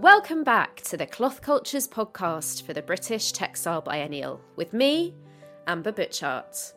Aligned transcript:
Welcome 0.00 0.44
back 0.44 0.80
to 0.84 0.96
the 0.96 1.04
Cloth 1.04 1.42
Cultures 1.42 1.86
podcast 1.86 2.62
for 2.62 2.72
the 2.72 2.80
British 2.80 3.32
Textile 3.32 3.82
Biennial 3.82 4.40
with 4.56 4.72
me, 4.72 5.14
Amber 5.66 5.92
Butchart. 5.92 6.72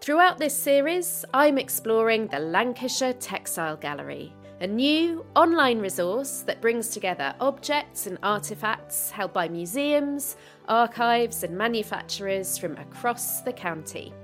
Throughout 0.00 0.38
this 0.38 0.54
series, 0.54 1.24
I'm 1.34 1.58
exploring 1.58 2.28
the 2.28 2.38
Lancashire 2.38 3.14
Textile 3.14 3.76
Gallery, 3.76 4.32
a 4.60 4.68
new 4.68 5.26
online 5.34 5.80
resource 5.80 6.42
that 6.42 6.60
brings 6.60 6.90
together 6.90 7.34
objects 7.40 8.06
and 8.06 8.20
artefacts 8.20 9.10
held 9.10 9.32
by 9.32 9.48
museums, 9.48 10.36
archives, 10.68 11.42
and 11.42 11.58
manufacturers 11.58 12.56
from 12.56 12.76
across 12.76 13.40
the 13.40 13.52
county. 13.52 14.14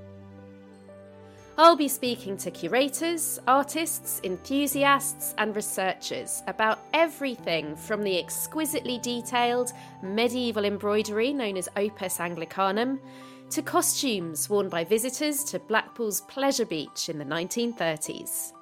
I'll 1.58 1.74
be 1.74 1.88
speaking 1.88 2.36
to 2.38 2.50
curators, 2.50 3.40
artists, 3.46 4.20
enthusiasts, 4.24 5.34
and 5.38 5.56
researchers 5.56 6.42
about 6.48 6.80
everything 6.92 7.74
from 7.76 8.02
the 8.02 8.18
exquisitely 8.18 8.98
detailed 8.98 9.72
medieval 10.02 10.66
embroidery 10.66 11.32
known 11.32 11.56
as 11.56 11.70
Opus 11.78 12.20
Anglicanum 12.20 13.00
to 13.48 13.62
costumes 13.62 14.50
worn 14.50 14.68
by 14.68 14.84
visitors 14.84 15.42
to 15.44 15.58
Blackpool's 15.58 16.20
Pleasure 16.22 16.66
Beach 16.66 17.08
in 17.08 17.16
the 17.16 17.24
1930s. 17.24 18.52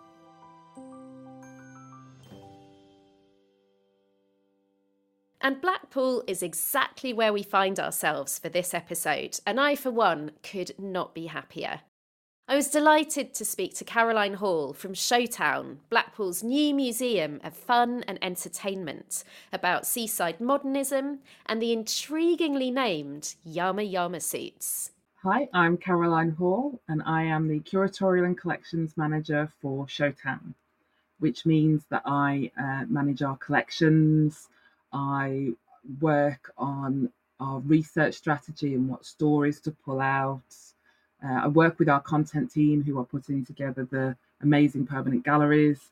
And 5.40 5.60
Blackpool 5.60 6.22
is 6.28 6.45
exactly 6.45 7.12
where 7.12 7.32
we 7.32 7.42
find 7.42 7.80
ourselves 7.80 8.38
for 8.38 8.48
this 8.48 8.72
episode, 8.72 9.40
and 9.45 9.58
I, 9.58 9.74
for 9.74 9.90
one, 9.90 10.30
could 10.45 10.78
not 10.78 11.12
be 11.12 11.26
happier. 11.26 11.80
I 12.46 12.56
was 12.56 12.68
delighted 12.68 13.32
to 13.34 13.45
speak 13.46 13.74
to 13.76 13.84
Caroline 13.84 14.34
Hall 14.34 14.74
from 14.74 14.92
Showtown, 14.92 15.78
Blackpool's 15.88 16.42
new 16.42 16.74
museum 16.74 17.40
of 17.42 17.56
fun 17.56 18.04
and 18.06 18.18
entertainment, 18.20 19.24
about 19.51 19.86
seaside 19.86 20.40
modernism 20.40 21.20
and 21.46 21.62
the 21.62 21.74
intriguingly 21.74 22.70
named 22.70 23.34
Yama 23.46 23.84
Yama 23.84 24.20
suits. 24.20 24.92
Hi, 25.23 25.48
I'm 25.54 25.78
Caroline 25.78 26.32
Hall, 26.32 26.78
and 26.86 27.02
I 27.06 27.23
am 27.23 27.48
the 27.48 27.60
Curatorial 27.60 28.26
and 28.26 28.38
Collections 28.38 28.95
Manager 28.95 29.51
for 29.62 29.86
Showtown, 29.86 30.52
which 31.20 31.46
means 31.46 31.86
that 31.88 32.02
I 32.04 32.51
uh, 32.58 32.84
manage 32.90 33.23
our 33.23 33.38
collections, 33.38 34.51
I 34.92 35.54
work 35.98 36.52
on 36.58 37.10
our 37.40 37.60
research 37.60 38.16
strategy 38.16 38.74
and 38.74 38.86
what 38.86 39.06
stories 39.06 39.60
to 39.60 39.70
pull 39.70 40.02
out 40.02 40.42
uh, 41.24 41.44
I 41.44 41.48
work 41.48 41.78
with 41.78 41.88
our 41.88 42.00
content 42.00 42.50
team 42.50 42.82
who 42.82 42.98
are 42.98 43.04
putting 43.04 43.44
together 43.44 43.86
the 43.90 44.16
amazing 44.42 44.86
permanent 44.86 45.24
galleries, 45.24 45.90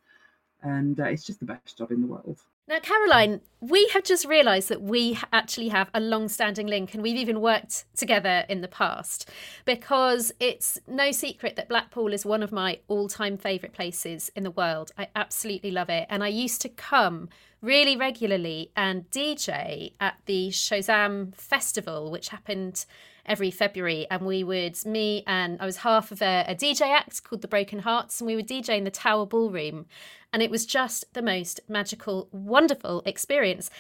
and 0.62 0.98
uh, 1.00 1.05
it's 1.05 1.25
just 1.25 1.41
the 1.41 1.47
best 1.47 1.78
job 1.78 1.91
in 1.91 2.02
the 2.02 2.06
world. 2.06 2.38
Now, 2.69 2.78
Caroline, 2.78 3.41
we 3.60 3.88
have 3.88 4.05
just 4.05 4.25
realised 4.25 4.69
that 4.69 4.80
we 4.80 5.19
actually 5.33 5.69
have 5.69 5.91
a 5.92 6.00
long 6.00 6.28
standing 6.28 6.69
link 6.69 6.94
and 6.94 7.03
we've 7.03 7.16
even 7.16 7.41
worked 7.41 7.86
together 7.97 8.44
in 8.48 8.60
the 8.60 8.69
past 8.69 9.28
because 9.64 10.33
it's 10.38 10.78
no 10.86 11.10
secret 11.10 11.56
that 11.56 11.69
Blackpool 11.69 12.12
is 12.12 12.25
one 12.25 12.41
of 12.41 12.53
my 12.53 12.78
all 12.86 13.08
time 13.08 13.36
favourite 13.36 13.72
places 13.72 14.30
in 14.36 14.44
the 14.44 14.50
world. 14.50 14.92
I 14.97 15.08
absolutely 15.16 15.72
love 15.72 15.91
it. 15.91 16.06
And 16.08 16.22
I 16.22 16.28
used 16.28 16.62
to 16.62 16.69
come 16.69 17.28
really 17.60 17.97
regularly 17.97 18.70
and 18.77 19.10
DJ 19.10 19.92
at 20.00 20.19
the 20.27 20.50
Showzam 20.50 21.34
Festival, 21.34 22.12
which 22.12 22.28
happened 22.28 22.86
every 23.27 23.51
February, 23.51 24.06
and 24.11 24.27
we 24.27 24.45
would 24.45 24.84
me 24.84 25.23
and 25.27 25.61
I 25.61 25.67
was 25.67 25.78
half 25.78 26.11
of 26.12 26.23
a, 26.23 26.45
a 26.48 26.55
DJ 26.55 26.83
act 26.83 27.23
called 27.25 27.42
the 27.42 27.48
Broken 27.48 27.81
Hearts, 27.81 28.20
and 28.20 28.27
we 28.27 28.37
would 28.37 28.48
DJ 28.48 28.78
in 28.78 28.84
the 28.84 28.91
Tower 28.91 29.27
Ballroom, 29.27 29.87
and 30.33 30.42
it 30.42 30.51
was 30.51 30.67
just 30.67 31.12
the 31.15 31.22
most 31.22 31.60
magical, 31.69 32.28
wonderful 32.33 33.03
experience. 33.06 33.71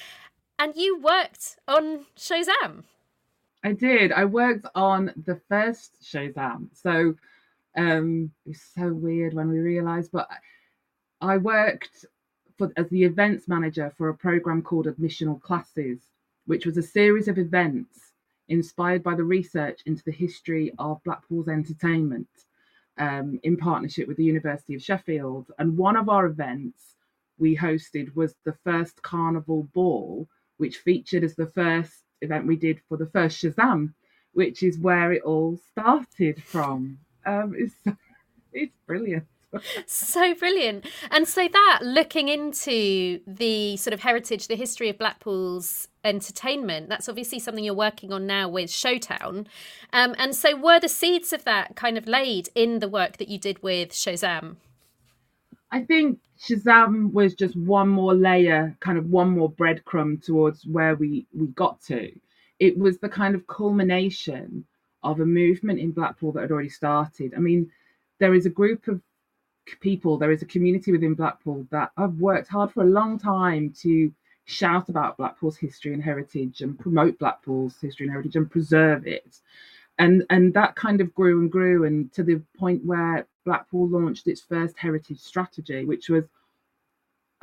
And 0.58 0.76
you 0.76 1.00
worked 1.00 1.56
on 1.66 2.06
Showzam. 2.16 2.84
I 3.64 3.72
did. 3.72 4.12
I 4.12 4.24
worked 4.24 4.66
on 4.74 5.12
the 5.24 5.40
first 5.48 6.02
Showzam, 6.02 6.68
so 6.74 7.14
um, 7.76 8.30
it 8.44 8.50
was 8.50 8.62
so 8.74 8.92
weird 8.92 9.34
when 9.34 9.48
we 9.48 9.58
realised, 9.58 10.12
but 10.12 10.28
I 11.20 11.38
worked 11.38 12.04
for, 12.58 12.72
as 12.76 12.88
the 12.90 13.04
events 13.04 13.48
manager 13.48 13.92
for 13.96 14.08
a 14.08 14.14
program 14.14 14.62
called 14.62 14.86
Admission 14.86 15.28
All 15.28 15.38
Classes, 15.38 16.00
which 16.46 16.66
was 16.66 16.76
a 16.76 16.82
series 16.82 17.28
of 17.28 17.38
events 17.38 18.11
inspired 18.48 19.02
by 19.02 19.14
the 19.14 19.24
research 19.24 19.80
into 19.86 20.02
the 20.04 20.12
history 20.12 20.72
of 20.78 21.02
Blackpool's 21.04 21.48
entertainment 21.48 22.28
um, 22.98 23.38
in 23.42 23.56
partnership 23.56 24.08
with 24.08 24.16
the 24.16 24.24
University 24.24 24.74
of 24.74 24.82
Sheffield. 24.82 25.50
And 25.58 25.76
one 25.76 25.96
of 25.96 26.08
our 26.08 26.26
events 26.26 26.96
we 27.38 27.56
hosted 27.56 28.14
was 28.14 28.34
the 28.44 28.56
first 28.64 29.02
Carnival 29.02 29.68
Ball, 29.74 30.28
which 30.58 30.78
featured 30.78 31.24
as 31.24 31.34
the 31.34 31.46
first 31.46 32.02
event 32.20 32.46
we 32.46 32.56
did 32.56 32.80
for 32.88 32.96
the 32.96 33.06
first 33.06 33.42
Showzam, 33.42 33.94
which 34.32 34.62
is 34.62 34.78
where 34.78 35.12
it 35.12 35.22
all 35.22 35.58
started 35.70 36.42
from. 36.42 36.98
Um, 37.26 37.54
it's, 37.56 37.74
it's 38.52 38.76
brilliant 38.86 39.26
so 39.86 40.34
brilliant. 40.34 40.86
And 41.10 41.26
so 41.28 41.46
that 41.48 41.80
looking 41.82 42.28
into 42.28 43.20
the 43.26 43.76
sort 43.76 43.92
of 43.92 44.00
heritage, 44.00 44.48
the 44.48 44.56
history 44.56 44.88
of 44.88 44.98
Blackpool's 44.98 45.88
entertainment, 46.04 46.88
that's 46.88 47.08
obviously 47.08 47.38
something 47.38 47.64
you're 47.64 47.74
working 47.74 48.12
on 48.12 48.26
now 48.26 48.48
with 48.48 48.70
Showtown. 48.70 49.46
Um, 49.92 50.14
and 50.18 50.34
so 50.34 50.56
were 50.56 50.80
the 50.80 50.88
seeds 50.88 51.32
of 51.32 51.44
that 51.44 51.76
kind 51.76 51.98
of 51.98 52.06
laid 52.06 52.48
in 52.54 52.78
the 52.78 52.88
work 52.88 53.18
that 53.18 53.28
you 53.28 53.38
did 53.38 53.62
with 53.62 53.90
Showzam? 53.90 54.56
I 55.70 55.82
think 55.82 56.18
Showzam 56.38 57.12
was 57.12 57.34
just 57.34 57.56
one 57.56 57.88
more 57.88 58.14
layer, 58.14 58.76
kind 58.80 58.98
of 58.98 59.06
one 59.06 59.30
more 59.30 59.50
breadcrumb 59.50 60.22
towards 60.22 60.66
where 60.66 60.94
we 60.94 61.26
we 61.32 61.46
got 61.48 61.80
to. 61.84 62.12
It 62.58 62.76
was 62.78 62.98
the 62.98 63.08
kind 63.08 63.34
of 63.34 63.46
culmination 63.46 64.64
of 65.02 65.20
a 65.20 65.26
movement 65.26 65.80
in 65.80 65.90
Blackpool 65.90 66.32
that 66.32 66.42
had 66.42 66.50
already 66.50 66.68
started. 66.68 67.32
I 67.34 67.40
mean, 67.40 67.70
there 68.18 68.34
is 68.34 68.46
a 68.46 68.50
group 68.50 68.86
of 68.86 69.00
people, 69.80 70.18
there 70.18 70.32
is 70.32 70.42
a 70.42 70.46
community 70.46 70.92
within 70.92 71.14
Blackpool 71.14 71.66
that 71.70 71.90
have 71.96 72.14
worked 72.14 72.48
hard 72.48 72.72
for 72.72 72.82
a 72.82 72.86
long 72.86 73.18
time 73.18 73.72
to 73.80 74.12
shout 74.44 74.88
about 74.88 75.16
Blackpool's 75.16 75.56
history 75.56 75.92
and 75.94 76.02
heritage 76.02 76.62
and 76.62 76.78
promote 76.78 77.18
Blackpool's 77.18 77.80
history 77.80 78.06
and 78.06 78.12
heritage 78.12 78.36
and 78.36 78.50
preserve 78.50 79.06
it. 79.06 79.40
And 79.98 80.24
and 80.30 80.52
that 80.54 80.74
kind 80.74 81.00
of 81.00 81.14
grew 81.14 81.40
and 81.40 81.50
grew 81.50 81.84
and 81.84 82.12
to 82.14 82.22
the 82.22 82.40
point 82.58 82.84
where 82.84 83.26
Blackpool 83.44 83.88
launched 83.88 84.26
its 84.26 84.40
first 84.40 84.76
heritage 84.78 85.20
strategy, 85.20 85.84
which 85.84 86.08
was 86.08 86.24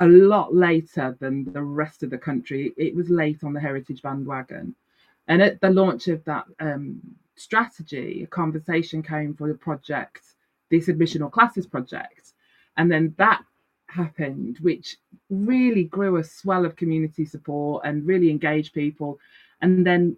a 0.00 0.06
lot 0.06 0.54
later 0.54 1.16
than 1.20 1.44
the 1.52 1.62
rest 1.62 2.02
of 2.02 2.10
the 2.10 2.18
country. 2.18 2.72
It 2.76 2.94
was 2.94 3.08
late 3.10 3.44
on 3.44 3.52
the 3.52 3.60
heritage 3.60 4.02
bandwagon. 4.02 4.74
And 5.28 5.40
at 5.42 5.60
the 5.60 5.70
launch 5.70 6.08
of 6.08 6.24
that 6.24 6.46
um, 6.58 7.00
strategy, 7.36 8.22
a 8.24 8.26
conversation 8.26 9.02
came 9.02 9.34
for 9.34 9.46
the 9.46 9.54
project 9.54 10.22
this 10.70 10.88
admission 10.88 11.22
all 11.22 11.30
classes 11.30 11.66
project. 11.66 12.32
And 12.76 12.90
then 12.90 13.14
that 13.18 13.42
happened, 13.86 14.58
which 14.60 14.96
really 15.28 15.84
grew 15.84 16.16
a 16.16 16.24
swell 16.24 16.64
of 16.64 16.76
community 16.76 17.24
support 17.24 17.84
and 17.84 18.06
really 18.06 18.30
engaged 18.30 18.72
people. 18.72 19.18
And 19.60 19.86
then 19.86 20.16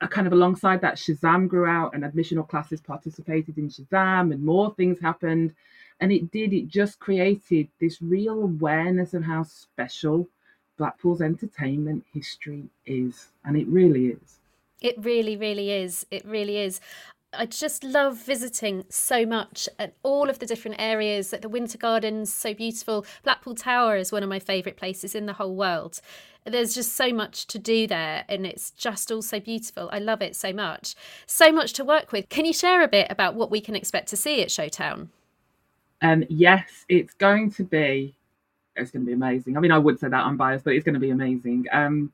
uh, 0.00 0.06
kind 0.06 0.26
of 0.26 0.32
alongside 0.32 0.80
that, 0.80 0.96
Showzam 0.96 1.48
grew 1.48 1.66
out 1.66 1.94
and 1.94 2.04
admission 2.04 2.38
all 2.38 2.44
classes 2.44 2.80
participated 2.80 3.58
in 3.58 3.68
Showzam 3.68 4.32
and 4.32 4.42
more 4.42 4.74
things 4.74 4.98
happened. 5.00 5.54
And 6.00 6.12
it 6.12 6.30
did, 6.30 6.52
it 6.52 6.68
just 6.68 6.98
created 6.98 7.68
this 7.80 8.02
real 8.02 8.42
awareness 8.42 9.14
of 9.14 9.22
how 9.22 9.44
special 9.44 10.28
Blackpool's 10.78 11.20
entertainment 11.20 12.04
history 12.12 12.64
is. 12.86 13.28
And 13.44 13.56
it 13.56 13.66
really 13.68 14.08
is. 14.08 14.38
It 14.80 14.96
really, 14.98 15.36
really 15.36 15.70
is. 15.70 16.04
It 16.10 16.24
really 16.24 16.58
is. 16.58 16.80
I 17.34 17.46
just 17.46 17.82
love 17.82 18.18
visiting 18.18 18.84
so 18.90 19.24
much 19.24 19.66
at 19.78 19.94
all 20.02 20.28
of 20.28 20.38
the 20.38 20.44
different 20.44 20.76
areas. 20.78 21.32
At 21.32 21.40
the 21.40 21.48
Winter 21.48 21.78
Gardens, 21.78 22.32
so 22.32 22.52
beautiful. 22.52 23.06
Blackpool 23.22 23.54
Tower 23.54 23.96
is 23.96 24.12
one 24.12 24.22
of 24.22 24.28
my 24.28 24.38
favourite 24.38 24.76
places 24.76 25.14
in 25.14 25.24
the 25.24 25.32
whole 25.32 25.54
world. 25.54 26.00
There's 26.44 26.74
just 26.74 26.92
so 26.92 27.10
much 27.10 27.46
to 27.46 27.58
do 27.58 27.86
there, 27.86 28.24
and 28.28 28.44
it's 28.44 28.70
just 28.72 29.10
all 29.10 29.22
so 29.22 29.40
beautiful. 29.40 29.88
I 29.92 29.98
love 29.98 30.20
it 30.20 30.36
so 30.36 30.52
much. 30.52 30.94
So 31.26 31.50
much 31.50 31.72
to 31.74 31.84
work 31.84 32.12
with. 32.12 32.28
Can 32.28 32.44
you 32.44 32.52
share 32.52 32.82
a 32.82 32.88
bit 32.88 33.06
about 33.08 33.34
what 33.34 33.50
we 33.50 33.60
can 33.62 33.76
expect 33.76 34.08
to 34.08 34.16
see 34.16 34.42
at 34.42 34.48
Showtown? 34.48 35.08
Um, 36.02 36.24
yes, 36.28 36.84
it's 36.88 37.14
going 37.14 37.50
to 37.52 37.64
be. 37.64 38.14
It's 38.76 38.90
going 38.90 39.04
to 39.04 39.06
be 39.06 39.14
amazing. 39.14 39.56
I 39.56 39.60
mean, 39.60 39.72
I 39.72 39.78
would 39.78 39.98
say 39.98 40.08
that 40.08 40.24
I'm 40.26 40.36
biased, 40.36 40.64
but 40.64 40.74
it's 40.74 40.84
going 40.84 40.94
to 40.94 41.00
be 41.00 41.10
amazing 41.10 41.66
um, 41.72 42.12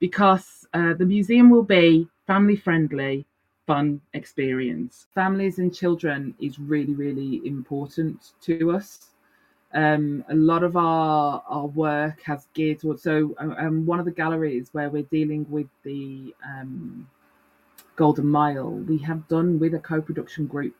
because 0.00 0.66
uh, 0.74 0.94
the 0.94 1.06
museum 1.06 1.48
will 1.48 1.62
be 1.62 2.08
family 2.26 2.56
friendly 2.56 3.26
fun 3.66 4.00
experience. 4.14 5.06
Families 5.14 5.58
and 5.58 5.74
children 5.74 6.34
is 6.40 6.58
really, 6.58 6.94
really 6.94 7.42
important 7.46 8.32
to 8.42 8.72
us. 8.72 9.10
Um, 9.74 10.24
a 10.30 10.34
lot 10.34 10.62
of 10.64 10.76
our 10.76 11.42
our 11.48 11.66
work 11.66 12.22
has 12.22 12.46
geared 12.54 12.80
towards 12.80 13.02
so 13.02 13.34
um, 13.38 13.52
um, 13.58 13.86
one 13.86 13.98
of 13.98 14.04
the 14.06 14.12
galleries 14.12 14.70
where 14.72 14.90
we're 14.90 15.02
dealing 15.04 15.46
with 15.50 15.68
the 15.84 16.34
um, 16.44 17.08
Golden 17.96 18.26
Mile, 18.28 18.70
we 18.70 18.98
have 18.98 19.28
done 19.28 19.58
with 19.58 19.74
a 19.74 19.80
co-production 19.80 20.46
group 20.46 20.76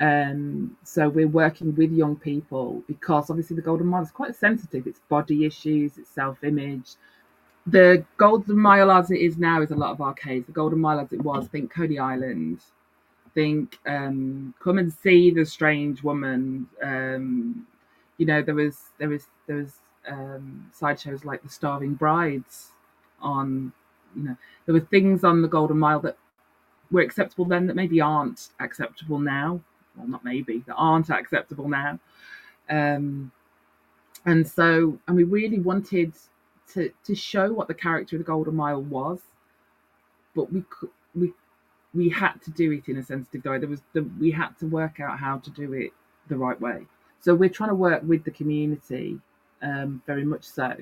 Um, 0.00 0.76
so 0.84 1.08
we're 1.08 1.28
working 1.28 1.74
with 1.76 1.92
young 1.92 2.16
people 2.16 2.82
because 2.88 3.30
obviously 3.30 3.56
the 3.56 3.62
Golden 3.62 3.86
Mile 3.86 4.02
is 4.02 4.10
quite 4.10 4.34
sensitive. 4.34 4.86
It's 4.86 5.00
body 5.08 5.44
issues, 5.46 5.98
it's 5.98 6.10
self-image. 6.10 6.96
The 7.66 8.04
Golden 8.16 8.58
Mile 8.58 8.90
as 8.90 9.10
it 9.10 9.20
is 9.20 9.38
now 9.38 9.62
is 9.62 9.70
a 9.70 9.76
lot 9.76 9.90
of 9.90 10.00
arcades. 10.00 10.46
The 10.46 10.52
Golden 10.52 10.80
Mile 10.80 11.00
as 11.00 11.12
it 11.12 11.22
was, 11.22 11.48
think 11.48 11.72
Coney 11.72 11.98
Island, 11.98 12.60
think 13.34 13.78
um, 13.86 14.54
come 14.60 14.78
and 14.78 14.92
see 14.92 15.30
the 15.30 15.46
strange 15.46 16.02
woman. 16.02 16.68
Um, 16.82 17.66
you 18.18 18.26
know, 18.26 18.42
there 18.42 18.54
was 18.54 18.78
there 18.98 19.08
was 19.08 19.26
there 19.46 19.56
was 19.56 19.80
um, 20.08 20.70
sideshows 20.72 21.24
like 21.24 21.42
the 21.42 21.48
Starving 21.48 21.94
Brides 21.94 22.72
on. 23.20 23.72
You 24.14 24.22
know, 24.24 24.36
there 24.66 24.74
were 24.74 24.80
things 24.80 25.24
on 25.24 25.42
the 25.42 25.48
Golden 25.48 25.78
Mile 25.78 26.00
that 26.00 26.16
were 26.90 27.00
acceptable 27.00 27.46
then 27.46 27.66
that 27.66 27.74
maybe 27.74 28.00
aren't 28.00 28.50
acceptable 28.60 29.18
now 29.18 29.60
well, 29.96 30.08
not 30.08 30.24
maybe, 30.24 30.62
that 30.66 30.74
aren't 30.74 31.10
acceptable 31.10 31.68
now. 31.68 31.98
Um, 32.68 33.30
and 34.26 34.46
so, 34.46 34.98
and 35.06 35.16
we 35.16 35.24
really 35.24 35.60
wanted 35.60 36.12
to 36.72 36.90
to 37.04 37.14
show 37.14 37.52
what 37.52 37.68
the 37.68 37.74
character 37.74 38.16
of 38.16 38.20
the 38.20 38.24
Golden 38.24 38.54
Mile 38.54 38.82
was, 38.82 39.20
but 40.34 40.52
we 40.52 40.64
we 41.14 41.32
we 41.94 42.08
had 42.08 42.40
to 42.42 42.50
do 42.50 42.72
it 42.72 42.88
in 42.88 42.98
a 42.98 43.02
sensitive 43.02 43.44
way. 43.44 43.58
There 43.58 43.68
was 43.68 43.82
the, 43.92 44.02
we 44.20 44.30
had 44.30 44.58
to 44.58 44.66
work 44.66 45.00
out 45.00 45.18
how 45.18 45.38
to 45.38 45.50
do 45.50 45.72
it 45.74 45.92
the 46.28 46.36
right 46.36 46.60
way. 46.60 46.86
So 47.20 47.34
we're 47.34 47.48
trying 47.48 47.70
to 47.70 47.74
work 47.74 48.02
with 48.04 48.24
the 48.24 48.30
community, 48.30 49.18
um, 49.62 50.02
very 50.06 50.24
much 50.24 50.44
so. 50.44 50.74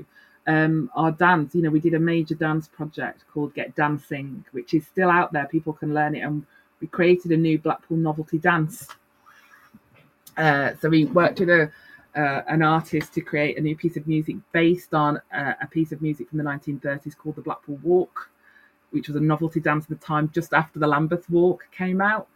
Um, 0.47 0.91
our 0.97 1.13
dance, 1.13 1.55
you 1.55 1.63
know, 1.63 1.71
we 1.71 1.79
did 1.79 1.95
a 1.95 2.01
major 2.01 2.35
dance 2.35 2.67
project 2.67 3.25
called 3.33 3.55
Get 3.55 3.77
Dancing, 3.77 4.45
which 4.51 4.75
is 4.75 4.87
still 4.87 5.11
out 5.11 5.33
there. 5.33 5.47
People 5.47 5.73
can 5.73 5.95
learn 5.95 6.17
it, 6.17 6.21
and 6.21 6.45
we 6.81 6.89
created 6.89 7.31
a 7.31 7.37
new 7.37 7.59
Blackpool 7.59 7.99
novelty 7.99 8.39
dance 8.39 8.89
uh, 10.37 10.71
so 10.81 10.89
we 10.89 11.05
worked 11.07 11.41
with 11.41 11.51
a 11.51 11.71
uh, 12.17 12.43
an 12.49 12.63
artist 12.63 13.15
to 13.15 13.21
create 13.21 13.59
a 13.59 13.61
new 13.61 13.77
piece 13.77 13.97
of 13.97 14.07
music 14.07 14.37
based 14.53 14.95
on 14.95 15.21
uh, 15.35 15.55
a 15.61 15.67
piece 15.67 15.93
of 15.93 16.03
music 16.03 16.29
from 16.29 16.39
the 16.39 16.45
1930s 16.45 17.17
called 17.17 17.37
the 17.37 17.43
Blackpool 17.43 17.79
Walk, 17.83 18.31
which 18.91 19.09
was 19.09 19.17
a 19.17 19.21
novelty 19.21 19.61
dance 19.61 19.85
at 19.85 19.89
the 19.89 20.07
time 20.07 20.31
just 20.35 20.53
after 20.53 20.79
the 20.79 20.87
Lambeth 20.87 21.29
Walk 21.31 21.65
came 21.77 22.01
out. 22.01 22.29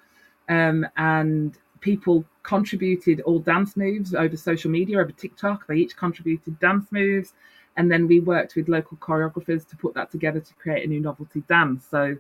Um, 0.49 0.87
and 0.97 1.59
people 1.81 2.25
contributed 2.43 3.21
all 3.23 3.39
dance 3.39 3.77
moves 3.77 4.15
over 4.15 4.37
social 4.37 4.71
media, 4.71 4.99
over 4.99 5.13
TikTok. 5.13 5.67
They 5.67 5.77
each 5.77 5.97
contributed 5.97 6.59
dance 6.59 6.91
moves. 6.91 7.35
And 7.77 7.91
then 7.91 8.07
we 8.07 8.21
worked 8.21 8.57
with 8.57 8.69
local 8.69 8.97
choreographers 8.97 9.69
to 9.69 9.77
put 9.77 9.93
that 9.95 10.11
together 10.11 10.41
to 10.41 10.55
create 10.55 10.85
a 10.85 10.89
new 10.89 11.01
novelty 11.01 11.43
dance. 11.49 11.87
So, 11.91 12.17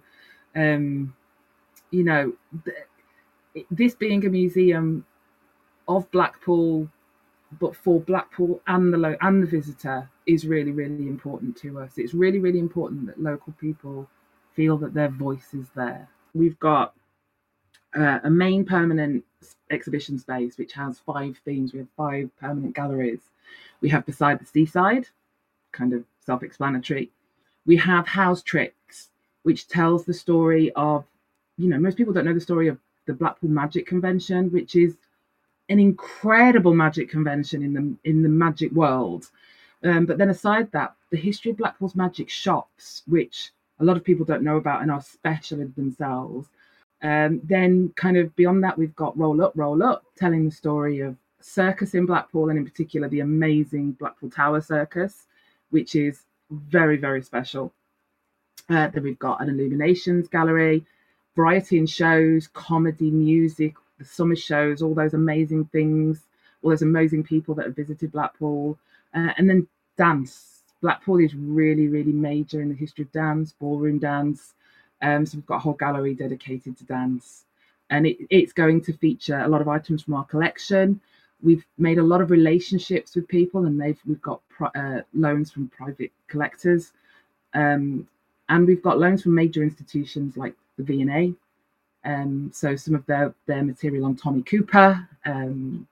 um, 0.54 1.14
you 1.90 2.04
know, 2.04 2.32
th- 2.64 3.66
this 3.70 3.94
being 3.94 4.26
a 4.26 4.28
museum 4.28 5.06
of 5.88 6.10
Blackpool, 6.10 6.90
but 7.58 7.76
for 7.76 8.00
Blackpool 8.00 8.60
and 8.66 8.92
the 8.92 8.98
lo- 8.98 9.16
and 9.20 9.42
the 9.42 9.46
visitor 9.46 10.08
is 10.26 10.46
really 10.46 10.72
really 10.72 11.06
important 11.06 11.56
to 11.58 11.80
us. 11.80 11.92
It's 11.96 12.14
really 12.14 12.38
really 12.38 12.58
important 12.58 13.06
that 13.06 13.20
local 13.20 13.52
people 13.60 14.08
feel 14.54 14.76
that 14.78 14.94
their 14.94 15.08
voice 15.08 15.52
is 15.52 15.66
there. 15.74 16.08
We've 16.34 16.58
got 16.58 16.94
uh, 17.96 18.20
a 18.24 18.30
main 18.30 18.64
permanent 18.64 19.24
exhibition 19.70 20.18
space 20.18 20.58
which 20.58 20.72
has 20.72 20.98
five 20.98 21.38
themes. 21.44 21.72
We 21.72 21.80
have 21.80 21.88
five 21.96 22.30
permanent 22.38 22.74
galleries. 22.74 23.20
We 23.80 23.88
have 23.90 24.06
beside 24.06 24.40
the 24.40 24.46
seaside, 24.46 25.08
kind 25.72 25.92
of 25.92 26.04
self-explanatory. 26.20 27.10
We 27.66 27.76
have 27.76 28.06
house 28.06 28.42
tricks, 28.42 29.10
which 29.42 29.68
tells 29.68 30.04
the 30.04 30.14
story 30.14 30.72
of, 30.72 31.04
you 31.56 31.68
know, 31.68 31.78
most 31.78 31.96
people 31.96 32.12
don't 32.12 32.24
know 32.24 32.34
the 32.34 32.40
story 32.40 32.68
of 32.68 32.78
the 33.06 33.12
Blackpool 33.14 33.50
Magic 33.50 33.86
Convention, 33.86 34.50
which 34.50 34.74
is 34.74 34.96
an 35.68 35.78
incredible 35.78 36.74
magic 36.74 37.10
convention 37.10 37.62
in 37.62 37.72
the 37.72 38.08
in 38.08 38.22
the 38.22 38.28
magic 38.28 38.72
world. 38.72 39.30
Um, 39.82 40.06
but 40.06 40.18
then 40.18 40.30
aside 40.30 40.72
that, 40.72 40.94
the 41.10 41.16
history 41.16 41.50
of 41.50 41.58
Blackpool's 41.58 41.94
magic 41.94 42.28
shops, 42.28 43.02
which 43.06 43.52
a 43.78 43.84
lot 43.84 43.96
of 43.96 44.04
people 44.04 44.24
don't 44.24 44.42
know 44.42 44.56
about 44.56 44.82
and 44.82 44.90
are 44.90 45.02
special 45.02 45.60
in 45.60 45.72
themselves. 45.76 46.48
Um, 47.02 47.40
then 47.44 47.92
kind 47.94 48.16
of 48.16 48.34
beyond 48.36 48.64
that, 48.64 48.78
we've 48.78 48.96
got 48.96 49.16
Roll 49.18 49.42
Up, 49.42 49.52
Roll 49.54 49.82
Up, 49.82 50.04
telling 50.16 50.44
the 50.44 50.50
story 50.50 51.00
of 51.00 51.16
circus 51.40 51.94
in 51.94 52.06
Blackpool 52.06 52.48
and 52.48 52.58
in 52.58 52.64
particular 52.64 53.08
the 53.08 53.20
amazing 53.20 53.92
Blackpool 53.92 54.30
Tower 54.30 54.60
Circus, 54.60 55.26
which 55.70 55.94
is 55.94 56.22
very, 56.50 56.96
very 56.96 57.22
special. 57.22 57.72
Uh, 58.68 58.88
then 58.88 59.02
we've 59.02 59.18
got 59.18 59.40
an 59.40 59.48
illuminations 59.48 60.26
gallery, 60.26 60.84
variety 61.36 61.78
in 61.78 61.86
shows, 61.86 62.48
comedy, 62.48 63.10
music, 63.10 63.74
the 63.98 64.04
summer 64.04 64.36
shows, 64.36 64.82
all 64.82 64.94
those 64.94 65.14
amazing 65.14 65.66
things, 65.66 66.20
all 66.62 66.70
those 66.70 66.82
amazing 66.82 67.22
people 67.22 67.54
that 67.54 67.66
have 67.66 67.76
visited 67.76 68.12
Blackpool, 68.12 68.78
uh, 69.14 69.32
and 69.36 69.48
then 69.48 69.66
dance. 69.96 70.62
Blackpool 70.82 71.20
is 71.20 71.34
really, 71.34 71.88
really 71.88 72.12
major 72.12 72.60
in 72.60 72.68
the 72.68 72.74
history 72.74 73.04
of 73.04 73.12
dance, 73.12 73.52
ballroom 73.52 73.98
dance. 73.98 74.54
Um, 75.02 75.26
so 75.26 75.38
we've 75.38 75.46
got 75.46 75.56
a 75.56 75.60
whole 75.60 75.74
gallery 75.74 76.14
dedicated 76.14 76.76
to 76.78 76.84
dance, 76.84 77.44
and 77.90 78.06
it, 78.06 78.18
it's 78.30 78.52
going 78.52 78.80
to 78.82 78.92
feature 78.92 79.38
a 79.40 79.48
lot 79.48 79.60
of 79.60 79.68
items 79.68 80.02
from 80.02 80.14
our 80.14 80.24
collection. 80.24 81.00
We've 81.42 81.64
made 81.76 81.98
a 81.98 82.02
lot 82.02 82.22
of 82.22 82.30
relationships 82.30 83.14
with 83.14 83.28
people, 83.28 83.66
and 83.66 83.80
they've 83.80 84.00
we've 84.06 84.22
got 84.22 84.40
uh, 84.74 85.00
loans 85.12 85.50
from 85.50 85.68
private 85.68 86.12
collectors, 86.28 86.92
um, 87.54 88.08
and 88.48 88.66
we've 88.66 88.82
got 88.82 88.98
loans 88.98 89.22
from 89.22 89.34
major 89.34 89.62
institutions 89.62 90.36
like 90.36 90.54
the 90.76 90.84
V&A, 90.84 91.34
um, 92.06 92.50
so 92.54 92.76
some 92.76 92.94
of 92.94 93.04
their 93.06 93.34
their 93.46 93.62
material 93.62 94.04
on 94.06 94.16
Tommy 94.16 94.42
Cooper, 94.42 95.06
um, 95.26 95.86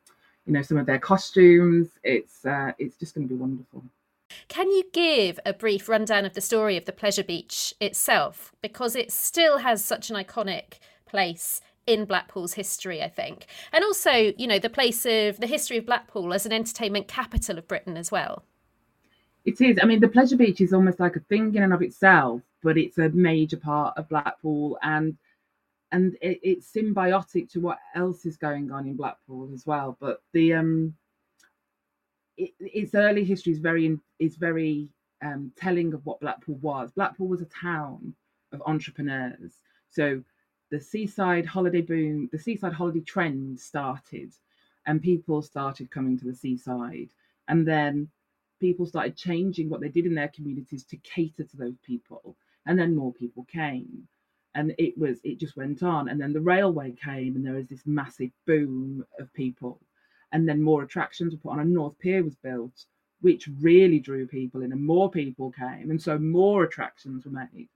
you 0.47 0.53
know, 0.53 0.63
some 0.63 0.79
of 0.79 0.87
their 0.87 0.99
costumes. 0.99 1.89
It's 2.05 2.47
uh, 2.47 2.73
it's 2.79 2.97
just 2.97 3.15
going 3.15 3.29
to 3.29 3.35
be 3.35 3.39
wonderful. 3.39 3.83
Can 4.49 4.71
you 4.71 4.85
give 4.93 5.39
a 5.45 5.53
brief 5.53 5.89
rundown 5.89 6.25
of 6.25 6.35
the 6.35 6.41
story 6.41 6.77
of 6.77 6.87
the 6.87 6.93
Pleasure 6.93 7.25
Beach 7.25 7.75
itself, 7.81 8.53
because 8.63 8.97
it 8.97 9.13
still 9.13 9.59
has 9.59 9.85
such 9.85 10.09
an 10.09 10.17
iconic 10.17 10.79
place 11.07 11.61
in 11.87 12.05
Blackpool's 12.05 12.55
history, 12.55 13.03
I 13.03 13.09
think, 13.09 13.47
and 13.73 13.85
also 13.85 14.33
you 14.39 14.47
know 14.47 14.61
the 14.61 14.71
place 14.71 15.05
of 15.05 15.41
the 15.41 15.49
history 15.49 15.79
of 15.79 15.87
Blackpool 15.87 16.33
as 16.33 16.47
an 16.47 16.53
entertainment 16.53 17.09
capital 17.09 17.59
of 17.59 17.67
Britain 17.67 17.97
as 17.97 18.13
well. 18.13 18.45
It 19.45 19.61
is. 19.61 19.79
I 19.83 19.85
mean, 19.85 20.01
the 20.01 20.09
Pleasure 20.09 20.37
Beach 20.37 20.61
is 20.61 20.73
almost 20.73 21.01
like 21.01 21.17
a 21.17 21.21
thing 21.21 21.55
in 21.57 21.65
and 21.65 21.75
of 21.75 21.83
itself, 21.83 22.41
but 22.63 22.79
it's 22.79 22.99
a 22.99 23.11
major 23.11 23.59
part 23.59 23.99
of 23.99 24.09
Blackpool 24.09 24.79
and 24.81 25.17
and 25.95 26.17
it, 26.21 26.41
it's 26.43 26.73
symbiotic 26.73 27.49
to 27.53 27.61
what 27.61 27.79
else 27.95 28.27
is 28.27 28.37
going 28.37 28.73
on 28.73 28.89
in 28.89 28.97
Blackpool 28.97 29.49
as 29.55 29.65
well. 29.65 29.97
But 30.01 30.23
the 30.33 30.53
um, 30.55 30.95
it, 32.37 32.51
its 32.59 32.97
early 32.97 33.23
history 33.25 33.53
is 33.53 33.61
very 33.61 33.97
is 34.19 34.35
very 34.35 34.89
um, 35.23 35.53
telling 35.57 35.95
of 35.95 36.05
what 36.05 36.21
Blackpool 36.21 36.57
was. 36.57 36.91
Blackpool 36.91 37.29
was 37.29 37.43
a 37.43 37.47
town 37.47 38.13
of 38.53 38.61
entrepreneurs. 38.67 39.61
So 39.89 40.21
the 40.73 40.81
seaside 40.81 41.47
holiday 41.47 41.81
boom, 41.81 42.29
the 42.33 42.39
seaside 42.41 42.73
holiday 42.73 43.01
trend 43.01 43.61
started, 43.61 44.33
and 44.87 45.01
people 45.01 45.43
started 45.43 45.93
coming 45.93 46.19
to 46.19 46.25
the 46.25 46.35
seaside, 46.35 47.11
and 47.47 47.67
then 47.69 48.09
people 48.59 48.85
started 48.85 49.17
changing 49.17 49.71
what 49.71 49.81
they 49.81 49.91
did 49.91 50.07
in 50.07 50.15
their 50.17 50.33
communities 50.35 50.83
to 50.87 50.97
cater 50.97 51.45
to 51.45 51.57
those 51.57 51.79
people, 51.87 52.37
and 52.67 52.77
then 52.77 52.97
more 52.97 53.13
people 53.13 53.45
came 53.45 54.09
and 54.55 54.75
it 54.79 54.97
was 54.97 55.21
it 55.25 55.39
just 55.39 55.57
went 55.57 55.83
on. 55.83 56.09
And 56.09 56.21
then 56.21 56.33
the 56.33 56.41
railway 56.41 56.93
came 56.93 57.37
and 57.37 57.45
there 57.45 57.55
was 57.55 57.69
this 57.69 57.87
massive 57.87 58.31
boom 58.47 59.05
of 59.19 59.33
people. 59.35 59.81
And 60.33 60.49
then 60.49 60.63
more 60.63 60.83
attractions 60.83 61.33
were 61.33 61.39
put 61.39 61.53
on 61.53 61.61
and 61.61 61.73
north 61.73 61.99
pier 61.99 62.23
was 62.23 62.37
built 62.37 62.87
which 63.21 63.49
really 63.61 63.99
drew 63.99 64.27
people 64.27 64.63
in 64.63 64.73
and 64.73 64.85
more 64.85 65.11
people 65.11 65.51
came 65.51 65.91
and 65.91 66.01
so 66.01 66.19
more 66.19 66.65
attractions 66.65 67.25
were 67.25 67.31
made. 67.31 67.69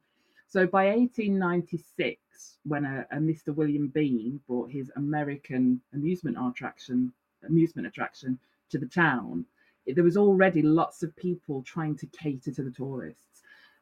So 0.46 0.66
by 0.66 0.86
1896 0.86 2.58
when 2.64 2.84
a, 2.84 3.06
a 3.10 3.16
mr 3.16 3.54
william 3.54 3.88
bean 3.88 4.40
brought 4.46 4.70
his 4.70 4.90
american 4.96 5.80
amusement 5.94 6.36
attraction 6.40 7.12
amusement 7.46 7.86
attraction 7.86 8.38
to 8.70 8.78
the 8.78 8.86
town 8.86 9.44
there 9.86 10.04
was 10.04 10.16
already 10.16 10.62
lots 10.62 11.02
of 11.02 11.14
people 11.16 11.62
trying 11.62 11.96
to 11.96 12.06
cater 12.06 12.52
to 12.52 12.62
the 12.62 12.70
tourists 12.70 13.37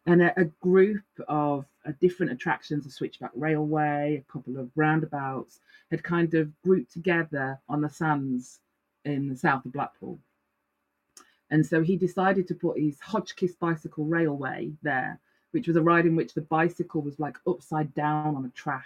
and 0.07 0.23
a, 0.23 0.41
a 0.41 0.45
group 0.61 1.03
of 1.29 1.67
uh, 1.87 1.93
different 2.01 2.33
attractions, 2.33 2.87
a 2.87 2.91
switchback 2.91 3.33
railway, 3.35 4.25
a 4.27 4.33
couple 4.33 4.57
of 4.57 4.71
roundabouts, 4.77 5.61
had 5.91 6.03
kind 6.03 6.35
of 6.35 6.51
grouped 6.63 6.93
together 6.93 7.61
on 7.69 7.81
the 7.81 7.91
sands 7.91 8.61
in 9.05 9.29
the 9.29 9.37
south 9.37 9.65
of 9.65 9.73
Blackpool. 9.73 10.19
And 11.51 11.65
so 11.65 11.83
he 11.83 11.97
decided 11.97 12.49
to 12.49 12.55
put 12.55 12.79
his 12.79 12.99
Hotchkiss 13.01 13.55
bicycle 13.57 14.05
railway 14.05 14.73
there, 14.83 15.21
which 15.53 15.69
was 15.69 15.77
a 15.77 15.83
ride 15.83 16.07
in 16.07 16.17
which 16.17 16.35
the 16.35 16.43
bicycle 16.43 17.03
was 17.03 17.21
like 17.21 17.37
upside 17.47 17.95
down 17.95 18.35
on 18.35 18.45
a 18.45 18.51
track. 18.51 18.85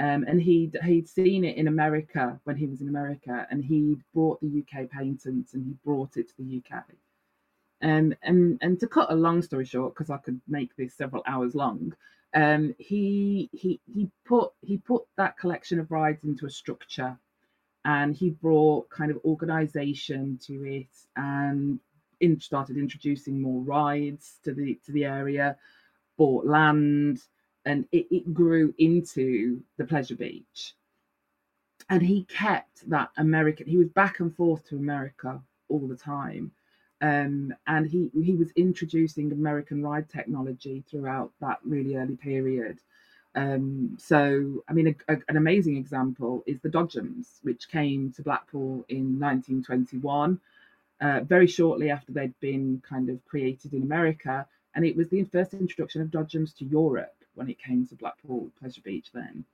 Um, 0.00 0.24
and 0.28 0.40
he'd 0.40 0.78
he'd 0.84 1.08
seen 1.08 1.44
it 1.44 1.56
in 1.56 1.66
America 1.66 2.38
when 2.44 2.56
he 2.56 2.66
was 2.66 2.80
in 2.80 2.88
America, 2.88 3.46
and 3.50 3.64
he'd 3.64 4.00
brought 4.14 4.40
the 4.40 4.62
UK 4.62 4.88
patents 4.88 5.54
and 5.54 5.64
he 5.66 5.74
brought 5.84 6.16
it 6.16 6.28
to 6.28 6.34
the 6.38 6.62
UK. 6.62 6.84
Um, 7.82 8.14
and 8.22 8.58
and 8.60 8.80
to 8.80 8.88
cut 8.88 9.12
a 9.12 9.14
long 9.14 9.42
story 9.42 9.64
short, 9.64 9.94
because 9.94 10.10
I 10.10 10.18
could 10.18 10.40
make 10.48 10.74
this 10.76 10.94
several 10.94 11.22
hours 11.26 11.54
long, 11.54 11.94
Um, 12.34 12.74
he 12.78 13.48
he 13.52 13.80
he 13.86 14.10
put 14.24 14.52
he 14.60 14.78
put 14.78 15.04
that 15.16 15.38
collection 15.38 15.80
of 15.80 15.90
rides 15.90 16.24
into 16.24 16.46
a 16.46 16.50
structure, 16.50 17.18
and 17.84 18.14
he 18.14 18.30
brought 18.30 18.90
kind 18.90 19.10
of 19.10 19.18
organisation 19.24 20.38
to 20.46 20.64
it, 20.64 20.94
and 21.16 21.80
in, 22.20 22.40
started 22.40 22.76
introducing 22.76 23.40
more 23.40 23.62
rides 23.62 24.38
to 24.44 24.52
the 24.52 24.78
to 24.84 24.92
the 24.92 25.04
area, 25.04 25.56
bought 26.16 26.44
land, 26.44 27.22
and 27.64 27.86
it, 27.92 28.06
it 28.10 28.34
grew 28.34 28.74
into 28.78 29.62
the 29.78 29.84
pleasure 29.84 30.16
beach. 30.16 30.74
And 31.88 32.02
he 32.02 32.24
kept 32.24 32.90
that 32.90 33.10
American. 33.16 33.66
He 33.66 33.78
was 33.78 33.88
back 33.88 34.20
and 34.20 34.34
forth 34.34 34.68
to 34.68 34.76
America 34.76 35.40
all 35.68 35.88
the 35.88 35.96
time 35.96 36.52
um, 37.00 37.54
and 37.66 37.86
he 37.86 38.10
he 38.14 38.34
was 38.34 38.50
introducing 38.56 39.32
American 39.32 39.82
ride 39.82 40.08
technology 40.08 40.82
throughout 40.90 41.30
that 41.40 41.58
really 41.64 41.96
early 41.96 42.16
period. 42.16 42.78
Um, 43.34 43.96
so, 44.00 44.64
I 44.68 44.72
mean, 44.72 44.88
a, 44.88 45.12
a, 45.12 45.18
an 45.28 45.36
amazing 45.36 45.76
example 45.76 46.42
is 46.46 46.58
the 46.60 46.68
Dodgems, 46.68 47.38
which 47.42 47.68
came 47.68 48.10
to 48.12 48.22
Blackpool 48.22 48.84
in 48.88 49.20
1921, 49.20 50.40
uh, 51.00 51.20
very 51.20 51.46
shortly 51.46 51.90
after 51.90 52.10
they'd 52.10 52.38
been 52.40 52.82
kind 52.88 53.08
of 53.08 53.24
created 53.26 53.74
in 53.74 53.82
America, 53.82 54.46
and 54.74 54.84
it 54.84 54.96
was 54.96 55.08
the 55.08 55.22
first 55.24 55.54
introduction 55.54 56.02
of 56.02 56.08
Dodgems 56.08 56.56
to 56.56 56.64
Europe 56.64 57.14
when 57.34 57.48
it 57.48 57.62
came 57.62 57.86
to 57.86 57.94
Blackpool 57.94 58.50
Pleasure 58.58 58.80
Beach. 58.80 59.08
Then, 59.12 59.44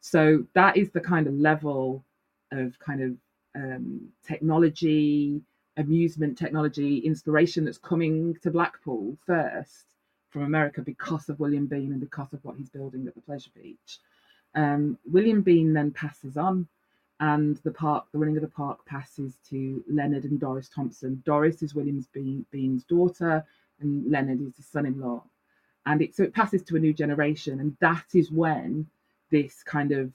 so 0.00 0.44
that 0.54 0.76
is 0.76 0.90
the 0.90 1.00
kind 1.00 1.28
of 1.28 1.34
level 1.34 2.02
of 2.50 2.76
kind 2.80 3.02
of 3.02 3.14
um, 3.54 4.08
technology 4.26 5.40
amusement 5.78 6.36
technology 6.36 6.98
inspiration 6.98 7.64
that's 7.64 7.78
coming 7.78 8.36
to 8.42 8.50
Blackpool 8.50 9.16
first 9.24 9.84
from 10.28 10.42
America 10.42 10.82
because 10.82 11.28
of 11.28 11.40
William 11.40 11.66
Bean 11.66 11.92
and 11.92 12.00
because 12.00 12.32
of 12.32 12.44
what 12.44 12.56
he's 12.56 12.68
building 12.68 13.06
at 13.06 13.14
the 13.14 13.22
Pleasure 13.22 13.50
Beach. 13.54 13.98
Um, 14.54 14.98
William 15.10 15.40
Bean 15.40 15.72
then 15.72 15.92
passes 15.92 16.36
on, 16.36 16.66
and 17.20 17.56
the 17.58 17.70
park, 17.70 18.06
the 18.12 18.18
running 18.18 18.36
of 18.36 18.42
the 18.42 18.48
park, 18.48 18.84
passes 18.84 19.38
to 19.48 19.82
Leonard 19.88 20.24
and 20.24 20.38
Doris 20.38 20.68
Thompson. 20.68 21.22
Doris 21.24 21.62
is 21.62 21.74
William 21.74 22.04
Bean, 22.12 22.44
Bean's 22.50 22.84
daughter, 22.84 23.44
and 23.80 24.10
Leonard 24.10 24.40
is 24.42 24.56
his 24.56 24.66
son-in-law. 24.66 25.22
And 25.86 26.02
it 26.02 26.14
so 26.14 26.24
it 26.24 26.34
passes 26.34 26.62
to 26.64 26.76
a 26.76 26.80
new 26.80 26.92
generation, 26.92 27.60
and 27.60 27.76
that 27.80 28.04
is 28.14 28.30
when 28.30 28.86
this 29.30 29.62
kind 29.62 29.92
of 29.92 30.12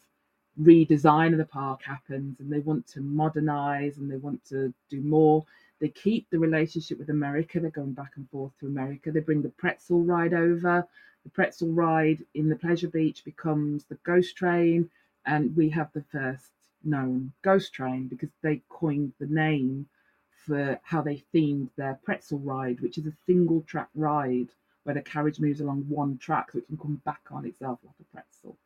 redesign 0.61 1.31
of 1.31 1.37
the 1.37 1.45
park 1.45 1.81
happens 1.83 2.39
and 2.39 2.51
they 2.51 2.59
want 2.59 2.85
to 2.87 3.01
modernize 3.01 3.97
and 3.97 4.11
they 4.11 4.17
want 4.17 4.43
to 4.45 4.73
do 4.89 5.01
more. 5.01 5.45
They 5.79 5.89
keep 5.89 6.29
the 6.29 6.39
relationship 6.39 6.99
with 6.99 7.09
America. 7.09 7.59
They're 7.59 7.71
going 7.71 7.93
back 7.93 8.13
and 8.15 8.29
forth 8.29 8.51
to 8.59 8.67
America. 8.67 9.11
They 9.11 9.19
bring 9.19 9.41
the 9.41 9.49
pretzel 9.49 10.03
ride 10.03 10.33
over. 10.33 10.87
The 11.23 11.29
pretzel 11.29 11.71
ride 11.71 12.23
in 12.35 12.49
the 12.49 12.55
Pleasure 12.55 12.87
Beach 12.87 13.23
becomes 13.25 13.83
the 13.85 13.97
ghost 14.03 14.35
train. 14.35 14.89
And 15.25 15.55
we 15.55 15.69
have 15.69 15.91
the 15.93 16.03
first 16.11 16.51
known 16.83 17.31
ghost 17.41 17.73
train 17.73 18.07
because 18.07 18.29
they 18.41 18.61
coined 18.69 19.13
the 19.19 19.27
name 19.27 19.87
for 20.45 20.79
how 20.83 21.01
they 21.01 21.23
themed 21.33 21.69
their 21.77 21.99
pretzel 22.03 22.39
ride, 22.39 22.81
which 22.81 22.97
is 22.97 23.05
a 23.05 23.13
single 23.25 23.61
track 23.61 23.89
ride 23.95 24.49
where 24.83 24.95
the 24.95 25.01
carriage 25.01 25.39
moves 25.39 25.61
along 25.61 25.85
one 25.87 26.17
track 26.17 26.51
so 26.51 26.57
it 26.57 26.67
can 26.67 26.77
come 26.77 27.01
back 27.05 27.21
on 27.31 27.45
itself 27.45 27.79
like 27.83 27.95
a 28.01 28.15
pretzel. 28.15 28.57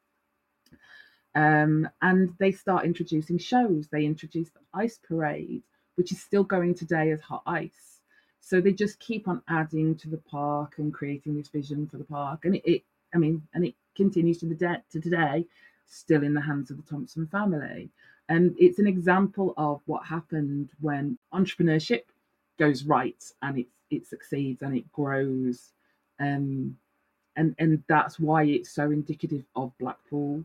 Um, 1.38 1.88
and 2.02 2.34
they 2.40 2.52
start 2.52 2.86
introducing 2.86 3.38
shows. 3.38 3.88
They 3.88 4.06
introduce 4.06 4.50
the 4.50 4.62
ice 4.74 5.00
parade, 5.08 5.62
which 5.94 6.12
is 6.12 6.20
still 6.20 6.44
going 6.44 6.74
today 6.74 7.12
as 7.12 7.22
hot 7.22 7.44
ice. 7.46 8.02
So 8.40 8.60
they 8.60 8.74
just 8.74 9.00
keep 9.00 9.28
on 9.28 9.44
adding 9.48 9.96
to 9.98 10.10
the 10.10 10.18
park 10.18 10.80
and 10.80 10.92
creating 10.92 11.38
this 11.38 11.50
vision 11.50 11.86
for 11.86 11.98
the 11.98 12.06
park. 12.06 12.46
And 12.46 12.56
it, 12.56 12.64
it 12.66 12.84
I 13.14 13.20
mean, 13.20 13.44
and 13.54 13.64
it 13.64 13.76
continues 13.96 14.40
to 14.40 14.48
the 14.48 14.56
de- 14.56 14.84
to 14.92 15.00
today, 15.00 15.46
still 15.86 16.24
in 16.24 16.34
the 16.34 16.42
hands 16.42 16.72
of 16.72 16.78
the 16.78 16.90
Thompson 16.90 17.28
family. 17.28 17.92
And 18.30 18.56
it's 18.58 18.80
an 18.80 18.88
example 18.88 19.54
of 19.58 19.82
what 19.86 20.08
happened 20.08 20.72
when 20.82 21.20
entrepreneurship 21.32 22.06
goes 22.58 22.84
right 22.84 23.24
and 23.44 23.60
it 23.60 23.68
it 23.92 24.08
succeeds 24.08 24.64
and 24.64 24.76
it 24.76 24.92
grows. 24.92 25.72
Um, 26.20 26.80
and 27.36 27.54
and 27.60 27.84
that's 27.88 28.20
why 28.20 28.46
it's 28.46 28.72
so 28.72 28.90
indicative 28.90 29.46
of 29.56 29.78
Blackpool 29.78 30.44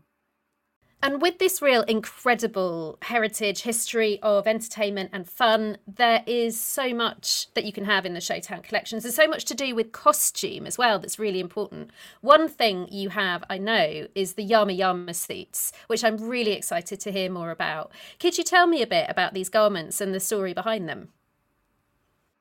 and 1.03 1.21
with 1.21 1.37
this 1.37 1.61
real 1.61 1.81
incredible 1.81 2.97
heritage, 3.01 3.63
history 3.63 4.19
of 4.23 4.47
entertainment 4.47 5.09
and 5.11 5.29
fun, 5.29 5.77
there 5.85 6.23
is 6.25 6.57
so 6.57 6.93
much 6.93 7.53
that 7.55 7.65
you 7.65 7.73
can 7.73 7.83
have 7.83 8.05
in 8.05 8.13
the 8.13 8.21
Showtown 8.21 8.63
collections. 8.63 9.03
There's 9.03 9.13
so 9.13 9.27
much 9.27 9.43
to 9.45 9.53
do 9.53 9.75
with 9.75 9.91
costume 9.91 10.65
as 10.65 10.77
well 10.77 10.99
that's 10.99 11.19
really 11.19 11.41
important. 11.41 11.91
One 12.21 12.47
thing 12.47 12.87
you 12.89 13.09
have, 13.09 13.43
I 13.49 13.57
know, 13.57 14.07
is 14.15 14.35
the 14.35 14.43
Yama 14.43 14.71
Yama 14.71 15.13
suits, 15.13 15.73
which 15.87 16.05
I'm 16.05 16.15
really 16.15 16.53
excited 16.53 17.01
to 17.01 17.11
hear 17.11 17.29
more 17.29 17.51
about. 17.51 17.91
Could 18.17 18.37
you 18.37 18.45
tell 18.45 18.65
me 18.65 18.81
a 18.81 18.87
bit 18.87 19.07
about 19.09 19.33
these 19.33 19.49
garments 19.49 19.99
and 19.99 20.13
the 20.13 20.21
story 20.21 20.53
behind 20.53 20.87
them? 20.87 21.09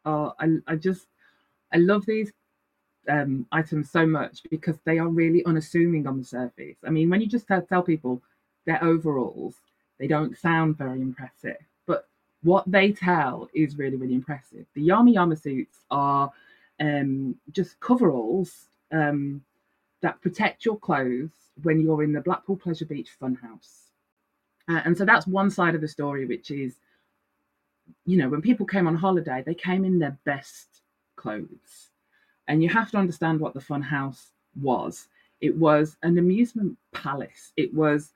Oh, 0.05 0.35
I, 0.39 0.59
I 0.69 0.77
just, 0.77 1.09
I 1.73 1.79
love 1.79 2.07
these 2.07 2.31
um, 3.09 3.45
items 3.51 3.91
so 3.91 4.07
much 4.07 4.45
because 4.53 4.79
they 4.85 4.99
are 4.99 5.09
really 5.09 5.45
unassuming 5.47 6.07
on 6.07 6.19
the 6.19 6.25
surface. 6.25 6.77
I 6.87 6.91
mean, 6.91 7.11
when 7.11 7.21
you 7.21 7.27
just 7.27 7.49
tell, 7.49 7.63
tell 7.63 7.83
people, 7.83 8.23
their 8.65 8.83
overalls, 8.83 9.55
they 9.99 10.07
don't 10.07 10.37
sound 10.37 10.77
very 10.77 11.01
impressive. 11.01 11.57
But 11.87 12.09
what 12.43 12.71
they 12.71 12.93
tell 12.93 13.49
is 13.55 13.77
really, 13.77 13.97
really 13.97 14.15
impressive. 14.15 14.67
The 14.75 14.83
Yama 14.83 15.11
Yama 15.11 15.37
suits 15.37 15.79
are 15.91 16.31
um, 16.81 17.37
just 17.53 17.79
coveralls 17.81 18.67
um, 18.91 19.43
that 20.01 20.21
protect 20.21 20.65
your 20.65 20.79
clothes 20.79 21.31
when 21.63 21.81
you're 21.81 22.03
in 22.03 22.13
the 22.13 22.21
Blackpool 22.21 22.57
Pleasure 22.57 22.87
Beach 22.87 23.11
Funhouse. 23.21 23.91
Uh, 24.69 24.81
and 24.85 24.97
so 24.97 25.05
that's 25.05 25.27
one 25.27 25.51
side 25.51 25.75
of 25.75 25.81
the 25.81 25.89
story, 25.89 26.25
which 26.27 26.51
is, 26.51 26.77
you 28.07 28.17
know, 28.17 28.29
when 28.29 28.41
people 28.41 28.67
came 28.67 28.87
on 28.87 28.97
holiday, 28.97 29.43
they 29.45 29.55
came 29.55 29.85
in 29.85 29.99
their 29.99 30.17
best 30.25 30.81
clothes. 31.17 31.91
And 32.49 32.63
you 32.63 32.69
have 32.69 32.91
to 32.93 32.97
understand 32.99 33.41
what 33.41 33.55
the 33.55 33.61
Funhouse 33.61 34.27
was. 34.61 35.09
It 35.41 35.57
was 35.57 35.97
an 36.03 36.19
amusement 36.19 36.77
palace. 36.93 37.53
It 37.57 37.73
was 37.75 38.13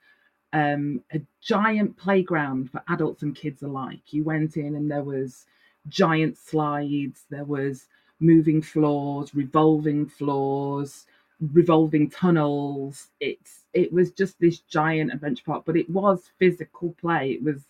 um, 0.57 1.03
a 1.13 1.21
giant 1.41 1.97
playground 1.97 2.71
for 2.71 2.81
adults 2.87 3.21
and 3.21 3.35
kids 3.35 3.61
alike. 3.61 4.01
You 4.11 4.23
went 4.23 4.57
in 4.57 4.75
and 4.75 4.89
there 4.89 5.03
was 5.03 5.45
giant 5.87 6.37
slides, 6.37 7.25
there 7.29 7.45
was 7.45 7.85
moving 8.19 8.61
floors, 8.61 9.35
revolving 9.35 10.07
floors, 10.07 11.05
revolving 11.53 12.09
tunnels. 12.09 13.09
It's 13.19 13.65
it 13.73 13.93
was 13.93 14.11
just 14.11 14.39
this 14.39 14.59
giant 14.61 15.13
adventure 15.13 15.43
park, 15.45 15.63
but 15.65 15.77
it 15.77 15.89
was 15.89 16.31
physical 16.39 16.95
play. 16.99 17.33
It 17.33 17.43
was, 17.43 17.67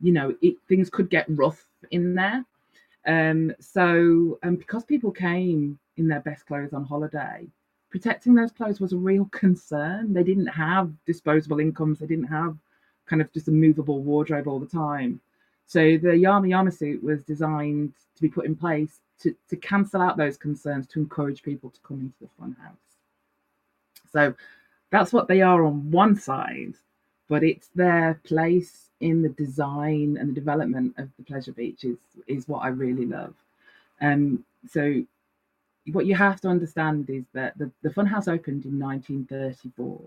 you 0.00 0.12
know, 0.12 0.34
it, 0.42 0.56
things 0.68 0.90
could 0.90 1.08
get 1.08 1.24
rough 1.28 1.64
in 1.90 2.14
there. 2.14 2.44
Um, 3.06 3.54
so, 3.60 4.38
and 4.42 4.58
because 4.58 4.84
people 4.84 5.10
came 5.10 5.78
in 5.96 6.08
their 6.08 6.20
best 6.20 6.44
clothes 6.46 6.74
on 6.74 6.84
holiday, 6.84 7.46
protecting 7.90 8.34
those 8.34 8.52
clothes 8.52 8.80
was 8.80 8.92
a 8.92 8.96
real 8.96 9.26
concern. 9.26 10.12
They 10.12 10.22
didn't 10.22 10.46
have 10.46 10.92
disposable 11.06 11.60
incomes. 11.60 11.98
They 11.98 12.06
didn't 12.06 12.26
have 12.26 12.56
kind 13.06 13.20
of 13.20 13.32
just 13.32 13.48
a 13.48 13.52
movable 13.52 14.00
wardrobe 14.00 14.46
all 14.46 14.60
the 14.60 14.66
time. 14.66 15.20
So 15.66 15.98
the 15.98 16.16
Yama 16.16 16.48
Yama 16.48 16.70
suit 16.70 17.02
was 17.02 17.22
designed 17.24 17.92
to 18.16 18.22
be 18.22 18.28
put 18.28 18.46
in 18.46 18.56
place 18.56 19.00
to, 19.22 19.34
to 19.48 19.56
cancel 19.56 20.00
out 20.00 20.16
those 20.16 20.36
concerns, 20.36 20.86
to 20.88 21.00
encourage 21.00 21.42
people 21.42 21.70
to 21.70 21.80
come 21.80 22.00
into 22.00 22.16
the 22.20 22.28
fun 22.38 22.56
house. 22.60 22.74
So 24.12 24.34
that's 24.90 25.12
what 25.12 25.28
they 25.28 25.42
are 25.42 25.64
on 25.64 25.90
one 25.90 26.16
side, 26.16 26.74
but 27.28 27.44
it's 27.44 27.68
their 27.74 28.20
place 28.24 28.88
in 29.00 29.22
the 29.22 29.28
design 29.28 30.16
and 30.18 30.30
the 30.30 30.34
development 30.34 30.94
of 30.98 31.08
the 31.16 31.24
pleasure 31.24 31.52
beach 31.52 31.84
is, 31.84 31.98
is 32.26 32.48
what 32.48 32.60
I 32.60 32.68
really 32.68 33.06
love. 33.06 33.34
Um, 34.00 34.44
so 34.68 35.02
what 35.92 36.06
you 36.06 36.14
have 36.14 36.40
to 36.42 36.48
understand 36.48 37.08
is 37.10 37.24
that 37.32 37.56
the, 37.58 37.70
the 37.82 37.90
funhouse 37.90 38.28
opened 38.28 38.64
in 38.64 38.78
1934 38.78 40.00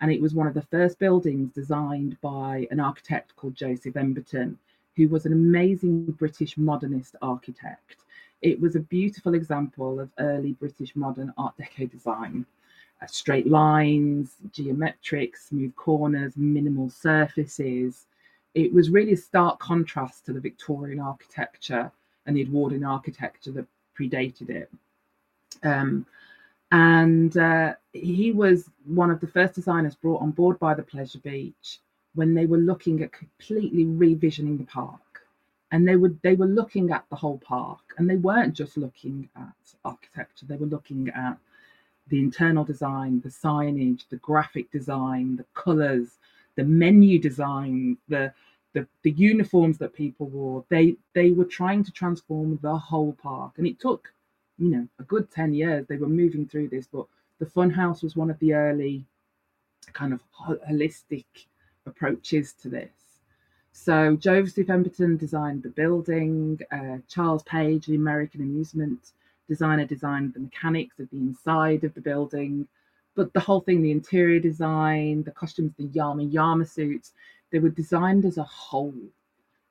and 0.00 0.12
it 0.12 0.20
was 0.20 0.34
one 0.34 0.46
of 0.46 0.54
the 0.54 0.62
first 0.62 0.98
buildings 0.98 1.52
designed 1.52 2.20
by 2.20 2.66
an 2.70 2.80
architect 2.80 3.34
called 3.36 3.54
Joseph 3.54 3.94
Emberton, 3.94 4.56
who 4.96 5.08
was 5.08 5.26
an 5.26 5.32
amazing 5.32 6.06
British 6.12 6.56
modernist 6.56 7.16
architect. 7.20 8.04
It 8.42 8.60
was 8.60 8.76
a 8.76 8.80
beautiful 8.80 9.34
example 9.34 9.98
of 9.98 10.10
early 10.18 10.52
British 10.52 10.94
modern 10.94 11.32
Art 11.36 11.54
Deco 11.58 11.90
design. 11.90 12.46
Uh, 13.00 13.06
straight 13.06 13.48
lines, 13.48 14.36
geometric, 14.52 15.36
smooth 15.36 15.74
corners, 15.76 16.36
minimal 16.36 16.90
surfaces. 16.90 18.06
It 18.54 18.72
was 18.72 18.90
really 18.90 19.12
a 19.12 19.16
stark 19.16 19.58
contrast 19.58 20.26
to 20.26 20.32
the 20.32 20.40
Victorian 20.40 21.00
architecture 21.00 21.90
and 22.26 22.36
the 22.36 22.42
Edwardian 22.42 22.84
architecture 22.84 23.52
that 23.52 23.66
predated 23.98 24.50
it. 24.50 24.70
Um, 25.62 26.06
and 26.70 27.36
uh, 27.36 27.74
he 27.92 28.32
was 28.32 28.70
one 28.84 29.10
of 29.10 29.20
the 29.20 29.26
first 29.26 29.54
designers 29.54 29.94
brought 29.94 30.20
on 30.22 30.32
board 30.32 30.58
by 30.58 30.74
the 30.74 30.82
Pleasure 30.82 31.18
Beach 31.20 31.80
when 32.14 32.34
they 32.34 32.46
were 32.46 32.58
looking 32.58 33.02
at 33.02 33.12
completely 33.12 33.84
revisioning 33.84 34.58
the 34.58 34.64
park. 34.64 35.00
And 35.70 35.86
they 35.86 35.96
were 35.96 36.14
they 36.22 36.34
were 36.34 36.46
looking 36.46 36.90
at 36.92 37.04
the 37.10 37.16
whole 37.16 37.38
park, 37.38 37.80
and 37.98 38.08
they 38.08 38.16
weren't 38.16 38.54
just 38.54 38.78
looking 38.78 39.28
at 39.36 39.52
architecture; 39.84 40.46
they 40.46 40.56
were 40.56 40.66
looking 40.66 41.10
at 41.10 41.36
the 42.08 42.20
internal 42.20 42.64
design, 42.64 43.20
the 43.20 43.28
signage, 43.28 44.08
the 44.08 44.16
graphic 44.16 44.70
design, 44.70 45.36
the 45.36 45.44
colours, 45.52 46.18
the 46.56 46.64
menu 46.64 47.18
design, 47.18 47.98
the 48.08 48.32
the, 48.74 48.86
the 49.02 49.10
uniforms 49.10 49.78
that 49.78 49.94
people 49.94 50.26
wore, 50.28 50.64
they 50.68 50.96
they 51.14 51.30
were 51.32 51.44
trying 51.44 51.84
to 51.84 51.92
transform 51.92 52.58
the 52.62 52.76
whole 52.76 53.12
park. 53.12 53.52
And 53.58 53.66
it 53.66 53.80
took, 53.80 54.12
you 54.58 54.70
know, 54.70 54.88
a 54.98 55.04
good 55.04 55.30
10 55.30 55.54
years. 55.54 55.86
They 55.86 55.96
were 55.96 56.08
moving 56.08 56.46
through 56.46 56.68
this, 56.68 56.86
but 56.90 57.06
the 57.38 57.46
funhouse 57.46 58.02
was 58.02 58.16
one 58.16 58.30
of 58.30 58.38
the 58.40 58.54
early 58.54 59.04
kind 59.92 60.12
of 60.12 60.20
holistic 60.68 61.24
approaches 61.86 62.52
to 62.54 62.68
this. 62.68 62.90
So 63.72 64.16
Joseph 64.16 64.66
Emberton 64.66 65.18
designed 65.18 65.62
the 65.62 65.68
building, 65.68 66.58
uh, 66.72 66.98
Charles 67.08 67.44
Page, 67.44 67.86
the 67.86 67.94
American 67.94 68.40
amusement 68.40 69.12
designer, 69.48 69.84
designed 69.84 70.34
the 70.34 70.40
mechanics 70.40 70.98
of 70.98 71.08
the 71.10 71.18
inside 71.18 71.84
of 71.84 71.94
the 71.94 72.00
building. 72.00 72.66
But 73.14 73.32
the 73.32 73.40
whole 73.40 73.60
thing, 73.60 73.82
the 73.82 73.92
interior 73.92 74.40
design, 74.40 75.22
the 75.22 75.30
costumes, 75.30 75.72
the 75.78 75.84
Yama 75.84 76.24
Yama 76.24 76.66
suits, 76.66 77.12
they 77.50 77.60
were 77.60 77.70
designed 77.70 78.24
as 78.24 78.36
a 78.36 78.42
whole. 78.42 78.94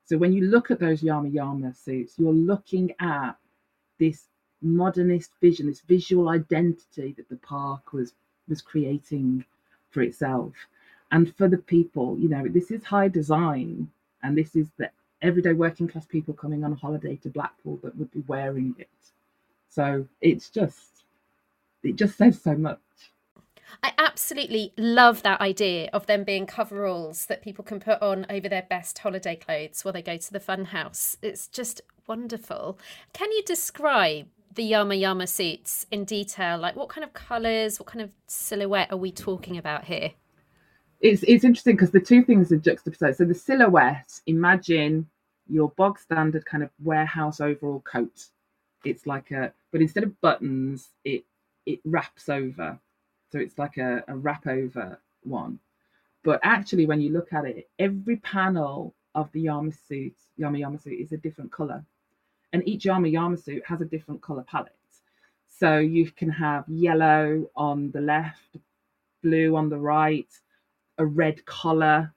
So 0.05 0.17
when 0.17 0.31
you 0.31 0.45
look 0.45 0.71
at 0.71 0.79
those 0.79 1.03
Yama 1.03 1.27
Yama 1.27 1.73
suits, 1.73 2.13
you're 2.17 2.31
looking 2.31 2.93
at 2.99 3.33
this 3.99 4.27
modernist 4.61 5.31
vision, 5.41 5.67
this 5.67 5.81
visual 5.81 6.29
identity 6.29 7.13
that 7.17 7.29
the 7.29 7.37
park 7.37 7.93
was 7.93 8.13
was 8.47 8.61
creating 8.61 9.43
for 9.91 10.01
itself 10.01 10.53
and 11.11 11.35
for 11.35 11.47
the 11.47 11.57
people. 11.57 12.17
You 12.17 12.29
know, 12.29 12.47
this 12.47 12.71
is 12.71 12.83
high 12.83 13.07
design, 13.07 13.89
and 14.23 14.37
this 14.37 14.55
is 14.55 14.67
the 14.77 14.89
everyday 15.21 15.53
working 15.53 15.87
class 15.87 16.05
people 16.05 16.33
coming 16.33 16.63
on 16.63 16.73
holiday 16.73 17.15
to 17.17 17.29
Blackpool 17.29 17.79
that 17.83 17.97
would 17.97 18.11
be 18.11 18.23
wearing 18.27 18.75
it. 18.77 18.89
So 19.69 20.07
it's 20.21 20.49
just, 20.49 21.03
it 21.83 21.95
just 21.95 22.17
says 22.17 22.41
so 22.41 22.55
much. 22.55 22.79
I 23.83 23.93
absolutely 23.97 24.73
love 24.77 25.23
that 25.23 25.41
idea 25.41 25.89
of 25.91 26.05
them 26.05 26.23
being 26.23 26.45
coveralls 26.45 27.25
that 27.25 27.41
people 27.41 27.63
can 27.63 27.79
put 27.79 28.01
on 28.01 28.25
over 28.29 28.47
their 28.47 28.65
best 28.69 28.97
holiday 28.99 29.35
clothes 29.35 29.83
while 29.83 29.91
they 29.91 30.01
go 30.01 30.17
to 30.17 30.33
the 30.33 30.39
fun 30.39 30.65
house. 30.65 31.17
It's 31.21 31.47
just 31.47 31.81
wonderful. 32.07 32.79
Can 33.13 33.31
you 33.31 33.43
describe 33.43 34.27
the 34.57 34.63
Yama 34.63 34.95
Yama 34.95 35.27
suits 35.27 35.85
in 35.91 36.03
detail? 36.03 36.57
Like 36.57 36.75
what 36.75 36.89
kind 36.89 37.05
of 37.05 37.13
colours, 37.13 37.79
what 37.79 37.87
kind 37.87 38.01
of 38.01 38.09
silhouette 38.27 38.91
are 38.91 38.97
we 38.97 39.11
talking 39.11 39.57
about 39.57 39.85
here? 39.85 40.11
It's 40.99 41.23
it's 41.23 41.45
interesting 41.45 41.75
because 41.75 41.91
the 41.91 42.01
two 42.01 42.23
things 42.23 42.51
are 42.51 42.57
juxtaposed. 42.57 43.19
So 43.19 43.23
the 43.23 43.33
silhouette, 43.33 44.19
imagine 44.25 45.07
your 45.47 45.69
bog 45.77 45.99
standard 45.99 46.45
kind 46.45 46.63
of 46.63 46.71
warehouse 46.83 47.39
overall 47.39 47.81
coat. 47.81 48.25
It's 48.83 49.05
like 49.05 49.31
a 49.31 49.53
but 49.71 49.81
instead 49.81 50.03
of 50.03 50.19
buttons, 50.21 50.89
it 51.05 51.23
it 51.65 51.79
wraps 51.85 52.27
over. 52.27 52.79
So 53.31 53.39
it's 53.39 53.57
like 53.57 53.77
a, 53.77 54.03
a 54.07 54.15
wrap 54.15 54.47
over 54.47 54.99
one. 55.23 55.59
But 56.23 56.39
actually, 56.43 56.87
when 56.87 56.99
you 56.99 57.11
look 57.11 57.31
at 57.31 57.45
it, 57.45 57.69
every 57.77 58.17
panel 58.17 58.95
of 59.13 59.31
the 59.33 59.41
Yama 59.41 59.71
suit, 59.87 60.15
Yama 60.35 60.57
Yama 60.57 60.79
suit, 60.79 60.99
is 60.99 61.11
a 61.11 61.17
different 61.17 61.51
color. 61.51 61.85
And 62.57 62.67
each 62.67 62.85
Yama 62.85 63.07
Yama 63.07 63.37
suit 63.37 63.61
has 63.67 63.81
a 63.81 63.85
different 63.85 64.19
color 64.23 64.43
palette. 64.49 64.73
So 65.47 65.77
you 65.77 66.09
can 66.09 66.27
have 66.31 66.67
yellow 66.67 67.51
on 67.55 67.91
the 67.91 68.01
left, 68.01 68.57
blue 69.21 69.55
on 69.55 69.69
the 69.69 69.77
right, 69.77 70.27
a 70.97 71.05
red 71.05 71.45
collar. 71.45 72.11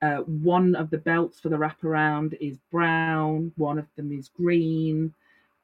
Uh, 0.00 0.20
one 0.20 0.74
of 0.74 0.88
the 0.88 0.96
belts 0.96 1.38
for 1.38 1.50
the 1.50 1.56
wraparound 1.58 2.34
is 2.40 2.56
brown. 2.72 3.52
One 3.56 3.78
of 3.78 3.86
them 3.94 4.10
is 4.10 4.30
green. 4.30 5.12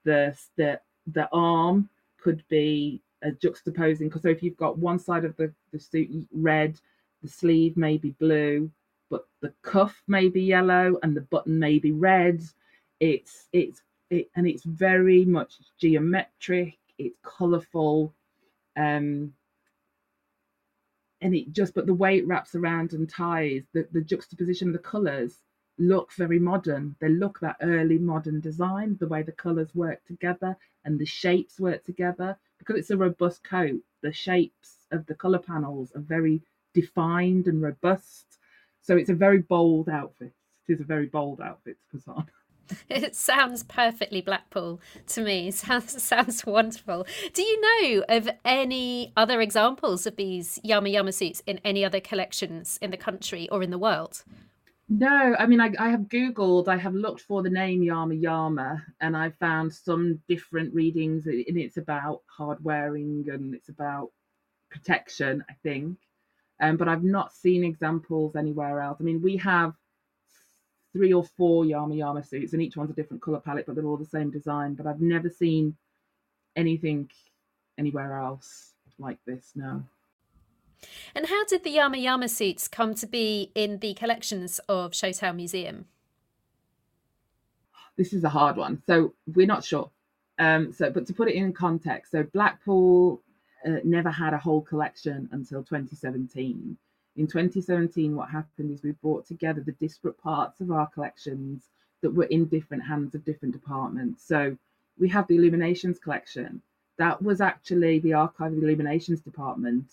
The 0.05 0.39
the 0.59 0.79
the 1.07 1.27
arm 1.33 1.89
could 2.23 2.45
be 2.50 3.00
uh, 3.25 3.31
juxtaposing 3.43 4.12
so 4.21 4.29
if 4.29 4.43
you've 4.43 4.59
got 4.59 4.77
one 4.77 4.99
side 4.99 5.25
of 5.25 5.35
the, 5.39 5.50
the 5.73 5.81
suit 5.81 6.11
red 6.31 6.79
the 7.23 7.29
sleeve 7.29 7.75
may 7.79 7.97
be 7.97 8.11
blue 8.21 8.71
but 9.09 9.27
the 9.41 9.53
cuff 9.62 10.03
may 10.09 10.28
be 10.28 10.43
yellow 10.43 10.99
and 11.02 11.17
the 11.17 11.23
button 11.23 11.59
may 11.59 11.78
be 11.78 11.93
red 11.93 12.43
it's 13.00 13.49
it's 13.52 13.83
it 14.11 14.31
and 14.37 14.47
it's 14.47 14.65
very 14.65 15.25
much 15.25 15.55
geometric 15.79 16.79
it's 16.99 17.17
colorful 17.23 18.15
um 18.77 19.33
and 21.21 21.35
it 21.35 21.53
just 21.53 21.75
but 21.75 21.87
the 21.87 21.95
way 21.95 22.19
it 22.19 22.27
wraps 22.27 22.55
around 22.55 22.93
and 22.93 23.09
ties 23.09 23.63
the, 23.73 23.87
the 23.93 24.01
juxtaposition 24.01 24.69
of 24.69 24.73
the 24.73 24.79
colors 24.79 25.39
look 25.79 26.13
very 26.15 26.39
modern 26.39 26.95
they 27.01 27.09
look 27.09 27.41
that 27.41 27.57
early 27.63 27.99
modern 27.99 28.41
design 28.41 28.97
the 29.01 29.09
way 29.09 29.23
the 29.23 29.33
colors 29.33 29.75
work 29.75 30.05
together 30.07 30.57
and 30.85 30.99
the 30.99 31.07
shapes 31.07 31.59
work 31.59 31.85
together 31.85 32.37
because 32.61 32.77
it's 32.77 32.91
a 32.91 32.97
robust 32.97 33.43
coat, 33.43 33.81
the 34.03 34.13
shapes 34.13 34.87
of 34.93 35.07
the 35.07 35.15
colour 35.15 35.39
panels 35.39 35.91
are 35.97 36.01
very 36.01 36.43
defined 36.75 37.47
and 37.47 37.63
robust. 37.63 38.39
So 38.83 38.97
it's 38.97 39.11
a 39.11 39.15
very 39.15 39.39
bold 39.39 39.89
outfit. 39.89 40.33
It 40.69 40.75
is 40.75 40.81
a 40.81 40.85
very 40.85 41.07
bold 41.07 41.41
outfit 41.41 41.79
to 41.91 41.99
put 41.99 42.13
on. 42.13 42.27
It 42.89 43.15
sounds 43.17 43.63
perfectly 43.63 44.21
Blackpool 44.21 44.80
to 45.09 45.23
me. 45.23 45.50
Sounds 45.61 46.02
sounds 46.02 46.45
wonderful. 46.45 47.06
Do 47.33 47.43
you 47.43 47.61
know 47.61 48.04
of 48.09 48.28
any 48.45 49.13
other 49.17 49.41
examples 49.41 50.06
of 50.06 50.17
these 50.17 50.59
Yama 50.63 50.89
Yama 50.89 51.13
suits 51.13 51.43
in 51.47 51.61
any 51.65 51.85
other 51.85 52.00
collections 52.00 52.78
in 52.83 52.91
the 52.91 52.97
country 52.97 53.49
or 53.50 53.63
in 53.63 53.71
the 53.71 53.78
world? 53.78 54.25
No, 54.89 55.37
I 55.39 55.47
mean, 55.47 55.61
I, 55.61 55.73
I 55.78 55.91
have 55.91 56.09
Googled, 56.09 56.67
I 56.67 56.76
have 56.76 56.95
looked 56.95 57.21
for 57.21 57.43
the 57.45 57.50
name 57.50 57.83
Yama 57.83 58.15
Yama, 58.15 58.85
and 59.00 59.17
I 59.17 59.30
found 59.30 59.73
some 59.73 60.21
different 60.28 60.75
readings, 60.75 61.26
and 61.26 61.45
it's 61.56 61.76
about 61.76 62.23
hard 62.26 62.59
wearing 62.65 63.25
and 63.30 63.54
it's 63.54 63.69
about 63.69 64.11
protection, 64.69 65.45
I 65.49 65.54
think. 65.63 65.97
Um, 66.61 66.76
but 66.76 66.89
I've 66.89 67.04
not 67.04 67.33
seen 67.33 67.63
examples 67.63 68.35
anywhere 68.35 68.80
else. 68.80 68.99
I 69.00 69.04
mean, 69.04 69.23
we 69.23 69.37
have 69.37 69.75
three 70.93 71.13
or 71.13 71.25
four 71.25 71.65
Yama 71.65 71.95
Yama 71.95 72.23
suits, 72.25 72.53
and 72.53 72.63
each 72.63 72.76
one's 72.76 72.91
a 72.91 72.95
different 72.95 73.23
color 73.23 73.41
palette, 73.41 73.67
but 73.67 73.75
they're 73.75 73.87
all 73.87 73.97
the 73.97 74.05
same 74.05 74.31
design. 74.31 74.75
But 74.75 74.87
I've 74.87 75.00
never 75.00 75.31
seen 75.31 75.76
anything 76.57 77.11
anywhere 77.79 78.19
else 78.19 78.73
like 78.99 79.19
this. 79.26 79.53
No. 79.55 79.83
And 81.15 81.26
how 81.26 81.45
did 81.45 81.65
the 81.65 81.71
Yama 81.71 81.99
Yama 81.99 82.29
suits 82.29 82.69
come 82.69 82.95
to 82.95 83.07
be 83.07 83.50
in 83.55 83.79
the 83.79 83.95
collections 83.95 84.61
of 84.69 84.93
Showtown 84.93 85.37
Museum? 85.37 85.87
This 87.97 88.13
is 88.13 88.25
a 88.25 88.29
hard 88.29 88.57
one. 88.57 88.83
So 88.87 89.15
we're 89.26 89.47
not 89.47 89.65
sure. 89.65 89.91
Um, 90.39 90.73
so, 90.73 90.91
but 90.91 91.07
to 91.07 91.13
put 91.13 91.29
it 91.29 91.35
in 91.35 91.53
context, 91.53 92.13
so 92.13 92.23
Blackpool 92.23 93.21
uh, 93.67 93.81
never 93.85 94.11
had 94.11 94.33
a 94.33 94.39
whole 94.39 94.63
collection 94.63 95.29
until 95.33 95.63
2017. 95.63 96.79
In 97.17 97.27
2017, 97.27 98.15
what 98.15 98.31
happened 98.31 98.71
is 98.71 98.83
we 98.83 98.93
brought 98.93 99.27
together 99.27 99.61
the 99.61 99.73
disparate 99.73 100.19
parts 100.19 100.61
of 100.61 100.71
our 100.71 100.87
collections 100.87 101.69
that 102.03 102.15
were 102.15 102.25
in 102.25 102.47
different 102.47 102.85
hands 102.85 103.15
of 103.15 103.25
different 103.25 103.53
departments. 103.53 104.25
So 104.27 104.57
we 104.99 105.09
have 105.09 105.27
the 105.27 105.37
Illuminations 105.37 105.99
collection. 105.99 106.63
That 106.99 107.21
was 107.23 107.41
actually 107.41 107.99
the 107.99 108.15
Archive 108.15 108.53
of 108.53 108.61
the 108.61 108.67
Illuminations 108.67 109.21
department 109.21 109.87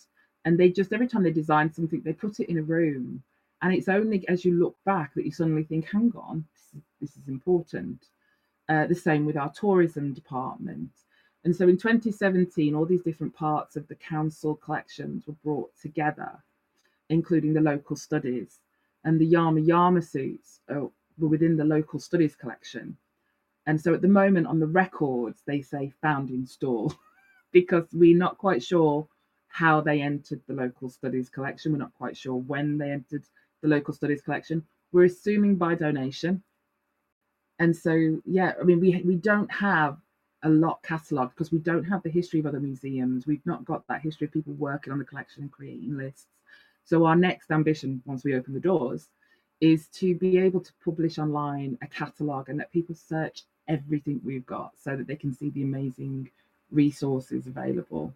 and 0.47 0.57
they 0.57 0.69
just 0.69 0.93
every 0.93 1.07
time 1.07 1.23
they 1.23 1.31
design 1.31 1.73
something 1.73 2.01
they 2.01 2.13
put 2.13 2.39
it 2.39 2.49
in 2.49 2.57
a 2.57 2.63
room 2.63 3.21
and 3.61 3.73
it's 3.73 3.89
only 3.89 4.25
as 4.29 4.45
you 4.45 4.53
look 4.53 4.77
back 4.85 5.13
that 5.13 5.25
you 5.25 5.31
suddenly 5.31 5.63
think 5.63 5.85
hang 5.85 6.13
on 6.15 6.45
this 6.53 6.73
is, 6.73 6.81
this 7.01 7.17
is 7.21 7.27
important 7.27 8.05
uh, 8.69 8.87
the 8.87 8.95
same 8.95 9.25
with 9.25 9.35
our 9.35 9.51
tourism 9.51 10.13
department 10.13 10.89
and 11.43 11.53
so 11.53 11.67
in 11.67 11.77
2017 11.77 12.73
all 12.73 12.85
these 12.85 13.01
different 13.01 13.35
parts 13.35 13.75
of 13.75 13.85
the 13.89 13.95
council 13.95 14.55
collections 14.55 15.27
were 15.27 15.35
brought 15.43 15.69
together 15.81 16.31
including 17.09 17.53
the 17.53 17.61
local 17.61 17.95
studies 17.95 18.59
and 19.03 19.19
the 19.19 19.25
yama 19.25 19.59
yama 19.61 20.01
suits 20.01 20.59
uh, 20.69 20.81
were 21.17 21.27
within 21.27 21.57
the 21.57 21.63
local 21.63 21.99
studies 21.99 22.35
collection 22.35 22.95
and 23.65 23.79
so 23.79 23.93
at 23.93 24.01
the 24.01 24.07
moment 24.07 24.47
on 24.47 24.59
the 24.59 24.67
records 24.67 25.41
they 25.45 25.61
say 25.61 25.91
found 26.01 26.29
in 26.29 26.45
store 26.45 26.89
because 27.51 27.85
we're 27.93 28.17
not 28.17 28.37
quite 28.37 28.63
sure 28.63 29.07
how 29.47 29.81
they 29.81 30.01
entered 30.01 30.41
the 30.47 30.53
local 30.53 30.89
studies 30.89 31.29
collection. 31.29 31.71
We're 31.71 31.79
not 31.79 31.93
quite 31.95 32.15
sure 32.15 32.35
when 32.35 32.77
they 32.77 32.91
entered 32.91 33.23
the 33.61 33.67
local 33.67 33.93
studies 33.93 34.21
collection. 34.21 34.63
We're 34.91 35.05
assuming 35.05 35.55
by 35.55 35.73
donation. 35.73 36.43
And 37.59 37.75
so, 37.75 38.21
yeah, 38.25 38.53
I 38.61 38.63
mean, 38.63 38.79
we 38.79 39.01
we 39.03 39.15
don't 39.15 39.51
have 39.51 39.97
a 40.43 40.49
lot 40.49 40.83
catalogued 40.83 41.33
because 41.33 41.51
we 41.51 41.57
don't 41.57 41.83
have 41.85 42.03
the 42.03 42.09
history 42.11 42.39
of 42.39 42.45
other 42.45 42.59
museums. 42.59 43.25
We've 43.25 43.45
not 43.45 43.65
got 43.65 43.87
that 43.87 44.01
history 44.01 44.25
of 44.27 44.33
people 44.33 44.53
working 44.53 44.93
on 44.93 44.99
the 44.99 45.05
collection 45.05 45.41
and 45.41 45.51
creating 45.51 45.97
lists. 45.97 46.27
So 46.87 47.05
our 47.05 47.17
next 47.17 47.51
ambition, 47.51 48.01
once 48.05 48.23
we 48.23 48.33
open 48.33 48.53
the 48.53 48.61
doors, 48.61 49.09
is 49.59 49.87
to 49.87 50.15
be 50.15 50.37
able 50.37 50.61
to 50.61 50.71
publish 50.85 51.17
online 51.19 51.77
a 51.81 51.87
catalogue 51.87 52.47
and 52.47 52.59
let 52.59 52.71
people 52.71 52.95
search 52.95 53.43
everything 53.67 54.21
we've 54.23 54.45
got 54.45 54.71
so 54.81 54.95
that 54.95 55.05
they 55.05 55.17
can 55.17 55.33
see 55.33 55.49
the 55.49 55.63
amazing 55.63 56.31
resources 56.71 57.45
available. 57.45 58.13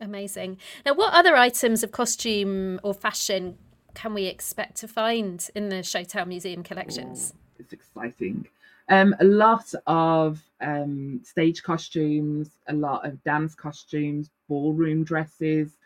Amazing. 0.00 0.56
Now, 0.86 0.94
what 0.94 1.12
other 1.12 1.36
items 1.36 1.82
of 1.82 1.92
costume 1.92 2.80
or 2.82 2.94
fashion 2.94 3.58
can 3.94 4.14
we 4.14 4.24
expect 4.24 4.76
to 4.78 4.88
find 4.88 5.46
in 5.54 5.68
the 5.68 5.76
Showtown 5.76 6.28
Museum 6.28 6.62
collections? 6.62 7.34
Oh, 7.34 7.56
it's 7.58 7.74
exciting. 7.74 8.46
Um, 8.88 9.14
a 9.20 9.24
lot 9.24 9.74
of 9.86 10.42
um, 10.62 11.20
stage 11.22 11.62
costumes, 11.62 12.50
a 12.68 12.72
lot 12.72 13.06
of 13.06 13.22
dance 13.24 13.54
costumes, 13.54 14.30
ballroom 14.48 15.04
dresses, 15.04 15.76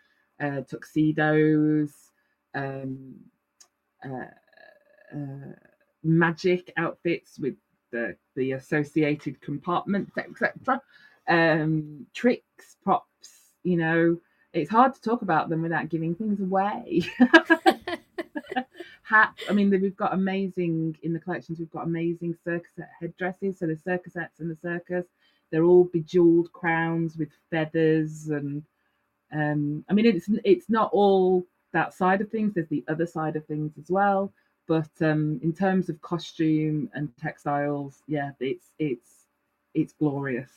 uh, 0.41 0.63
tuxedos, 0.63 1.93
um, 2.55 3.15
uh, 4.05 4.27
uh, 5.15 5.53
magic 6.03 6.73
outfits 6.77 7.39
with 7.39 7.55
the 7.91 8.17
the 8.37 8.53
associated 8.53 9.41
compartments, 9.41 10.17
etc. 10.17 10.81
Um, 11.29 12.07
tricks, 12.15 12.77
props. 12.83 13.31
You 13.63 13.77
know, 13.77 14.19
it's 14.53 14.71
hard 14.71 14.95
to 14.95 15.01
talk 15.01 15.23
about 15.23 15.49
them 15.49 15.63
without 15.63 15.89
giving 15.89 16.15
things 16.15 16.41
away. 16.41 17.03
hats. 19.09 19.43
I 19.49 19.53
mean, 19.53 19.71
we've 19.71 19.97
got 19.97 20.13
amazing 20.13 20.97
in 21.03 21.13
the 21.13 21.19
collections. 21.19 21.59
We've 21.59 21.71
got 21.71 21.87
amazing 21.87 22.37
circus 22.45 22.73
headdresses. 23.01 23.59
So 23.59 23.67
the 23.67 23.77
circusettes 23.77 24.41
in 24.41 24.49
the 24.49 24.57
circus, 24.57 25.07
they're 25.51 25.65
all 25.65 25.85
bejeweled 25.85 26.53
crowns 26.53 27.17
with 27.17 27.31
feathers, 27.51 28.29
and 28.29 28.63
um, 29.33 29.85
I 29.89 29.93
mean, 29.93 30.07
it's 30.07 30.29
it's 30.45 30.69
not 30.69 30.91
all 30.93 31.47
that 31.73 31.95
side 31.95 32.21
of 32.21 32.31
things. 32.31 32.55
There's 32.55 32.69
the 32.69 32.85
other 32.89 33.07
side 33.07 33.37
of 33.37 33.47
things 33.47 33.73
as 33.79 33.91
well. 33.91 34.33
But 34.67 34.91
um, 35.01 35.41
in 35.43 35.53
terms 35.53 35.89
of 35.89 36.01
costume 36.03 36.91
and 36.95 37.11
textiles, 37.17 38.03
yeah, 38.07 38.33
it's 38.41 38.67
it's 38.79 39.27
it's 39.75 39.93
glorious. 39.95 40.51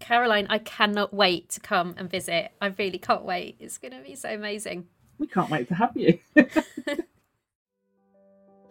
Caroline, 0.00 0.46
I 0.50 0.58
cannot 0.58 1.14
wait 1.14 1.48
to 1.50 1.60
come 1.60 1.94
and 1.96 2.10
visit. 2.10 2.52
I 2.60 2.66
really 2.66 2.98
can't 2.98 3.24
wait. 3.24 3.56
It's 3.60 3.78
going 3.78 3.92
to 3.92 4.00
be 4.00 4.14
so 4.14 4.28
amazing. 4.28 4.86
We 5.18 5.26
can't 5.26 5.48
wait 5.50 5.68
to 5.68 5.74
have 5.74 5.96
you. 5.96 6.18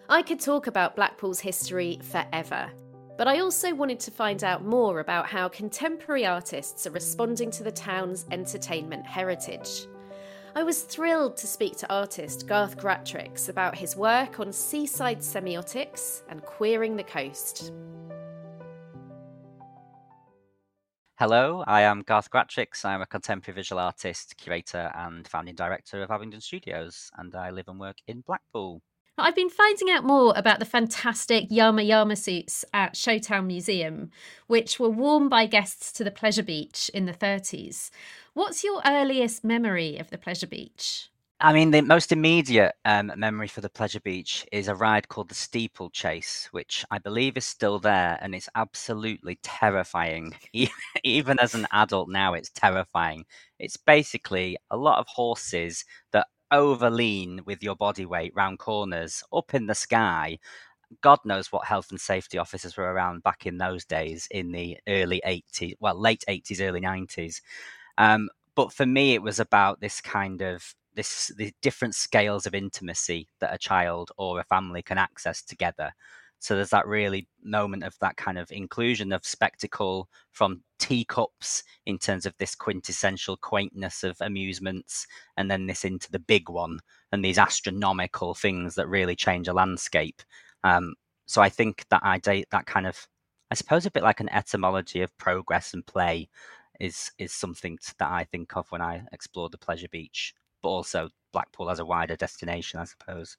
I 0.10 0.21
could 0.21 0.39
talk 0.39 0.67
about 0.67 0.95
Blackpool's 0.95 1.39
history 1.39 1.99
forever, 2.04 2.69
but 3.17 3.28
I 3.28 3.39
also 3.39 3.73
wanted 3.73 3.99
to 4.02 4.12
find 4.12 4.43
out 4.43 4.65
more 4.65 4.99
about 4.99 5.28
how 5.28 5.47
contemporary 5.47 6.26
artists 6.26 6.88
are 6.88 6.91
responding 6.91 7.52
to 7.52 7.63
the 7.63 7.71
town's 7.71 8.26
entertainment 8.32 9.06
heritage. 9.06 9.88
I 10.56 10.63
was 10.63 10.84
thrilled 10.84 11.38
to 11.38 11.47
speak 11.47 11.78
to 11.78 11.91
artist 11.91 12.47
Garth 12.47 12.78
Gratrix 12.78 13.49
about 13.49 13.76
his 13.76 13.95
work 13.95 14.39
on 14.39 14.52
seaside 14.54 15.19
semiotics 15.19 16.21
and 16.30 16.43
queering 16.43 16.95
the 16.95 17.04
coast. 17.04 17.71
Hello, 21.19 21.63
I 21.67 21.82
am 21.82 22.02
Garth 22.02 22.30
Gratrix. 22.30 22.84
I'm 22.84 23.02
a 23.02 23.06
contemporary 23.06 23.56
visual 23.56 23.80
artist, 23.80 24.36
curator, 24.38 24.91
and 24.95 25.28
founding 25.28 25.56
director 25.56 26.02
of 26.02 26.12
Abingdon 26.12 26.41
Studios, 26.41 27.12
and 27.17 27.34
I 27.36 27.52
live 27.52 27.67
and 27.67 27.80
work 27.80 27.97
in 28.08 28.21
Blackpool. 28.21 28.82
I've 29.15 29.36
been 29.36 29.49
finding 29.49 29.91
out 29.91 30.04
more 30.04 30.34
about 30.36 30.58
the 30.58 30.65
fantastic 30.65 31.45
Yama 31.52 31.84
Yama 31.84 32.15
suits 32.15 32.65
at 32.73 32.95
Showtown 32.95 33.45
Museum, 33.45 34.10
which 34.47 34.80
were 34.80 34.89
worn 34.89 35.30
by 35.30 35.45
guests 35.45 35.91
to 35.93 36.04
the 36.04 36.10
Pleasure 36.10 36.41
Beach 36.41 36.89
in 36.95 37.06
the 37.06 37.13
30s. 37.13 37.91
What's 38.34 38.63
your 38.63 38.82
earliest 38.84 39.43
memory 39.43 39.99
of 39.99 40.10
the 40.10 40.17
Pleasure 40.17 40.47
Beach? 40.47 41.10
I 41.39 41.54
mean, 41.54 41.69
the 41.69 41.82
most 41.82 42.12
immediate 42.12 42.73
um, 42.86 43.12
memory 43.15 43.47
for 43.47 43.62
the 43.62 43.69
Pleasure 43.69 43.99
Beach 43.99 44.47
is 44.52 44.67
a 44.67 44.76
ride 44.76 45.10
called 45.10 45.30
the 45.30 45.36
Steeplechase, 45.36 46.47
which 46.52 46.84
I 46.89 46.97
believe 46.97 47.38
is 47.38 47.45
still 47.45 47.78
there, 47.78 48.17
and 48.19 48.34
it's 48.34 48.49
absolutely 48.56 49.38
terrifying. 49.43 50.34
Even 51.04 51.38
as 51.39 51.54
an 51.54 51.67
adult 51.71 52.10
now, 52.10 52.34
it's 52.34 52.49
terrifying. 52.49 53.26
It's 53.60 53.78
basically 53.78 54.58
a 54.71 54.78
lot 54.78 54.97
of 54.97 55.06
horses 55.08 55.86
that 56.13 56.28
overlean 56.51 57.45
with 57.45 57.63
your 57.63 57.75
body 57.75 58.06
weight 58.06 58.34
round 58.36 58.60
corners 58.60 59.23
up 59.34 59.53
in 59.53 59.67
the 59.67 59.75
sky. 59.75 60.39
God 61.01 61.19
knows 61.25 61.51
what 61.51 61.65
health 61.65 61.91
and 61.91 61.99
safety 61.99 62.38
officers 62.38 62.77
were 62.77 62.91
around 62.93 63.23
back 63.23 63.45
in 63.45 63.58
those 63.58 63.86
days 63.86 64.27
in 64.32 64.51
the 64.51 64.77
early 64.88 65.21
80s, 65.25 65.75
well, 65.79 65.99
late 65.99 66.23
80s, 66.27 66.62
early 66.62 66.82
90s. 66.82 67.41
Um, 67.97 68.29
but 68.56 68.71
for 68.73 68.86
me, 68.86 69.13
it 69.15 69.21
was 69.23 69.39
about 69.39 69.82
this 69.82 70.01
kind 70.01 70.41
of 70.41 70.75
this 70.95 71.32
the 71.38 71.53
different 71.62 71.95
scales 71.95 72.45
of 72.45 72.53
intimacy 72.56 73.27
that 73.39 73.53
a 73.53 73.58
child 73.58 74.12
or 74.17 74.39
a 74.39 74.43
family 74.43 74.84
can 74.84 74.97
access 74.99 75.41
together. 75.41 75.93
So 76.43 76.56
there's 76.58 76.71
that 76.71 76.88
really 76.88 77.25
moment 77.41 77.86
of 77.86 77.97
that 78.01 78.17
kind 78.17 78.38
of 78.38 78.51
inclusion 78.51 79.13
of 79.13 79.25
spectacle 79.25 80.10
from 80.34 80.62
teacups 80.77 81.63
in 81.86 81.97
terms 81.97 82.25
of 82.25 82.36
this 82.38 82.53
quintessential 82.53 83.38
quaintness 83.38 84.03
of 84.03 84.17
amusements, 84.19 85.08
and 85.38 85.49
then 85.49 85.67
this 85.67 85.86
into 85.86 86.12
the 86.12 86.19
big 86.19 86.49
one 86.49 86.79
and 87.13 87.23
these 87.23 87.38
astronomical 87.38 88.34
things 88.34 88.75
that 88.75 88.89
really 88.89 89.15
change 89.15 89.47
a 89.47 89.53
landscape. 89.53 90.21
Um, 90.65 90.95
so 91.27 91.41
I 91.41 91.47
think 91.47 91.86
that 91.89 92.01
I 92.03 92.17
date 92.19 92.49
that 92.51 92.65
kind 92.65 92.88
of, 92.88 93.08
I 93.49 93.56
suppose, 93.56 93.86
a 93.86 93.91
bit 93.91 94.03
like 94.03 94.19
an 94.19 94.27
etymology 94.27 95.01
of 95.01 95.17
progress 95.17 95.73
and 95.73 95.86
play 95.86 96.27
is 96.82 97.10
is 97.19 97.32
something 97.32 97.77
that 97.99 98.12
I 98.12 98.25
think 98.25 98.58
of 98.58 98.69
when 98.69 98.82
I 98.82 99.03
explore 99.13 99.47
the 99.47 99.58
pleasure 99.58 99.88
beach, 99.89 100.34
but 100.62 100.67
also 100.67 101.08
Blackpool 101.32 101.69
as 101.69 101.79
a 101.79 101.86
wider 101.86 102.17
destination, 102.17 102.82
I 102.82 102.84
suppose. 102.84 103.38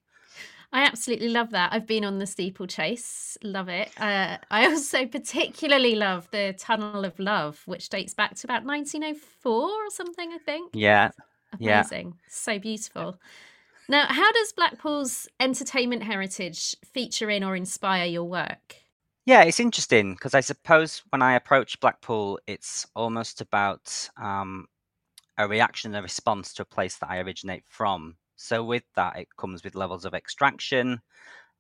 I 0.73 0.83
absolutely 0.83 1.29
love 1.29 1.51
that. 1.51 1.73
I've 1.73 1.87
been 1.87 2.05
on 2.05 2.19
the 2.19 2.27
steeplechase, 2.27 3.39
love 3.45 3.69
it. 3.69 3.91
Uh, 3.97 4.39
I 4.51 4.67
also 4.67 5.07
particularly 5.07 5.95
love 5.95 6.29
the 6.33 6.55
Tunnel 6.59 7.05
of 7.05 7.19
Love, 7.21 7.63
which 7.67 7.89
dates 7.89 8.13
back 8.13 8.35
to 8.37 8.47
about 8.47 8.65
1904 8.65 9.53
or 9.53 9.91
something, 9.91 10.33
I 10.33 10.39
think. 10.39 10.71
Yeah. 10.75 11.11
Amazing. 11.61 12.07
Yeah. 12.09 12.29
So 12.29 12.59
beautiful. 12.59 13.21
Now, 13.89 14.07
how 14.09 14.33
does 14.33 14.53
Blackpool's 14.53 15.29
entertainment 15.39 16.03
heritage 16.03 16.75
feature 16.85 17.31
in 17.31 17.45
or 17.45 17.55
inspire 17.55 18.07
your 18.07 18.25
work? 18.25 18.77
Yeah, 19.27 19.43
it's 19.43 19.61
interesting 19.61 20.15
because 20.15 20.35
I 20.35 20.41
suppose 20.41 21.03
when 21.11 21.23
I 21.23 21.35
approach 21.35 21.81
Blackpool, 21.81 22.41
it's 22.47 22.87
almost 22.95 23.41
about 23.41 24.11
um, 24.17 24.67
a 25.39 25.49
reaction, 25.49 25.91
and 25.91 25.99
a 25.99 26.03
response 26.03 26.53
to 26.55 26.63
a 26.63 26.67
place 26.67 26.97
that 26.99 27.11
I 27.11 27.19
originate 27.19 27.65
from. 27.69 28.17
So 28.37 28.65
with 28.65 28.85
that, 28.97 29.17
it 29.17 29.29
comes 29.37 29.65
with 29.65 29.75
levels 29.75 30.05
of 30.05 30.15
extraction, 30.15 31.01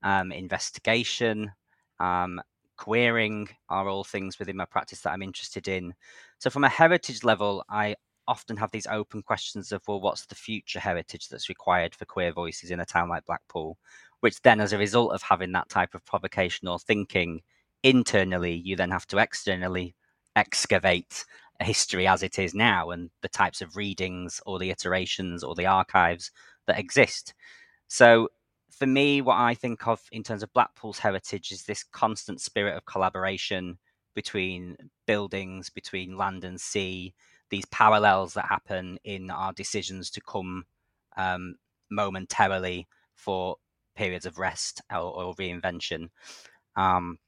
um, 0.02 0.32
investigation, 0.32 1.52
um, 2.00 2.40
queering 2.76 3.48
are 3.68 3.88
all 3.88 4.04
things 4.04 4.38
within 4.38 4.56
my 4.56 4.64
practice 4.64 5.00
that 5.02 5.12
I'm 5.12 5.22
interested 5.22 5.68
in. 5.68 5.94
So 6.38 6.50
from 6.50 6.64
a 6.64 6.68
heritage 6.68 7.24
level, 7.24 7.64
I 7.68 7.94
often 8.26 8.56
have 8.56 8.70
these 8.70 8.86
open 8.86 9.22
questions 9.22 9.70
of, 9.72 9.82
well, 9.86 10.00
what's 10.00 10.26
the 10.26 10.34
future 10.34 10.80
heritage 10.80 11.28
that's 11.28 11.48
required 11.48 11.94
for 11.94 12.04
queer 12.04 12.32
voices 12.32 12.70
in 12.70 12.80
a 12.80 12.84
town 12.86 13.08
like 13.08 13.26
Blackpool? 13.26 13.78
Which 14.20 14.40
then, 14.42 14.60
as 14.60 14.72
a 14.72 14.78
result 14.78 15.12
of 15.12 15.22
having 15.22 15.52
that 15.52 15.68
type 15.68 15.94
of 15.94 16.04
provocation 16.04 16.66
or 16.66 16.78
thinking 16.78 17.42
internally, 17.82 18.54
you 18.54 18.76
then 18.76 18.90
have 18.90 19.06
to 19.08 19.18
externally 19.18 19.94
excavate 20.36 21.24
history 21.60 22.06
as 22.06 22.22
it 22.22 22.38
is 22.38 22.54
now 22.54 22.90
and 22.90 23.10
the 23.22 23.28
types 23.28 23.60
of 23.62 23.76
readings 23.76 24.40
or 24.46 24.58
the 24.58 24.70
iterations 24.70 25.44
or 25.44 25.54
the 25.54 25.66
archives 25.66 26.30
that 26.66 26.78
exist. 26.78 27.34
So 27.88 28.28
for 28.70 28.86
me, 28.86 29.20
what 29.22 29.38
I 29.38 29.54
think 29.54 29.86
of 29.86 30.02
in 30.10 30.22
terms 30.22 30.42
of 30.42 30.52
Blackpool's 30.52 30.98
heritage 30.98 31.52
is 31.52 31.64
this 31.64 31.84
constant 31.84 32.40
spirit 32.40 32.76
of 32.76 32.86
collaboration 32.86 33.78
between 34.14 34.76
buildings, 35.06 35.70
between 35.70 36.16
land 36.16 36.44
and 36.44 36.60
sea, 36.60 37.14
these 37.50 37.66
parallels 37.66 38.34
that 38.34 38.46
happen 38.46 38.98
in 39.04 39.30
our 39.30 39.52
decisions 39.52 40.10
to 40.10 40.20
come 40.20 40.64
um, 41.16 41.54
momentarily 41.90 42.86
for 43.14 43.56
periods 43.96 44.26
of 44.26 44.38
rest 44.38 44.82
or, 44.90 44.98
or 44.98 45.34
reinvention. 45.34 46.08
Um, 46.76 47.18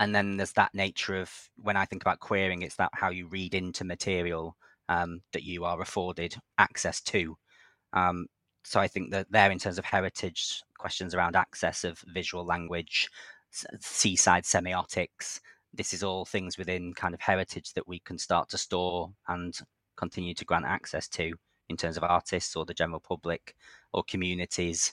and 0.00 0.14
then 0.14 0.36
there's 0.36 0.52
that 0.52 0.74
nature 0.74 1.16
of 1.16 1.30
when 1.56 1.76
I 1.76 1.84
think 1.84 2.02
about 2.02 2.20
queering, 2.20 2.62
it's 2.62 2.76
that 2.76 2.90
how 2.92 3.10
you 3.10 3.26
read 3.26 3.54
into 3.54 3.84
material 3.84 4.56
um, 4.88 5.20
that 5.32 5.42
you 5.42 5.64
are 5.64 5.80
afforded 5.80 6.36
access 6.58 7.00
to. 7.02 7.36
Um, 7.92 8.26
so 8.64 8.80
I 8.80 8.88
think 8.88 9.10
that 9.10 9.26
there, 9.30 9.50
in 9.50 9.58
terms 9.58 9.78
of 9.78 9.84
heritage, 9.84 10.62
questions 10.78 11.14
around 11.14 11.36
access 11.36 11.84
of 11.84 11.98
visual 12.08 12.44
language, 12.44 13.08
seaside 13.80 14.44
semiotics, 14.44 15.40
this 15.74 15.92
is 15.92 16.02
all 16.02 16.24
things 16.24 16.58
within 16.58 16.92
kind 16.94 17.14
of 17.14 17.20
heritage 17.20 17.72
that 17.74 17.88
we 17.88 17.98
can 18.00 18.18
start 18.18 18.48
to 18.50 18.58
store 18.58 19.10
and 19.28 19.58
continue 19.96 20.34
to 20.34 20.44
grant 20.44 20.64
access 20.64 21.08
to 21.08 21.32
in 21.68 21.76
terms 21.76 21.96
of 21.96 22.04
artists 22.04 22.56
or 22.56 22.64
the 22.64 22.74
general 22.74 23.00
public 23.00 23.54
or 23.92 24.02
communities. 24.04 24.92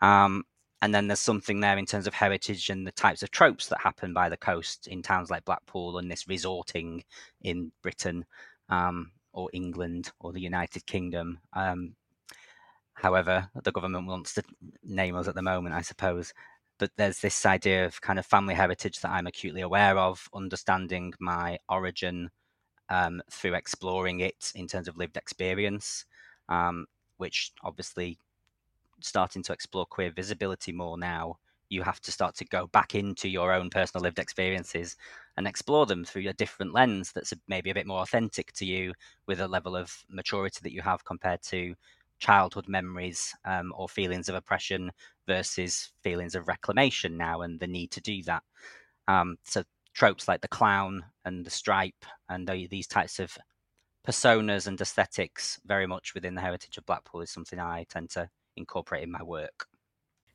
Um, 0.00 0.44
and 0.82 0.94
then 0.94 1.06
there's 1.06 1.20
something 1.20 1.60
there 1.60 1.78
in 1.78 1.86
terms 1.86 2.06
of 2.06 2.14
heritage 2.14 2.68
and 2.68 2.86
the 2.86 2.92
types 2.92 3.22
of 3.22 3.30
tropes 3.30 3.68
that 3.68 3.80
happen 3.80 4.12
by 4.12 4.28
the 4.28 4.36
coast 4.36 4.88
in 4.88 5.02
towns 5.02 5.30
like 5.30 5.44
Blackpool 5.44 5.98
and 5.98 6.10
this 6.10 6.28
resorting 6.28 7.02
in 7.42 7.72
Britain 7.82 8.24
um, 8.68 9.10
or 9.32 9.48
England 9.52 10.10
or 10.20 10.32
the 10.32 10.40
United 10.40 10.84
Kingdom. 10.86 11.38
Um, 11.54 11.94
however, 12.94 13.48
the 13.62 13.72
government 13.72 14.06
wants 14.06 14.34
to 14.34 14.42
name 14.84 15.16
us 15.16 15.28
at 15.28 15.34
the 15.34 15.42
moment, 15.42 15.74
I 15.74 15.82
suppose. 15.82 16.34
But 16.78 16.90
there's 16.98 17.20
this 17.20 17.46
idea 17.46 17.86
of 17.86 18.02
kind 18.02 18.18
of 18.18 18.26
family 18.26 18.54
heritage 18.54 19.00
that 19.00 19.10
I'm 19.10 19.26
acutely 19.26 19.62
aware 19.62 19.96
of, 19.96 20.28
understanding 20.34 21.14
my 21.18 21.58
origin 21.70 22.30
um, 22.90 23.22
through 23.30 23.54
exploring 23.54 24.20
it 24.20 24.52
in 24.54 24.66
terms 24.66 24.88
of 24.88 24.98
lived 24.98 25.16
experience, 25.16 26.04
um, 26.50 26.86
which 27.16 27.52
obviously 27.62 28.18
starting 29.00 29.42
to 29.42 29.52
explore 29.52 29.86
queer 29.86 30.10
visibility 30.10 30.72
more 30.72 30.98
now 30.98 31.36
you 31.68 31.82
have 31.82 32.00
to 32.00 32.12
start 32.12 32.34
to 32.36 32.44
go 32.44 32.66
back 32.68 32.94
into 32.94 33.28
your 33.28 33.52
own 33.52 33.70
personal 33.70 34.02
lived 34.02 34.18
experiences 34.18 34.96
and 35.36 35.46
explore 35.46 35.86
them 35.86 36.04
through 36.04 36.28
a 36.28 36.32
different 36.32 36.72
lens 36.72 37.12
that's 37.12 37.32
maybe 37.48 37.70
a 37.70 37.74
bit 37.74 37.86
more 37.86 38.02
authentic 38.02 38.52
to 38.52 38.64
you 38.64 38.92
with 39.26 39.40
a 39.40 39.48
level 39.48 39.74
of 39.76 40.04
maturity 40.08 40.60
that 40.62 40.72
you 40.72 40.80
have 40.80 41.04
compared 41.04 41.42
to 41.42 41.74
childhood 42.18 42.68
memories 42.68 43.34
um, 43.44 43.72
or 43.76 43.88
feelings 43.88 44.28
of 44.28 44.34
oppression 44.34 44.90
versus 45.26 45.92
feelings 46.02 46.34
of 46.34 46.48
reclamation 46.48 47.16
now 47.16 47.42
and 47.42 47.60
the 47.60 47.66
need 47.66 47.90
to 47.90 48.00
do 48.00 48.22
that. 48.22 48.42
Um, 49.08 49.36
so 49.44 49.64
tropes 49.92 50.28
like 50.28 50.40
the 50.40 50.48
clown 50.48 51.04
and 51.24 51.44
the 51.44 51.50
stripe 51.50 52.04
and 52.28 52.46
the, 52.46 52.66
these 52.68 52.86
types 52.86 53.18
of 53.18 53.36
personas 54.06 54.66
and 54.66 54.80
aesthetics 54.80 55.60
very 55.66 55.86
much 55.86 56.14
within 56.14 56.34
the 56.34 56.40
heritage 56.40 56.78
of 56.78 56.86
Blackpool 56.86 57.22
is 57.22 57.30
something 57.30 57.58
I 57.58 57.84
tend 57.88 58.10
to 58.10 58.28
incorporate 58.56 59.04
in 59.04 59.10
my 59.10 59.22
work. 59.22 59.68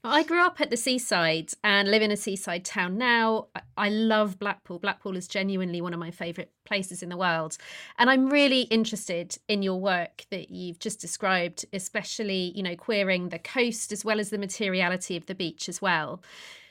I 0.03 0.23
grew 0.23 0.43
up 0.43 0.59
at 0.59 0.71
the 0.71 0.77
seaside 0.77 1.51
and 1.63 1.91
live 1.91 2.01
in 2.01 2.09
a 2.09 2.17
seaside 2.17 2.65
town 2.65 2.97
now. 2.97 3.49
I 3.77 3.89
love 3.89 4.39
Blackpool. 4.39 4.79
Blackpool 4.79 5.15
is 5.15 5.27
genuinely 5.27 5.79
one 5.79 5.93
of 5.93 5.99
my 5.99 6.09
favourite 6.09 6.49
places 6.65 7.03
in 7.03 7.09
the 7.09 7.17
world. 7.17 7.55
And 7.99 8.09
I'm 8.09 8.27
really 8.27 8.61
interested 8.61 9.37
in 9.47 9.61
your 9.61 9.79
work 9.79 10.25
that 10.31 10.49
you've 10.49 10.79
just 10.79 10.99
described, 10.99 11.65
especially, 11.71 12.51
you 12.55 12.63
know, 12.63 12.75
queering 12.75 13.29
the 13.29 13.37
coast 13.37 13.91
as 13.91 14.03
well 14.03 14.19
as 14.19 14.31
the 14.31 14.39
materiality 14.39 15.15
of 15.17 15.27
the 15.27 15.35
beach 15.35 15.69
as 15.69 15.83
well. 15.83 16.23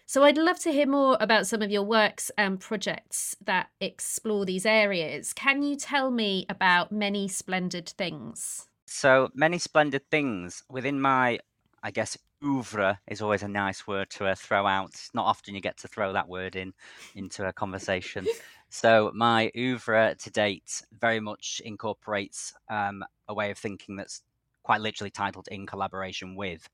So 0.06 0.24
I'd 0.24 0.36
love 0.36 0.58
to 0.60 0.72
hear 0.72 0.88
more 0.88 1.16
about 1.20 1.46
some 1.46 1.62
of 1.62 1.70
your 1.70 1.84
works 1.84 2.32
and 2.36 2.58
projects 2.58 3.36
that 3.44 3.68
explore 3.80 4.44
these 4.44 4.66
areas. 4.66 5.32
Can 5.32 5.62
you 5.62 5.76
tell 5.76 6.10
me 6.10 6.46
about 6.48 6.90
many 6.90 7.28
splendid 7.28 7.88
things? 7.90 8.66
So, 8.92 9.30
many 9.34 9.58
splendid 9.58 10.10
things 10.10 10.64
within 10.68 11.00
my, 11.00 11.38
I 11.80 11.92
guess, 11.92 12.18
oeuvre 12.44 12.98
is 13.06 13.22
always 13.22 13.44
a 13.44 13.48
nice 13.48 13.86
word 13.86 14.10
to 14.10 14.26
uh, 14.26 14.34
throw 14.34 14.66
out. 14.66 14.88
It's 14.88 15.14
not 15.14 15.26
often 15.26 15.54
you 15.54 15.60
get 15.60 15.76
to 15.78 15.88
throw 15.88 16.12
that 16.12 16.28
word 16.28 16.56
in 16.56 16.72
into 17.14 17.46
a 17.46 17.52
conversation. 17.52 18.26
so 18.68 19.12
my 19.14 19.52
oeuvre 19.56 20.16
to 20.16 20.30
date 20.30 20.82
very 21.00 21.20
much 21.20 21.62
incorporates 21.64 22.52
um, 22.68 23.04
a 23.28 23.32
way 23.32 23.52
of 23.52 23.58
thinking 23.58 23.94
that's 23.94 24.22
quite 24.64 24.80
literally 24.80 25.10
titled 25.10 25.46
"In 25.52 25.66
Collaboration 25.66 26.34
with." 26.34 26.68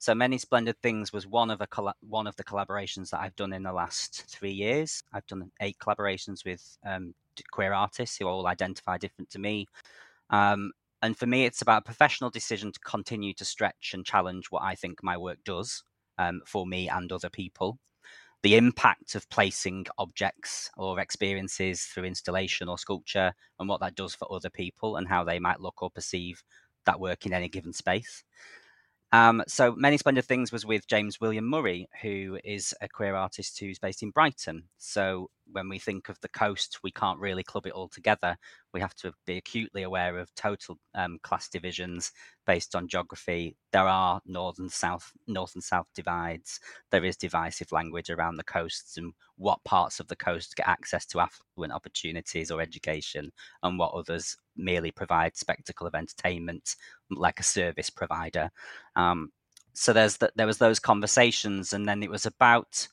So 0.00 0.16
many 0.16 0.38
splendid 0.38 0.82
things 0.82 1.12
was 1.12 1.28
one 1.28 1.48
of 1.48 1.60
the 1.60 1.68
coll- 1.68 1.94
one 2.00 2.26
of 2.26 2.34
the 2.34 2.44
collaborations 2.44 3.10
that 3.10 3.20
I've 3.20 3.36
done 3.36 3.52
in 3.52 3.62
the 3.62 3.72
last 3.72 4.24
three 4.28 4.50
years. 4.50 5.04
I've 5.12 5.28
done 5.28 5.52
eight 5.60 5.78
collaborations 5.78 6.44
with 6.44 6.76
um, 6.84 7.14
queer 7.52 7.72
artists 7.72 8.16
who 8.16 8.26
all 8.26 8.48
identify 8.48 8.98
different 8.98 9.30
to 9.30 9.38
me. 9.38 9.68
Um, 10.30 10.72
and 11.02 11.18
for 11.18 11.26
me, 11.26 11.44
it's 11.44 11.62
about 11.62 11.82
a 11.82 11.84
professional 11.84 12.30
decision 12.30 12.70
to 12.72 12.80
continue 12.80 13.34
to 13.34 13.44
stretch 13.44 13.90
and 13.92 14.06
challenge 14.06 14.46
what 14.50 14.62
I 14.62 14.76
think 14.76 15.02
my 15.02 15.16
work 15.16 15.38
does 15.44 15.82
um, 16.18 16.40
for 16.46 16.64
me 16.64 16.88
and 16.88 17.10
other 17.10 17.28
people. 17.28 17.78
The 18.42 18.56
impact 18.56 19.14
of 19.14 19.28
placing 19.28 19.86
objects 19.98 20.70
or 20.76 21.00
experiences 21.00 21.82
through 21.82 22.04
installation 22.04 22.68
or 22.68 22.78
sculpture 22.78 23.32
and 23.58 23.68
what 23.68 23.80
that 23.80 23.94
does 23.94 24.14
for 24.14 24.32
other 24.32 24.50
people 24.50 24.96
and 24.96 25.06
how 25.06 25.24
they 25.24 25.38
might 25.38 25.60
look 25.60 25.82
or 25.82 25.90
perceive 25.90 26.42
that 26.86 27.00
work 27.00 27.26
in 27.26 27.32
any 27.32 27.48
given 27.48 27.72
space. 27.72 28.24
Um, 29.12 29.42
so 29.46 29.74
Many 29.76 29.98
Splendid 29.98 30.24
Things 30.24 30.50
was 30.50 30.64
with 30.64 30.86
James 30.86 31.20
William 31.20 31.44
Murray, 31.44 31.86
who 32.00 32.38
is 32.44 32.74
a 32.80 32.88
queer 32.88 33.14
artist 33.14 33.60
who's 33.60 33.78
based 33.78 34.02
in 34.02 34.10
Brighton. 34.10 34.64
So 34.78 35.30
when 35.50 35.68
we 35.68 35.78
think 35.78 36.08
of 36.08 36.20
the 36.20 36.28
coast, 36.28 36.78
we 36.82 36.90
can't 36.90 37.18
really 37.18 37.42
club 37.42 37.66
it 37.66 37.72
all 37.72 37.88
together. 37.88 38.36
We 38.72 38.80
have 38.80 38.94
to 38.96 39.12
be 39.26 39.36
acutely 39.36 39.82
aware 39.82 40.18
of 40.18 40.34
total 40.34 40.78
um, 40.94 41.18
class 41.22 41.48
divisions 41.48 42.12
based 42.46 42.74
on 42.74 42.88
geography. 42.88 43.56
There 43.72 43.86
are 43.86 44.20
north 44.26 44.58
and 44.58 44.70
south, 44.70 45.12
north 45.26 45.54
and 45.54 45.62
south 45.62 45.88
divides. 45.94 46.60
There 46.90 47.04
is 47.04 47.16
divisive 47.16 47.72
language 47.72 48.10
around 48.10 48.36
the 48.36 48.44
coasts 48.44 48.96
and 48.96 49.12
what 49.36 49.62
parts 49.64 50.00
of 50.00 50.08
the 50.08 50.16
coast 50.16 50.56
get 50.56 50.68
access 50.68 51.06
to 51.06 51.20
affluent 51.20 51.72
opportunities 51.72 52.50
or 52.50 52.60
education, 52.60 53.32
and 53.62 53.78
what 53.78 53.94
others 53.94 54.36
merely 54.56 54.90
provide 54.90 55.36
spectacle 55.36 55.86
of 55.86 55.94
entertainment, 55.94 56.76
like 57.10 57.40
a 57.40 57.44
service 57.44 57.90
provider. 57.90 58.50
Um, 58.96 59.32
so 59.74 59.92
there's 59.92 60.18
that. 60.18 60.32
There 60.36 60.46
was 60.46 60.58
those 60.58 60.78
conversations, 60.78 61.72
and 61.72 61.88
then 61.88 62.02
it 62.02 62.10
was 62.10 62.26
about 62.26 62.88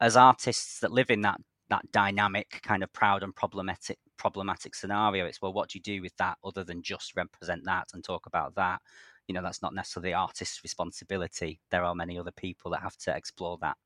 as 0.00 0.16
artists 0.16 0.80
that 0.80 0.92
live 0.92 1.10
in 1.10 1.22
that 1.22 1.40
that 1.70 1.90
dynamic 1.92 2.60
kind 2.62 2.82
of 2.82 2.92
proud 2.92 3.22
and 3.22 3.34
problematic 3.34 3.98
problematic 4.16 4.74
scenario 4.74 5.26
it's 5.26 5.40
well 5.40 5.52
what 5.52 5.68
do 5.68 5.78
you 5.78 5.82
do 5.82 6.02
with 6.02 6.16
that 6.16 6.36
other 6.42 6.64
than 6.64 6.82
just 6.82 7.14
represent 7.16 7.64
that 7.64 7.88
and 7.94 8.04
talk 8.04 8.26
about 8.26 8.54
that? 8.54 8.80
You 9.26 9.34
know 9.34 9.42
that's 9.42 9.62
not 9.62 9.74
necessarily 9.74 10.10
the 10.10 10.18
artist's 10.18 10.62
responsibility. 10.64 11.60
There 11.70 11.84
are 11.84 11.94
many 11.94 12.18
other 12.18 12.32
people 12.32 12.70
that 12.72 12.82
have 12.82 12.96
to 12.98 13.14
explore 13.14 13.58
that. 13.60 13.76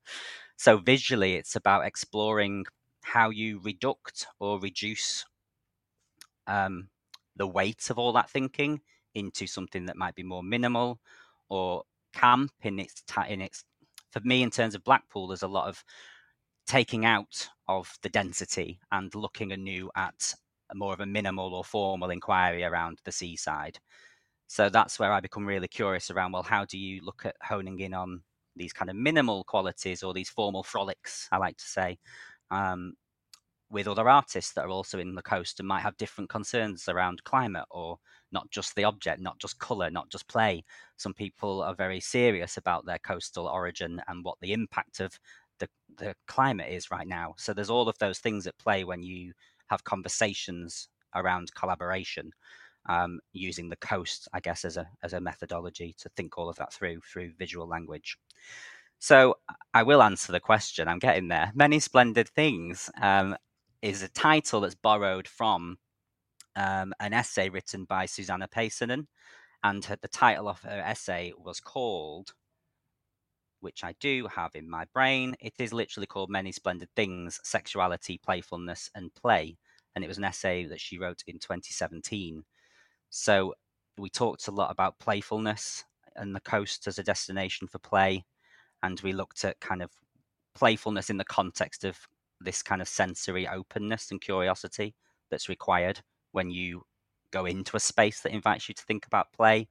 So 0.57 0.79
visually 0.79 1.35
it's 1.35 1.57
about 1.57 1.85
exploring 1.85 2.64
how 3.03 3.31
you 3.31 3.61
reduct 3.62 4.27
or 4.38 4.61
reduce 4.61 5.25
um, 6.47 6.88
the 7.37 7.47
weight 7.47 7.90
of 7.90 7.99
all 7.99 8.12
that 8.12 8.31
thinking 8.31 8.81
into 9.14 9.47
something 9.47 9.87
that 9.87 9.97
might 9.97 10.14
be 10.14 10.23
more 10.23 10.42
minimal 10.42 11.01
or 11.49 11.83
camp 12.14 12.53
in 12.62 12.79
its 12.79 13.03
in 13.29 13.40
its 13.40 13.64
for 14.11 14.21
me 14.21 14.42
in 14.42 14.51
terms 14.51 14.75
of 14.75 14.85
blackpool 14.85 15.27
there's 15.27 15.42
a 15.42 15.49
lot 15.49 15.68
of 15.68 15.85
taking 16.66 17.05
out 17.05 17.48
of 17.68 17.96
the 18.03 18.09
density 18.09 18.81
and 18.90 19.14
looking 19.14 19.53
anew 19.53 19.90
at 19.96 20.35
more 20.75 20.92
of 20.94 21.01
a 21.01 21.07
minimal 21.07 21.55
or 21.55 21.64
formal 21.64 22.11
inquiry 22.11 22.64
around 22.64 22.98
the 23.05 23.12
seaside. 23.12 23.79
So 24.46 24.68
that's 24.68 24.98
where 24.98 25.12
I 25.12 25.20
become 25.20 25.46
really 25.46 25.68
curious 25.68 26.11
around 26.11 26.33
well, 26.33 26.42
how 26.42 26.64
do 26.64 26.79
you 26.79 27.03
look 27.05 27.25
at 27.25 27.37
honing 27.42 27.81
in 27.81 27.94
on 27.94 28.22
these 28.57 28.72
kind 28.72 28.90
of 28.90 28.96
minimal 28.96 29.44
qualities 29.44 30.03
or 30.03 30.12
these 30.12 30.29
formal 30.29 30.62
frolics, 30.62 31.29
I 31.33 31.38
like 31.38 31.57
to 31.57 31.64
say, 31.64 31.98
um, 32.51 32.94
with 33.70 33.88
other 33.88 34.09
artists 34.09 34.53
that 34.53 34.66
are 34.66 34.70
also 34.70 34.98
in 34.98 35.14
the 35.14 35.22
coast 35.22 35.59
and 35.59 35.66
might 35.66 35.81
have 35.81 35.96
different 35.96 36.29
concerns 36.29 36.88
around 36.88 37.25
climate 37.25 37.64
or 37.70 37.98
not 38.31 38.51
just 38.51 38.75
the 38.77 38.85
object, 38.85 39.20
not 39.20 39.38
just 39.38 39.59
colour, 39.59 39.90
not 39.90 40.11
just 40.11 40.29
play. 40.29 40.62
Some 40.98 41.14
people 41.14 41.62
are 41.62 41.75
very 41.75 42.01
serious 42.01 42.59
about 42.59 42.85
their 42.85 42.98
coastal 42.98 43.46
origin 43.46 44.03
and 44.09 44.25
what 44.25 44.37
the 44.42 44.53
impact 44.53 45.01
of 45.01 45.18
the 45.62 45.68
the 45.98 46.14
climate 46.27 46.70
is 46.70 46.90
right 46.90 47.07
now. 47.07 47.35
So 47.37 47.53
there's 47.53 47.70
all 47.70 47.88
of 47.88 47.98
those 47.98 48.18
things 48.18 48.46
at 48.46 48.59
play 48.59 48.85
when 48.85 49.03
you 49.03 49.33
have 49.68 49.85
conversations 49.85 50.88
around 51.14 51.55
collaboration, 51.55 52.33
um, 52.88 53.20
using 53.33 53.68
the 53.68 53.77
coast, 53.77 54.29
I 54.33 54.40
guess, 54.40 54.64
as 54.64 54.77
a 54.77 54.88
as 55.03 55.12
a 55.12 55.20
methodology 55.20 55.94
to 55.98 56.09
think 56.11 56.37
all 56.37 56.48
of 56.48 56.57
that 56.57 56.72
through 56.72 57.01
through 57.01 57.33
visual 57.38 57.68
language. 57.68 58.18
So 58.98 59.37
I 59.75 59.83
will 59.83 60.03
answer 60.03 60.33
the 60.33 60.40
question. 60.40 60.88
I'm 60.88 60.98
getting 60.98 61.29
there. 61.29 61.53
Many 61.55 61.81
splendid 61.81 62.29
things 62.29 62.90
um, 63.01 63.37
is 63.83 64.03
a 64.03 64.09
title 64.09 64.61
that's 64.61 64.77
borrowed 64.77 65.27
from 65.27 65.79
um, 66.57 66.92
an 67.01 67.12
essay 67.12 67.48
written 67.48 67.85
by 67.85 68.07
Susanna 68.07 68.48
Paasonen, 68.48 69.07
and 69.62 69.83
the 69.83 70.09
title 70.09 70.48
of 70.48 70.62
her 70.62 70.81
essay 70.85 71.33
was 71.37 71.61
called 71.61 72.35
which 73.62 73.85
I 73.85 73.94
do 74.01 74.27
have 74.27 74.55
in 74.55 74.68
my 74.68 74.85
brain. 74.92 75.35
It 75.40 75.55
is 75.59 75.72
literally 75.72 76.07
called 76.07 76.31
Many 76.31 76.53
Splendid 76.53 76.88
Things 76.94 77.40
Sexuality, 77.42 78.18
Playfulness, 78.18 78.90
and 78.94 79.14
Play. 79.14 79.57
And 79.94 80.05
it 80.05 80.09
was 80.09 80.18
an 80.18 80.25
essay 80.25 80.64
that 80.66 80.81
she 80.81 80.98
wrote 80.98 81.22
in 81.27 81.38
2017. 81.38 82.44
So 83.11 83.55
we 83.96 84.11
talked 84.11 84.48
a 84.48 84.53
lot 84.53 84.70
about 84.70 84.98
playfulness 84.98 85.85
and 86.16 86.35
the 86.35 86.40
coast 86.40 86.87
as 86.87 86.98
a 86.98 87.03
destination 87.03 87.68
for 87.68 87.79
play. 87.79 88.25
And 88.83 89.01
we 89.01 89.12
looked 89.12 89.44
at 89.44 89.61
kind 89.61 89.83
of 89.83 89.90
playfulness 90.55 91.09
in 91.09 91.16
the 91.16 91.25
context 91.25 91.85
of 91.85 91.98
this 92.40 92.62
kind 92.62 92.83
of 92.83 92.88
sensory 92.88 93.46
openness 93.46 94.11
and 94.11 94.20
curiosity 94.20 94.94
that's 95.31 95.48
required 95.48 96.01
when 96.33 96.51
you 96.51 96.83
go 97.31 97.46
into 97.46 97.77
a 97.77 97.81
space 97.81 98.20
that 98.20 98.33
invites 98.33 98.68
you 98.68 98.75
to 98.75 98.83
think 98.83 99.07
about 99.07 99.33
play 99.33 99.68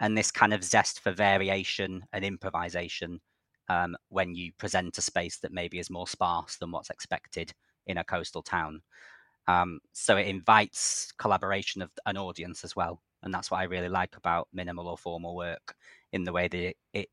and 0.00 0.16
this 0.16 0.30
kind 0.30 0.54
of 0.54 0.64
zest 0.64 1.00
for 1.00 1.12
variation 1.12 2.04
and 2.12 2.24
improvisation 2.24 3.20
um, 3.68 3.96
when 4.08 4.34
you 4.34 4.52
present 4.58 4.96
a 4.98 5.02
space 5.02 5.38
that 5.38 5.52
maybe 5.52 5.78
is 5.78 5.90
more 5.90 6.06
sparse 6.06 6.56
than 6.56 6.70
what's 6.70 6.90
expected 6.90 7.52
in 7.86 7.98
a 7.98 8.04
coastal 8.04 8.42
town. 8.42 8.80
Um, 9.46 9.80
so 9.92 10.16
it 10.16 10.26
invites 10.26 11.12
collaboration 11.18 11.82
of 11.82 11.90
an 12.06 12.16
audience 12.16 12.64
as 12.64 12.76
well. 12.76 13.02
And 13.22 13.34
that's 13.34 13.50
what 13.50 13.60
I 13.60 13.64
really 13.64 13.88
like 13.88 14.16
about 14.16 14.48
minimal 14.52 14.88
or 14.88 14.96
formal 14.98 15.34
work 15.34 15.74
in 16.12 16.24
the 16.24 16.32
way 16.32 16.48
that 16.48 16.74
it, 16.92 17.08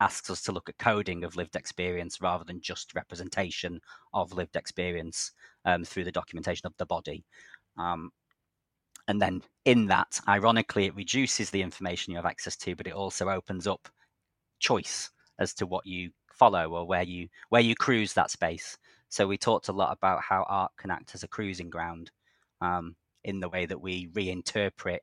asks 0.00 0.30
us 0.30 0.40
to 0.42 0.52
look 0.52 0.68
at 0.68 0.78
coding 0.78 1.24
of 1.24 1.36
lived 1.36 1.56
experience 1.56 2.20
rather 2.20 2.44
than 2.44 2.60
just 2.60 2.94
representation 2.94 3.80
of 4.14 4.32
lived 4.32 4.56
experience 4.56 5.32
um, 5.66 5.84
through 5.84 6.04
the 6.04 6.12
documentation 6.12 6.66
of 6.66 6.74
the 6.78 6.86
body. 6.86 7.24
Um, 7.76 8.10
and 9.10 9.20
then 9.22 9.42
in 9.66 9.86
that, 9.88 10.20
ironically, 10.28 10.86
it 10.86 10.94
reduces 10.96 11.50
the 11.50 11.62
information 11.62 12.12
you 12.12 12.16
have 12.18 12.26
access 12.26 12.56
to, 12.58 12.76
but 12.76 12.86
it 12.86 12.94
also 12.94 13.28
opens 13.28 13.66
up 13.66 13.88
choice 14.60 15.10
as 15.38 15.54
to 15.54 15.66
what 15.66 15.86
you 15.86 16.12
follow 16.32 16.70
or 16.72 16.86
where 16.86 17.02
you 17.02 17.28
where 17.50 17.62
you 17.62 17.74
cruise 17.74 18.14
that 18.14 18.30
space. 18.30 18.78
So 19.10 19.26
we 19.26 19.38
talked 19.38 19.68
a 19.68 19.72
lot 19.72 19.92
about 19.96 20.22
how 20.22 20.44
art 20.48 20.72
can 20.78 20.90
act 20.92 21.14
as 21.14 21.24
a 21.24 21.28
cruising 21.28 21.70
ground 21.70 22.12
um, 22.62 22.96
in 23.24 23.40
the 23.40 23.48
way 23.50 23.66
that 23.66 23.80
we 23.82 24.08
reinterpret 24.08 25.00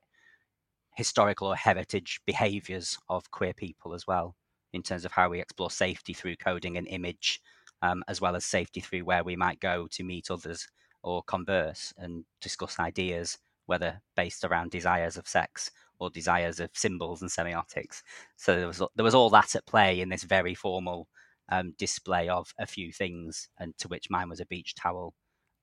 historical 0.96 1.48
or 1.48 1.56
heritage 1.56 2.20
behaviors 2.26 2.98
of 3.08 3.30
queer 3.30 3.54
people 3.54 3.94
as 3.94 4.06
well. 4.06 4.36
in 4.72 4.82
terms 4.82 5.04
of 5.06 5.12
how 5.12 5.30
we 5.30 5.40
explore 5.40 5.70
safety 5.70 6.12
through 6.14 6.36
coding 6.36 6.76
and 6.76 6.86
image, 6.88 7.40
um, 7.82 8.04
as 8.08 8.20
well 8.20 8.36
as 8.36 8.44
safety 8.44 8.80
through 8.80 9.04
where 9.04 9.24
we 9.24 9.36
might 9.36 9.60
go 9.60 9.88
to 9.90 10.04
meet 10.04 10.30
others 10.30 10.68
or 11.02 11.22
converse 11.24 11.94
and 11.98 12.24
discuss 12.42 12.78
ideas, 12.78 13.38
whether 13.68 14.00
based 14.16 14.44
around 14.44 14.70
desires 14.70 15.16
of 15.18 15.28
sex 15.28 15.70
or 15.98 16.08
desires 16.10 16.58
of 16.58 16.70
symbols 16.72 17.20
and 17.20 17.30
semiotics. 17.30 18.02
So 18.36 18.56
there 18.56 18.66
was 18.66 18.82
there 18.96 19.04
was 19.04 19.14
all 19.14 19.30
that 19.30 19.54
at 19.54 19.66
play 19.66 20.00
in 20.00 20.08
this 20.08 20.22
very 20.22 20.54
formal 20.54 21.06
um, 21.50 21.74
display 21.78 22.28
of 22.28 22.52
a 22.58 22.66
few 22.66 22.92
things, 22.92 23.48
and 23.58 23.76
to 23.78 23.88
which 23.88 24.10
mine 24.10 24.28
was 24.28 24.40
a 24.40 24.46
beach 24.46 24.74
towel 24.74 25.14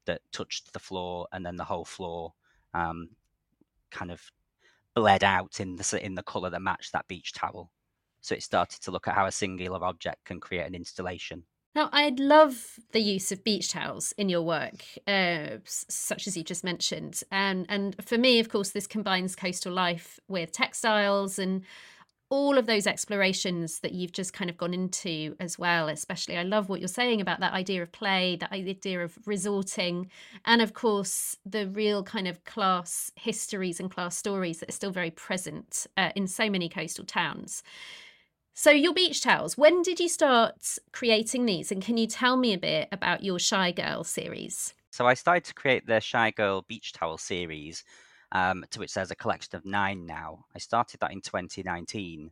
that 0.05 0.21
touched 0.31 0.71
the 0.71 0.79
floor, 0.79 1.27
and 1.33 1.45
then 1.45 1.55
the 1.55 1.63
whole 1.63 1.85
floor 1.85 2.33
um, 2.73 3.09
kind 3.91 4.11
of 4.11 4.21
bled 4.93 5.23
out 5.23 5.59
in 5.59 5.75
the 5.75 5.99
in 6.05 6.15
the 6.15 6.23
color 6.23 6.49
that 6.51 6.61
matched 6.61 6.91
that 6.93 7.07
beach 7.07 7.33
towel. 7.33 7.71
So 8.21 8.35
it 8.35 8.43
started 8.43 8.81
to 8.81 8.91
look 8.91 9.07
at 9.07 9.15
how 9.15 9.25
a 9.25 9.31
singular 9.31 9.83
object 9.83 10.25
can 10.25 10.39
create 10.39 10.65
an 10.65 10.75
installation. 10.75 11.43
Now, 11.75 11.89
I'd 11.91 12.21
love 12.21 12.79
the 12.93 13.01
use 13.01 13.33
of 13.33 13.43
beach 13.43 13.71
towels 13.71 14.13
in 14.13 14.29
your 14.29 14.41
work, 14.41 14.85
uh, 15.05 15.57
such 15.65 16.25
as 16.25 16.37
you 16.37 16.43
just 16.43 16.63
mentioned. 16.63 17.21
And, 17.31 17.65
and 17.67 17.97
for 18.01 18.17
me, 18.17 18.39
of 18.39 18.47
course, 18.47 18.69
this 18.69 18.87
combines 18.87 19.35
coastal 19.35 19.73
life 19.73 20.17
with 20.29 20.53
textiles 20.53 21.37
and 21.37 21.63
all 22.29 22.57
of 22.57 22.65
those 22.65 22.87
explorations 22.87 23.79
that 23.81 23.91
you've 23.91 24.13
just 24.13 24.33
kind 24.33 24.49
of 24.49 24.57
gone 24.57 24.73
into 24.73 25.35
as 25.39 25.59
well 25.59 25.87
especially 25.87 26.35
i 26.35 26.41
love 26.41 26.69
what 26.69 26.79
you're 26.79 26.87
saying 26.87 27.21
about 27.21 27.39
that 27.39 27.53
idea 27.53 27.83
of 27.83 27.91
play 27.91 28.35
that 28.35 28.51
idea 28.51 28.99
of 29.03 29.15
resorting 29.27 30.09
and 30.43 30.59
of 30.59 30.73
course 30.73 31.37
the 31.45 31.67
real 31.67 32.01
kind 32.01 32.27
of 32.27 32.43
class 32.43 33.11
histories 33.15 33.79
and 33.79 33.91
class 33.91 34.17
stories 34.17 34.59
that 34.59 34.69
are 34.69 34.73
still 34.73 34.91
very 34.91 35.11
present 35.11 35.85
uh, 35.97 36.09
in 36.15 36.25
so 36.25 36.49
many 36.49 36.67
coastal 36.67 37.05
towns 37.05 37.61
so 38.55 38.71
your 38.71 38.93
beach 38.93 39.21
towels 39.21 39.57
when 39.57 39.83
did 39.83 39.99
you 39.99 40.09
start 40.09 40.77
creating 40.91 41.45
these 41.45 41.71
and 41.71 41.83
can 41.83 41.97
you 41.97 42.07
tell 42.07 42.35
me 42.35 42.53
a 42.53 42.57
bit 42.57 42.87
about 42.91 43.23
your 43.23 43.37
shy 43.37 43.71
girl 43.71 44.03
series 44.03 44.73
so 44.89 45.05
i 45.05 45.13
started 45.13 45.43
to 45.43 45.53
create 45.53 45.85
the 45.85 45.99
shy 45.99 46.31
girl 46.31 46.63
beach 46.67 46.93
towel 46.93 47.17
series 47.17 47.83
um, 48.31 48.65
to 48.71 48.79
which 48.79 48.93
there's 48.93 49.11
a 49.11 49.15
collection 49.15 49.55
of 49.55 49.65
nine 49.65 50.05
now. 50.05 50.45
I 50.53 50.59
started 50.59 50.99
that 50.99 51.13
in 51.13 51.21
2019. 51.21 52.31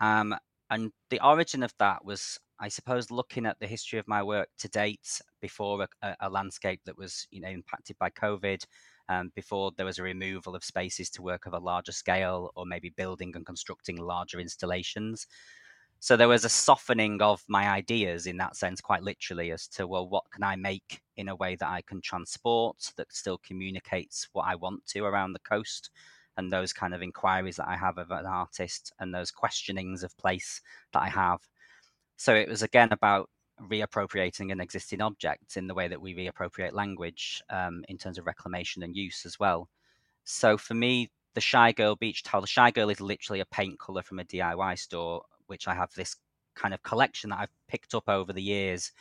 Um, 0.00 0.34
and 0.70 0.92
the 1.10 1.24
origin 1.24 1.64
of 1.64 1.74
that 1.78 2.04
was, 2.04 2.38
I 2.60 2.68
suppose, 2.68 3.10
looking 3.10 3.44
at 3.44 3.58
the 3.58 3.66
history 3.66 3.98
of 3.98 4.08
my 4.08 4.22
work 4.22 4.48
to 4.58 4.68
date 4.68 5.20
before 5.40 5.88
a, 6.02 6.16
a 6.20 6.30
landscape 6.30 6.80
that 6.86 6.96
was, 6.96 7.26
you 7.30 7.40
know, 7.40 7.48
impacted 7.48 7.98
by 7.98 8.10
COVID, 8.10 8.64
um, 9.08 9.32
before 9.34 9.72
there 9.76 9.86
was 9.86 9.98
a 9.98 10.02
removal 10.02 10.54
of 10.54 10.64
spaces 10.64 11.10
to 11.10 11.22
work 11.22 11.46
of 11.46 11.54
a 11.54 11.58
larger 11.58 11.92
scale, 11.92 12.50
or 12.54 12.66
maybe 12.66 12.90
building 12.90 13.32
and 13.34 13.46
constructing 13.46 13.96
larger 13.96 14.40
installations. 14.40 15.26
So 16.00 16.16
there 16.16 16.28
was 16.28 16.44
a 16.44 16.48
softening 16.48 17.22
of 17.22 17.44
my 17.48 17.68
ideas 17.68 18.26
in 18.26 18.36
that 18.38 18.56
sense, 18.56 18.80
quite 18.80 19.04
literally, 19.04 19.52
as 19.52 19.68
to, 19.68 19.86
well, 19.86 20.08
what 20.08 20.24
can 20.32 20.42
I 20.42 20.56
make 20.56 21.00
in 21.16 21.28
a 21.28 21.36
way 21.36 21.54
that 21.56 21.68
I 21.68 21.82
can 21.82 22.00
transport 22.00 22.92
that 22.96 23.12
still 23.12 23.38
communicates 23.38 24.28
what 24.32 24.46
I 24.48 24.56
want 24.56 24.84
to 24.86 25.04
around 25.04 25.32
the 25.32 25.38
coast? 25.38 25.90
And 26.36 26.50
those 26.50 26.72
kind 26.72 26.94
of 26.94 27.02
inquiries 27.02 27.56
that 27.56 27.68
I 27.68 27.76
have 27.76 27.98
of 27.98 28.10
an 28.10 28.26
artist 28.26 28.92
and 28.98 29.14
those 29.14 29.30
questionings 29.30 30.02
of 30.02 30.16
place 30.16 30.60
that 30.92 31.02
I 31.02 31.08
have. 31.08 31.40
So 32.16 32.34
it 32.34 32.48
was 32.48 32.62
again 32.62 32.88
about 32.90 33.28
reappropriating 33.68 34.52
an 34.52 34.60
existing 34.60 35.00
object 35.00 35.56
in 35.56 35.66
the 35.66 35.74
way 35.74 35.88
that 35.88 36.00
we 36.00 36.14
reappropriate 36.14 36.72
language 36.72 37.42
um, 37.50 37.84
in 37.88 37.98
terms 37.98 38.18
of 38.18 38.26
reclamation 38.26 38.82
and 38.82 38.96
use 38.96 39.24
as 39.24 39.38
well. 39.38 39.68
So 40.24 40.56
for 40.56 40.74
me, 40.74 41.10
the 41.34 41.40
Shy 41.40 41.72
Girl 41.72 41.96
beach 41.96 42.22
towel, 42.22 42.42
the 42.42 42.46
Shy 42.46 42.70
Girl 42.70 42.90
is 42.90 43.00
literally 43.00 43.40
a 43.40 43.46
paint 43.46 43.78
color 43.78 44.02
from 44.02 44.18
a 44.18 44.24
DIY 44.24 44.78
store 44.78 45.22
which 45.46 45.68
I 45.68 45.74
have 45.74 45.92
this 45.94 46.16
kind 46.54 46.74
of 46.74 46.82
collection 46.82 47.30
that 47.30 47.40
I've 47.40 47.52
picked 47.68 47.94
up 47.94 48.08
over 48.08 48.32
the 48.32 48.42
years 48.42 48.92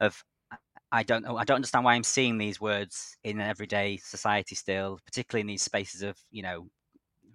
of 0.00 0.24
I 0.90 1.02
don't 1.02 1.22
know 1.22 1.36
I 1.36 1.44
don't 1.44 1.56
understand 1.56 1.84
why 1.84 1.94
I'm 1.94 2.02
seeing 2.02 2.38
these 2.38 2.60
words 2.60 3.16
in 3.24 3.40
everyday 3.40 3.98
society 3.98 4.54
still, 4.54 4.98
particularly 5.04 5.42
in 5.42 5.46
these 5.46 5.62
spaces 5.62 6.02
of, 6.02 6.16
you 6.30 6.42
know, 6.42 6.66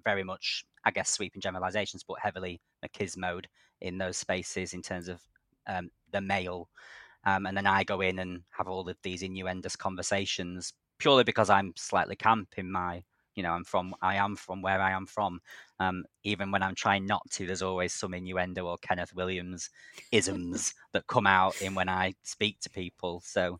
very 0.03 0.23
much 0.23 0.65
I 0.85 0.91
guess 0.91 1.09
sweeping 1.09 1.41
generalizations, 1.41 2.03
but 2.07 2.19
heavily 2.21 2.61
machismoed 2.83 3.45
in 3.81 3.97
those 3.97 4.17
spaces 4.17 4.73
in 4.73 4.81
terms 4.81 5.07
of 5.07 5.21
um, 5.67 5.89
the 6.11 6.21
male. 6.21 6.69
Um, 7.25 7.45
and 7.45 7.55
then 7.55 7.67
I 7.67 7.83
go 7.83 8.01
in 8.01 8.19
and 8.19 8.41
have 8.51 8.67
all 8.67 8.87
of 8.87 8.97
these 9.01 9.23
innuendous 9.23 9.75
conversations 9.75 10.73
purely 10.99 11.23
because 11.23 11.49
I'm 11.49 11.73
slightly 11.75 12.15
camp 12.15 12.49
in 12.57 12.71
my 12.71 13.03
you 13.35 13.43
know 13.43 13.51
i'm 13.51 13.63
from 13.63 13.93
i 14.01 14.15
am 14.15 14.35
from 14.35 14.61
where 14.61 14.81
i 14.81 14.91
am 14.91 15.05
from. 15.05 15.39
Um, 15.79 16.05
even 16.23 16.51
when 16.51 16.63
i'm 16.63 16.75
trying 16.75 17.05
not 17.05 17.29
to 17.31 17.45
there's 17.45 17.61
always 17.61 17.93
some 17.93 18.13
innuendo 18.13 18.65
or 18.65 18.77
kenneth 18.77 19.13
williams 19.13 19.69
isms 20.11 20.73
that 20.93 21.07
come 21.07 21.27
out 21.27 21.59
in 21.61 21.75
when 21.75 21.89
i 21.89 22.13
speak 22.23 22.59
to 22.61 22.69
people. 22.69 23.21
So 23.25 23.59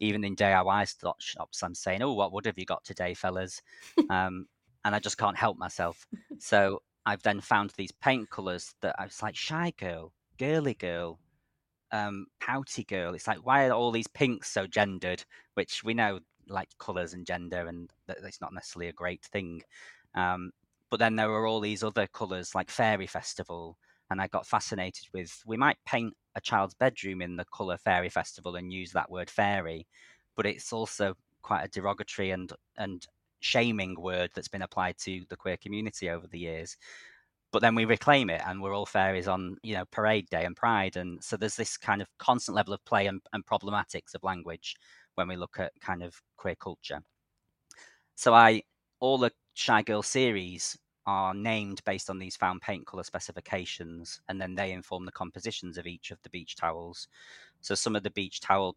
even 0.00 0.24
in 0.24 0.36
diy 0.36 1.14
shops 1.18 1.62
i'm 1.62 1.74
saying 1.74 2.02
oh 2.02 2.14
what 2.14 2.32
wood 2.32 2.46
have 2.46 2.58
you 2.58 2.64
got 2.66 2.84
today 2.84 3.14
fellas? 3.14 3.60
Um, 4.08 4.46
and 4.84 4.94
i 4.94 4.98
just 4.98 5.18
can't 5.18 5.36
help 5.36 5.58
myself. 5.58 6.06
So 6.38 6.82
i've 7.06 7.22
then 7.22 7.40
found 7.40 7.70
these 7.76 7.92
paint 7.92 8.30
colors 8.30 8.74
that 8.80 8.94
i 8.98 9.04
was 9.04 9.22
like 9.22 9.36
shy 9.36 9.72
girl 9.78 10.12
girly 10.38 10.74
girl 10.74 11.18
um, 11.92 12.26
pouty 12.40 12.84
girl. 12.84 13.14
It's 13.14 13.26
like, 13.26 13.44
why 13.44 13.66
are 13.66 13.72
all 13.72 13.90
these 13.90 14.06
pinks 14.06 14.50
so 14.50 14.66
gendered? 14.66 15.24
Which 15.54 15.84
we 15.84 15.94
know 15.94 16.20
like 16.48 16.68
colors 16.78 17.14
and 17.14 17.26
gender, 17.26 17.66
and 17.68 17.90
that's 18.06 18.40
not 18.40 18.52
necessarily 18.52 18.88
a 18.88 18.92
great 18.92 19.22
thing. 19.24 19.62
Um, 20.14 20.50
but 20.90 20.98
then 20.98 21.16
there 21.16 21.28
were 21.30 21.46
all 21.46 21.60
these 21.60 21.84
other 21.84 22.06
colors 22.08 22.54
like 22.54 22.70
Fairy 22.70 23.06
Festival, 23.06 23.76
and 24.10 24.20
I 24.20 24.26
got 24.26 24.46
fascinated 24.46 25.06
with 25.12 25.42
we 25.46 25.56
might 25.56 25.78
paint 25.86 26.14
a 26.34 26.40
child's 26.40 26.74
bedroom 26.74 27.22
in 27.22 27.36
the 27.36 27.44
color 27.46 27.78
Fairy 27.78 28.08
Festival 28.08 28.56
and 28.56 28.72
use 28.72 28.92
that 28.92 29.10
word 29.10 29.30
fairy, 29.30 29.86
but 30.36 30.46
it's 30.46 30.72
also 30.72 31.14
quite 31.42 31.64
a 31.64 31.68
derogatory 31.68 32.30
and 32.30 32.52
and 32.76 33.06
shaming 33.40 33.98
word 33.98 34.30
that's 34.34 34.48
been 34.48 34.62
applied 34.62 34.98
to 34.98 35.24
the 35.30 35.36
queer 35.36 35.56
community 35.56 36.10
over 36.10 36.26
the 36.26 36.38
years 36.38 36.76
but 37.52 37.62
then 37.62 37.74
we 37.74 37.84
reclaim 37.84 38.30
it 38.30 38.42
and 38.46 38.60
we're 38.62 38.74
all 38.74 38.86
fairies 38.86 39.28
on 39.28 39.56
you 39.62 39.74
know 39.74 39.84
parade 39.90 40.28
day 40.30 40.44
and 40.44 40.56
pride 40.56 40.96
and 40.96 41.22
so 41.22 41.36
there's 41.36 41.56
this 41.56 41.76
kind 41.76 42.00
of 42.00 42.08
constant 42.18 42.54
level 42.54 42.72
of 42.72 42.84
play 42.84 43.06
and, 43.06 43.20
and 43.32 43.44
problematics 43.46 44.14
of 44.14 44.22
language 44.22 44.76
when 45.14 45.28
we 45.28 45.36
look 45.36 45.58
at 45.58 45.72
kind 45.80 46.02
of 46.02 46.20
queer 46.36 46.54
culture. 46.54 47.00
So 48.14 48.34
I 48.34 48.62
all 49.00 49.18
the 49.18 49.32
Shy 49.54 49.82
Girl 49.82 50.02
series 50.02 50.78
are 51.06 51.34
named 51.34 51.82
based 51.84 52.10
on 52.10 52.18
these 52.18 52.36
found 52.36 52.60
paint 52.60 52.86
color 52.86 53.02
specifications, 53.02 54.20
and 54.28 54.40
then 54.40 54.54
they 54.54 54.72
inform 54.72 55.04
the 55.04 55.12
compositions 55.12 55.78
of 55.78 55.86
each 55.86 56.10
of 56.10 56.22
the 56.22 56.30
beach 56.30 56.56
towels. 56.56 57.08
So 57.60 57.74
some 57.74 57.96
of 57.96 58.02
the 58.02 58.10
beach 58.10 58.40
towel 58.40 58.76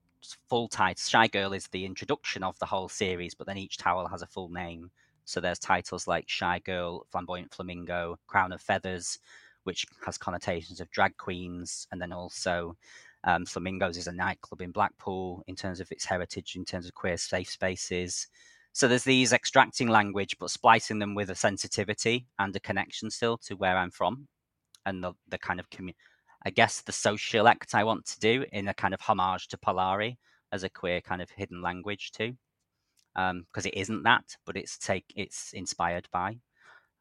full 0.49 0.67
titles, 0.67 1.09
Shy 1.09 1.27
Girl 1.27 1.53
is 1.53 1.67
the 1.67 1.85
introduction 1.85 2.43
of 2.43 2.57
the 2.59 2.65
whole 2.65 2.89
series, 2.89 3.33
but 3.35 3.47
then 3.47 3.57
each 3.57 3.77
towel 3.77 4.07
has 4.07 4.21
a 4.21 4.27
full 4.27 4.49
name. 4.49 4.89
So 5.25 5.39
there's 5.39 5.59
titles 5.59 6.07
like 6.07 6.29
Shy 6.29 6.59
Girl, 6.59 7.05
Flamboyant 7.11 7.53
Flamingo, 7.53 8.17
Crown 8.27 8.51
of 8.51 8.61
Feathers, 8.61 9.19
which 9.63 9.85
has 10.05 10.17
connotations 10.17 10.79
of 10.81 10.89
drag 10.91 11.15
queens, 11.17 11.87
and 11.91 12.01
then 12.01 12.11
also 12.11 12.75
um, 13.23 13.45
Flamingos 13.45 13.97
is 13.97 14.07
a 14.07 14.11
nightclub 14.11 14.61
in 14.61 14.71
Blackpool 14.71 15.43
in 15.47 15.55
terms 15.55 15.79
of 15.79 15.91
its 15.91 16.05
heritage, 16.05 16.55
in 16.55 16.65
terms 16.65 16.85
of 16.85 16.93
queer 16.93 17.17
safe 17.17 17.49
spaces. 17.49 18.27
So 18.73 18.87
there's 18.87 19.03
these 19.03 19.33
extracting 19.33 19.87
language, 19.87 20.35
but 20.39 20.49
splicing 20.49 20.99
them 20.99 21.15
with 21.15 21.29
a 21.29 21.35
sensitivity 21.35 22.27
and 22.39 22.55
a 22.55 22.59
connection 22.59 23.09
still 23.11 23.37
to 23.39 23.55
where 23.55 23.77
I'm 23.77 23.91
from, 23.91 24.27
and 24.85 25.03
the 25.03 25.13
the 25.29 25.37
kind 25.37 25.59
of 25.59 25.69
commu- 25.69 25.95
I 26.45 26.49
guess 26.49 26.81
the 26.81 26.91
social 26.91 27.47
act 27.47 27.75
I 27.75 27.83
want 27.83 28.05
to 28.07 28.19
do 28.19 28.45
in 28.51 28.67
a 28.67 28.73
kind 28.73 28.93
of 28.93 29.01
homage 29.01 29.47
to 29.49 29.57
Polari 29.57 30.17
as 30.51 30.63
a 30.63 30.69
queer 30.69 31.01
kind 31.01 31.21
of 31.21 31.29
hidden 31.29 31.61
language 31.61 32.11
too, 32.11 32.35
because 33.15 33.65
um, 33.65 33.69
it 33.71 33.77
isn't 33.77 34.03
that, 34.03 34.35
but 34.45 34.57
it's 34.57 34.77
take 34.77 35.05
it's 35.15 35.53
inspired 35.53 36.07
by. 36.11 36.37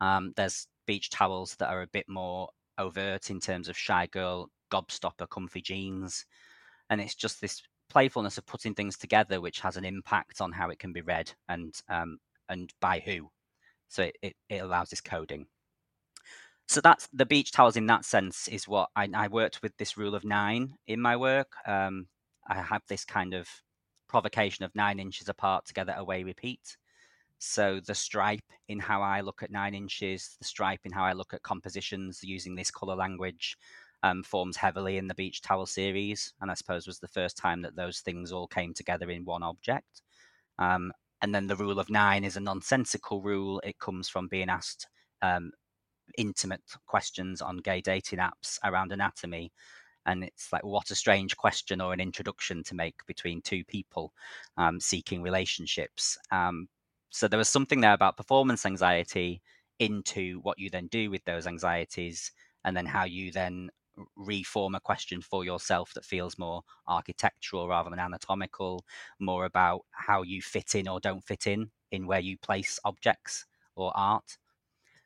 Um, 0.01 0.33
there's 0.37 0.67
beach 0.87 1.11
towels 1.11 1.55
that 1.57 1.71
are 1.71 1.83
a 1.83 1.87
bit 1.89 2.09
more 2.09 2.49
overt 2.79 3.31
in 3.31 3.41
terms 3.41 3.69
of 3.69 3.77
shy 3.77 4.07
girl 4.07 4.51
gobstopper 4.71 5.29
comfy 5.29 5.61
jeans. 5.61 6.25
And 6.91 7.01
it's 7.01 7.15
just 7.15 7.41
this 7.41 7.63
playfulness 7.89 8.39
of 8.39 8.47
putting 8.47 8.75
things 8.75 8.97
together, 8.97 9.41
which 9.41 9.61
has 9.61 9.77
an 9.77 9.85
impact 9.85 10.41
on 10.41 10.53
how 10.53 10.71
it 10.71 10.79
can 10.79 10.93
be 10.93 11.03
read 11.03 11.33
and 11.49 11.75
um, 11.89 12.19
and 12.49 12.73
by 12.81 13.01
who. 13.01 13.31
So 13.89 14.05
it, 14.05 14.17
it, 14.23 14.37
it 14.49 14.63
allows 14.63 14.91
this 14.91 15.01
coding. 15.01 15.47
So 16.69 16.81
that's 16.81 17.09
the 17.13 17.27
beach 17.27 17.53
towels 17.53 17.77
in 17.77 17.87
that 17.87 18.05
sense 18.05 18.49
is 18.49 18.67
what 18.67 18.89
I, 18.97 19.09
I 19.15 19.29
worked 19.29 19.63
with 19.63 19.77
this 19.77 19.97
rule 19.97 20.15
of 20.15 20.25
nine 20.25 20.75
in 20.87 21.01
my 21.01 21.17
work. 21.17 21.53
Um, 21.67 22.07
I 22.49 22.55
have 22.63 22.83
this 22.89 23.05
kind 23.05 23.35
of 23.35 23.49
provocation 24.13 24.63
of 24.63 24.75
nine 24.75 25.01
inches 25.01 25.31
apart 25.31 25.65
together 25.65 25.95
away 25.97 26.23
repeat. 26.23 26.77
So 27.39 27.81
the 27.81 27.95
stripe 27.95 28.51
in 28.69 28.79
how 28.79 29.01
I 29.01 29.23
look 29.23 29.43
at 29.43 29.51
nine 29.51 29.75
inches, 29.75 30.37
the 30.39 30.45
stripe 30.45 30.81
in 30.85 30.93
how 30.93 31.03
I 31.03 31.15
look 31.15 31.33
at 31.33 31.43
compositions 31.43 32.21
using 32.23 32.55
this 32.55 32.71
color 32.71 32.95
language, 32.95 33.57
um, 34.03 34.23
forms 34.23 34.57
heavily 34.59 34.99
in 34.99 35.09
the 35.09 35.15
beach 35.15 35.41
towel 35.41 35.65
series, 35.65 36.35
and 36.43 36.51
I 36.51 36.55
suppose 36.55 36.87
was 36.87 36.99
the 36.99 37.09
first 37.09 37.39
time 37.39 37.63
that 37.63 37.75
those 37.75 38.01
things 38.01 38.33
all 38.33 38.47
came 38.47 38.75
together 38.75 39.09
in 39.11 39.25
one 39.25 39.43
object. 39.43 40.03
Um, 40.59 40.93
and 41.23 41.35
then 41.35 41.47
the 41.47 41.57
rule 41.57 41.81
of 41.81 41.89
nine 41.89 42.23
is 42.23 42.37
a 42.37 42.41
nonsensical 42.41 43.23
rule. 43.23 43.61
It 43.65 43.79
comes 43.79 44.11
from 44.11 44.29
being 44.29 44.51
asked 44.51 44.89
um, 45.23 45.53
intimate 46.19 46.77
questions 46.87 47.41
on 47.41 47.57
gay 47.57 47.81
dating 47.81 48.19
apps 48.19 48.59
around 48.63 48.93
anatomy 48.93 49.53
and 50.07 50.25
it's 50.25 50.53
like 50.53 50.65
what 50.65 50.91
a 50.91 50.95
strange 50.95 51.37
question 51.37 51.81
or 51.81 51.93
an 51.93 52.01
introduction 52.01 52.63
to 52.65 52.75
make 52.75 53.07
between 53.07 53.41
two 53.43 53.65
people 53.65 54.13
um, 54.57 54.81
seeking 54.81 55.23
relationships. 55.23 56.19
Um, 56.31 56.69
so 57.11 57.29
there 57.29 57.39
was 57.39 57.49
something 57.49 57.81
there 57.81 57.93
about 57.93 58.17
performance 58.17 58.65
anxiety 58.65 59.43
into 59.79 60.41
what 60.43 60.59
you 60.59 60.71
then 60.71 60.87
do 60.89 61.11
with 61.11 61.25
those 61.25 61.47
anxieties 61.47 62.33
and 62.65 62.77
then 62.77 62.87
how 62.87 63.05
you 63.05 63.33
then 63.33 63.71
reform 64.17 64.75
a 64.75 64.81
question 64.81 65.21
for 65.21 65.45
yourself 65.45 65.93
that 65.95 66.05
feels 66.05 66.39
more 66.39 66.63
architectural 66.89 67.69
rather 67.69 67.91
than 67.91 67.99
anatomical 67.99 68.85
more 69.21 69.45
about 69.45 69.83
how 69.91 70.23
you 70.23 70.41
fit 70.41 70.75
in 70.75 70.89
or 70.89 70.99
don't 71.01 71.25
fit 71.25 71.47
in 71.47 71.71
in 71.91 72.07
where 72.07 72.21
you 72.21 72.39
place 72.39 72.79
objects 72.85 73.45
or 73.77 73.93
art. 73.95 74.39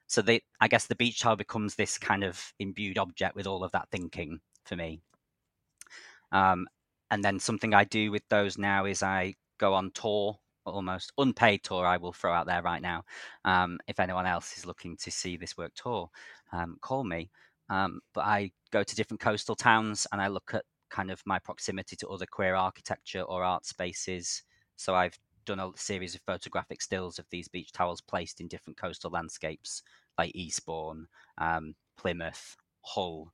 So 0.06 0.22
i 0.60 0.68
guess 0.68 0.86
the 0.86 0.94
beach 0.94 1.20
towel 1.20 1.34
becomes 1.36 1.74
this 1.74 1.98
kind 1.98 2.22
of 2.22 2.52
imbued 2.60 2.98
object 2.98 3.34
with 3.34 3.46
all 3.46 3.64
of 3.64 3.72
that 3.72 3.88
thinking 3.90 4.40
for 4.66 4.76
me 4.76 5.00
um, 6.32 6.66
and 7.10 7.24
then 7.24 7.38
something 7.38 7.74
i 7.74 7.84
do 7.84 8.10
with 8.10 8.22
those 8.28 8.58
now 8.58 8.84
is 8.84 9.02
i 9.02 9.34
go 9.58 9.74
on 9.74 9.90
tour 9.92 10.38
almost 10.66 11.12
unpaid 11.18 11.62
tour 11.62 11.86
I 11.86 11.96
will 11.96 12.12
throw 12.12 12.32
out 12.32 12.46
there 12.46 12.62
right 12.62 12.82
now. 12.82 13.04
Um, 13.44 13.78
if 13.86 14.00
anyone 14.00 14.26
else 14.26 14.56
is 14.58 14.66
looking 14.66 14.96
to 14.98 15.10
see 15.10 15.36
this 15.36 15.56
work 15.56 15.72
tour, 15.74 16.10
um, 16.52 16.76
call 16.80 17.04
me. 17.04 17.30
Um, 17.68 18.00
but 18.14 18.24
I 18.24 18.52
go 18.70 18.82
to 18.82 18.96
different 18.96 19.20
coastal 19.20 19.56
towns 19.56 20.06
and 20.12 20.20
I 20.20 20.28
look 20.28 20.52
at 20.54 20.64
kind 20.90 21.10
of 21.10 21.22
my 21.26 21.38
proximity 21.38 21.96
to 21.96 22.08
other 22.08 22.26
queer 22.26 22.54
architecture 22.54 23.22
or 23.22 23.42
art 23.42 23.66
spaces. 23.66 24.42
So 24.76 24.94
I've 24.94 25.18
done 25.44 25.60
a 25.60 25.70
series 25.76 26.14
of 26.14 26.20
photographic 26.22 26.82
stills 26.82 27.18
of 27.18 27.26
these 27.30 27.48
beach 27.48 27.72
towels 27.72 28.00
placed 28.00 28.40
in 28.40 28.48
different 28.48 28.76
coastal 28.76 29.10
landscapes 29.10 29.82
like 30.18 30.34
Eastbourne, 30.34 31.06
um, 31.38 31.74
Plymouth, 31.96 32.56
Hull, 32.82 33.32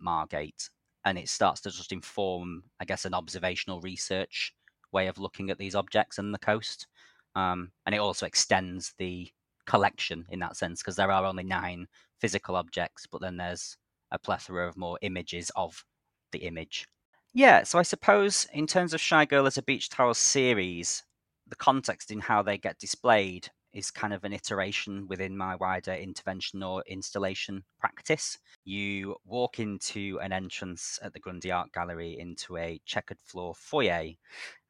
Margate. 0.00 0.70
And 1.04 1.18
it 1.18 1.28
starts 1.28 1.60
to 1.62 1.70
just 1.70 1.92
inform, 1.92 2.64
I 2.78 2.84
guess, 2.84 3.04
an 3.04 3.14
observational 3.14 3.80
research 3.80 4.54
way 4.92 5.06
of 5.06 5.18
looking 5.18 5.50
at 5.50 5.58
these 5.58 5.74
objects 5.74 6.18
and 6.18 6.34
the 6.34 6.38
coast. 6.38 6.86
Um, 7.34 7.70
and 7.86 7.94
it 7.94 7.98
also 7.98 8.26
extends 8.26 8.94
the 8.98 9.30
collection 9.66 10.26
in 10.30 10.40
that 10.40 10.56
sense 10.56 10.82
because 10.82 10.96
there 10.96 11.12
are 11.12 11.24
only 11.24 11.44
nine 11.44 11.86
physical 12.20 12.56
objects, 12.56 13.06
but 13.06 13.20
then 13.20 13.36
there's 13.36 13.76
a 14.10 14.18
plethora 14.18 14.68
of 14.68 14.76
more 14.76 14.98
images 15.02 15.50
of 15.56 15.84
the 16.32 16.40
image. 16.40 16.86
Yeah, 17.32 17.62
so 17.62 17.78
I 17.78 17.82
suppose 17.82 18.48
in 18.52 18.66
terms 18.66 18.92
of 18.92 19.00
Shy 19.00 19.24
Girl 19.24 19.46
as 19.46 19.56
a 19.56 19.62
Beach 19.62 19.88
Towel 19.88 20.14
series, 20.14 21.04
the 21.46 21.56
context 21.56 22.10
in 22.10 22.20
how 22.20 22.42
they 22.42 22.58
get 22.58 22.78
displayed 22.78 23.48
is 23.72 23.90
kind 23.90 24.12
of 24.12 24.24
an 24.24 24.32
iteration 24.32 25.06
within 25.08 25.36
my 25.36 25.54
wider 25.56 25.92
intervention 25.92 26.62
or 26.62 26.82
installation 26.86 27.64
practice. 27.78 28.38
You 28.64 29.16
walk 29.24 29.58
into 29.58 30.18
an 30.22 30.32
entrance 30.32 30.98
at 31.02 31.12
the 31.12 31.20
Grundy 31.20 31.50
Art 31.50 31.72
Gallery 31.72 32.18
into 32.18 32.56
a 32.56 32.80
checkered 32.84 33.20
floor 33.20 33.54
foyer, 33.54 34.10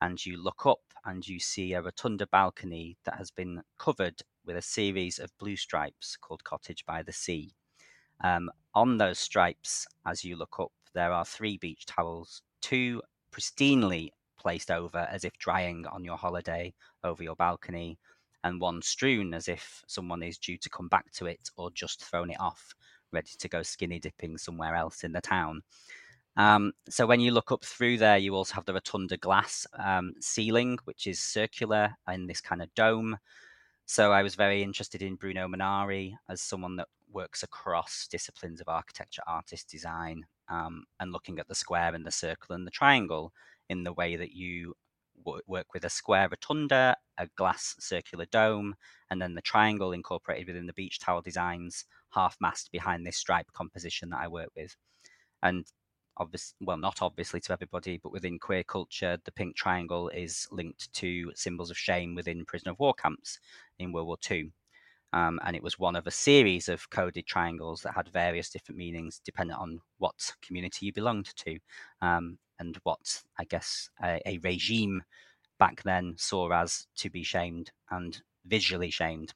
and 0.00 0.24
you 0.24 0.42
look 0.42 0.66
up 0.66 0.80
and 1.04 1.26
you 1.26 1.40
see 1.40 1.72
a 1.72 1.82
rotunda 1.82 2.26
balcony 2.26 2.96
that 3.04 3.16
has 3.16 3.30
been 3.30 3.62
covered 3.78 4.22
with 4.44 4.56
a 4.56 4.62
series 4.62 5.18
of 5.18 5.36
blue 5.38 5.56
stripes 5.56 6.16
called 6.16 6.44
Cottage 6.44 6.84
by 6.86 7.02
the 7.02 7.12
Sea. 7.12 7.52
Um, 8.22 8.50
on 8.74 8.98
those 8.98 9.18
stripes, 9.18 9.86
as 10.06 10.24
you 10.24 10.36
look 10.36 10.56
up, 10.58 10.72
there 10.94 11.12
are 11.12 11.24
three 11.24 11.56
beach 11.56 11.86
towels, 11.86 12.42
two 12.60 13.00
pristinely 13.32 14.10
placed 14.38 14.70
over 14.70 15.06
as 15.10 15.24
if 15.24 15.36
drying 15.38 15.86
on 15.86 16.04
your 16.04 16.16
holiday 16.16 16.72
over 17.04 17.22
your 17.22 17.36
balcony, 17.36 17.98
and 18.44 18.60
one 18.60 18.82
strewn 18.82 19.34
as 19.34 19.48
if 19.48 19.82
someone 19.86 20.22
is 20.22 20.38
due 20.38 20.56
to 20.58 20.70
come 20.70 20.88
back 20.88 21.10
to 21.12 21.26
it 21.26 21.50
or 21.56 21.70
just 21.72 22.04
thrown 22.04 22.30
it 22.30 22.40
off, 22.40 22.74
ready 23.12 23.32
to 23.38 23.48
go 23.48 23.62
skinny 23.62 23.98
dipping 23.98 24.38
somewhere 24.38 24.74
else 24.74 25.04
in 25.04 25.12
the 25.12 25.20
town. 25.20 25.62
Um, 26.36 26.72
so 26.88 27.06
when 27.06 27.20
you 27.20 27.32
look 27.32 27.52
up 27.52 27.64
through 27.64 27.98
there, 27.98 28.18
you 28.18 28.34
also 28.34 28.54
have 28.54 28.64
the 28.64 28.72
rotunda 28.72 29.16
glass 29.16 29.66
um, 29.78 30.14
ceiling, 30.20 30.78
which 30.84 31.06
is 31.06 31.20
circular 31.20 31.94
in 32.12 32.26
this 32.26 32.40
kind 32.40 32.62
of 32.62 32.74
dome. 32.74 33.18
So 33.86 34.12
I 34.12 34.22
was 34.22 34.36
very 34.36 34.62
interested 34.62 35.02
in 35.02 35.16
Bruno 35.16 35.48
Munari 35.48 36.14
as 36.28 36.40
someone 36.40 36.76
that 36.76 36.88
works 37.12 37.42
across 37.42 38.06
disciplines 38.08 38.60
of 38.60 38.68
architecture, 38.68 39.22
artist, 39.26 39.68
design, 39.68 40.24
um, 40.48 40.84
and 41.00 41.12
looking 41.12 41.38
at 41.38 41.48
the 41.48 41.54
square 41.54 41.94
and 41.94 42.06
the 42.06 42.12
circle 42.12 42.54
and 42.54 42.66
the 42.66 42.70
triangle 42.70 43.32
in 43.68 43.82
the 43.82 43.92
way 43.92 44.16
that 44.16 44.32
you 44.32 44.74
work 45.24 45.74
with 45.74 45.84
a 45.84 45.90
square 45.90 46.28
rotunda, 46.28 46.96
a 47.18 47.28
glass 47.36 47.74
circular 47.78 48.26
dome, 48.30 48.74
and 49.10 49.20
then 49.20 49.34
the 49.34 49.42
triangle 49.42 49.92
incorporated 49.92 50.46
within 50.46 50.66
the 50.66 50.72
beach 50.72 50.98
towel 50.98 51.22
designs, 51.22 51.84
half 52.10 52.36
mast 52.40 52.70
behind 52.72 53.06
this 53.06 53.16
stripe 53.16 53.52
composition 53.52 54.10
that 54.10 54.20
I 54.20 54.28
work 54.28 54.50
with. 54.56 54.76
And 55.42 55.66
obviously, 56.16 56.56
well, 56.60 56.76
not 56.76 57.02
obviously 57.02 57.40
to 57.40 57.52
everybody, 57.52 57.98
but 58.02 58.12
within 58.12 58.38
queer 58.38 58.62
culture, 58.62 59.18
the 59.24 59.32
pink 59.32 59.56
triangle 59.56 60.08
is 60.10 60.46
linked 60.50 60.92
to 60.94 61.32
symbols 61.34 61.70
of 61.70 61.78
shame 61.78 62.14
within 62.14 62.44
prisoner 62.44 62.72
of 62.72 62.78
war 62.78 62.94
camps 62.94 63.38
in 63.78 63.92
World 63.92 64.06
War 64.06 64.18
II. 64.30 64.52
Um, 65.12 65.40
and 65.44 65.56
it 65.56 65.62
was 65.62 65.78
one 65.78 65.96
of 65.96 66.06
a 66.06 66.12
series 66.12 66.68
of 66.68 66.88
coded 66.90 67.26
triangles 67.26 67.82
that 67.82 67.94
had 67.94 68.08
various 68.08 68.48
different 68.48 68.78
meanings 68.78 69.20
dependent 69.24 69.58
on 69.58 69.80
what 69.98 70.14
community 70.40 70.86
you 70.86 70.92
belonged 70.92 71.34
to. 71.36 71.58
Um, 72.00 72.38
and 72.60 72.78
what 72.84 73.22
I 73.38 73.44
guess 73.44 73.90
a, 74.02 74.20
a 74.26 74.38
regime 74.38 75.02
back 75.58 75.82
then 75.82 76.14
saw 76.16 76.50
as 76.52 76.86
to 76.96 77.10
be 77.10 77.22
shamed 77.22 77.72
and 77.90 78.20
visually 78.46 78.90
shamed. 78.90 79.34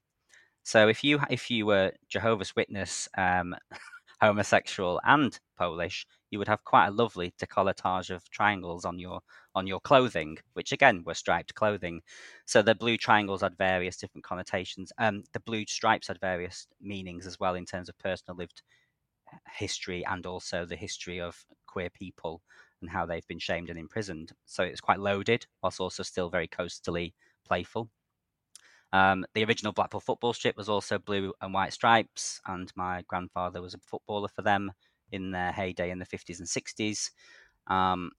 So 0.63 0.89
if 0.89 1.05
you 1.05 1.21
if 1.31 1.51
you 1.51 1.67
were 1.67 1.93
Jehovah's 2.09 2.57
Witness, 2.57 3.09
um, 3.19 3.55
homosexual, 4.21 5.01
and 5.05 5.39
Polish, 5.59 6.07
you 6.31 6.39
would 6.39 6.49
have 6.49 6.65
quite 6.65 6.87
a 6.87 6.91
lovely 6.91 7.35
decolletage 7.39 8.11
of 8.11 8.29
triangles 8.31 8.85
on 8.85 8.99
your 8.99 9.21
on 9.55 9.67
your 9.67 9.81
clothing, 9.81 10.39
which 10.55 10.73
again 10.73 11.03
were 11.05 11.15
striped 11.15 11.55
clothing. 11.55 12.01
So 12.47 12.63
the 12.63 12.75
blue 12.75 12.97
triangles 12.97 13.43
had 13.43 13.59
various 13.59 13.97
different 13.99 14.25
connotations. 14.25 14.93
Um, 14.99 15.25
the 15.35 15.41
blue 15.41 15.65
stripes 15.67 16.09
had 16.09 16.21
various 16.21 16.67
meanings 16.81 17.27
as 17.27 17.39
well 17.39 17.55
in 17.55 17.67
terms 17.67 17.89
of 17.89 17.99
personal 17.99 18.37
lived 18.37 18.63
history 19.57 20.05
and 20.07 20.27
also 20.27 20.65
the 20.65 20.77
history 20.77 21.21
of 21.21 21.45
queer 21.67 21.91
people 21.91 22.41
and 22.85 22.91
how 22.91 23.07
they've 23.07 23.27
been 23.27 23.39
shamed 23.39 23.71
and 23.71 23.79
imprisoned. 23.79 24.33
So 24.45 24.63
it's 24.63 24.81
quite 24.81 25.01
loaded, 25.01 25.47
whilst 25.63 25.81
also 25.81 26.03
still 26.03 26.29
very 26.29 26.47
coastally 26.47 27.15
playful. 27.47 27.89
Um, 28.93 29.25
the 29.33 29.43
original 29.45 29.73
Blackpool 29.73 30.01
football 30.01 30.35
strip 30.35 30.57
was 30.57 30.69
also 30.69 30.99
blue 30.99 31.33
and 31.41 31.55
white 31.55 31.73
stripes, 31.73 32.43
and 32.47 32.71
my 32.77 33.03
grandfather 33.09 33.63
was 33.63 33.73
a 33.73 33.79
footballer 33.79 34.29
for 34.29 34.43
them 34.43 34.71
in 35.11 35.31
their 35.31 35.51
heyday 35.51 35.91
in 35.91 35.99
the 35.99 36.05
50s 36.05 36.39
and 36.39 36.47
60s. 36.47 37.11
Um, 37.67 38.11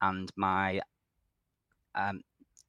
and 0.00 0.30
my 0.34 0.80
um, 1.94 2.22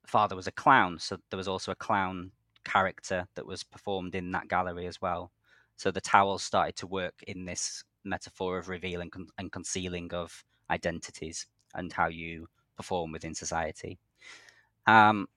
father 0.05 0.35
was 0.35 0.47
a 0.47 0.51
clown, 0.51 0.99
so 0.99 1.17
there 1.29 1.37
was 1.37 1.47
also 1.47 1.71
a 1.71 1.75
clown 1.75 2.31
character 2.65 3.25
that 3.35 3.47
was 3.47 3.63
performed 3.63 4.15
in 4.15 4.31
that 4.33 4.49
gallery 4.49 4.85
as 4.85 5.01
well. 5.01 5.31
So 5.77 5.91
the 5.91 6.01
towels 6.01 6.43
started 6.43 6.75
to 6.75 6.87
work 6.87 7.23
in 7.25 7.45
this 7.45 7.85
metaphor 8.03 8.57
of 8.57 8.67
revealing 8.67 9.09
and 9.37 9.51
concealing 9.51 10.13
of 10.13 10.43
identities 10.71 11.47
and 11.75 11.91
how 11.93 12.07
you 12.07 12.47
perform 12.77 13.11
within 13.11 13.35
society. 13.35 13.99
Um, 14.87 15.27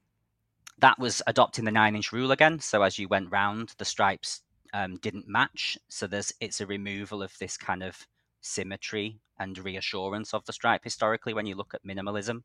that 0.78 0.98
was 0.98 1.22
adopting 1.26 1.64
the 1.64 1.70
nine 1.70 1.94
inch 1.94 2.12
rule 2.12 2.32
again. 2.32 2.58
So 2.58 2.82
as 2.82 2.98
you 2.98 3.08
went 3.08 3.30
round, 3.30 3.74
the 3.78 3.84
stripes 3.84 4.42
um, 4.72 4.96
didn't 4.96 5.28
match. 5.28 5.78
So 5.88 6.06
there's 6.06 6.32
it's 6.40 6.60
a 6.60 6.66
removal 6.66 7.22
of 7.22 7.36
this 7.38 7.56
kind 7.56 7.82
of 7.82 7.96
symmetry 8.40 9.20
and 9.38 9.58
reassurance 9.58 10.34
of 10.34 10.44
the 10.46 10.52
stripe. 10.52 10.82
Historically, 10.84 11.34
when 11.34 11.46
you 11.46 11.54
look 11.54 11.74
at 11.74 11.84
minimalism 11.84 12.42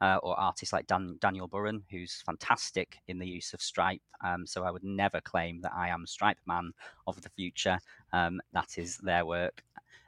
uh, 0.00 0.18
or 0.22 0.38
artists 0.38 0.72
like 0.72 0.86
Dan, 0.86 1.16
Daniel 1.20 1.48
Buren, 1.48 1.82
who's 1.90 2.22
fantastic 2.26 2.98
in 3.08 3.18
the 3.18 3.26
use 3.26 3.52
of 3.54 3.62
stripe. 3.62 4.02
Um, 4.24 4.46
so 4.46 4.64
I 4.64 4.70
would 4.70 4.84
never 4.84 5.20
claim 5.20 5.60
that 5.62 5.72
I 5.76 5.88
am 5.88 6.06
stripe 6.06 6.38
man 6.46 6.72
of 7.06 7.20
the 7.22 7.30
future. 7.30 7.78
Um, 8.12 8.40
that 8.52 8.78
is 8.78 8.98
their 8.98 9.24
work 9.26 9.62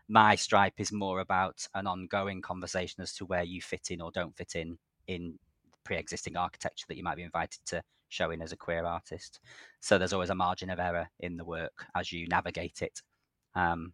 my 0.09 0.35
stripe 0.35 0.75
is 0.79 0.93
more 0.93 1.21
about 1.21 1.67
an 1.75 1.87
ongoing 1.87 2.41
conversation 2.41 3.03
as 3.03 3.15
to 3.15 3.25
where 3.25 3.43
you 3.43 3.61
fit 3.61 3.91
in 3.91 4.01
or 4.01 4.11
don't 4.13 4.37
fit 4.37 4.55
in 4.55 4.79
in 5.09 5.39
pre-existing 5.85 6.37
architecture 6.37 6.85
that 6.89 6.97
you 6.97 7.05
might 7.05 7.17
be 7.17 7.23
invited 7.23 7.61
to 7.67 7.83
show 8.09 8.31
in 8.31 8.43
as 8.43 8.53
a 8.53 8.57
queer 8.57 8.85
artist. 8.85 9.41
So 9.81 9.99
there's 9.99 10.13
always 10.13 10.31
a 10.31 10.35
margin 10.35 10.71
of 10.71 10.79
error 10.79 11.09
in 11.21 11.37
the 11.37 11.45
work 11.45 11.87
as 11.95 12.13
you 12.13 12.27
navigate 12.29 12.83
it. 12.83 13.03
Um, 13.55 13.93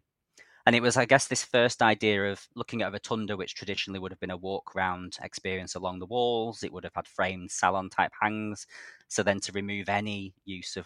and 0.65 0.75
it 0.75 0.81
was, 0.81 0.95
I 0.95 1.05
guess, 1.05 1.27
this 1.27 1.43
first 1.43 1.81
idea 1.81 2.31
of 2.31 2.47
looking 2.55 2.81
at 2.81 2.87
a 2.87 2.91
rotunda, 2.91 3.35
which 3.35 3.53
traditionally 3.53 3.99
would 3.99 4.11
have 4.11 4.19
been 4.19 4.31
a 4.31 4.37
walk 4.37 4.75
round 4.75 5.17
experience 5.21 5.75
along 5.75 5.99
the 5.99 6.05
walls. 6.05 6.63
It 6.63 6.71
would 6.71 6.85
have 6.85 6.95
had 6.95 7.07
framed 7.07 7.51
salon 7.51 7.89
type 7.89 8.13
hangs. 8.21 8.65
So 9.09 9.23
then 9.23 9.41
to 9.41 9.51
remove 9.51 9.89
any 9.89 10.33
use 10.45 10.77
of, 10.77 10.85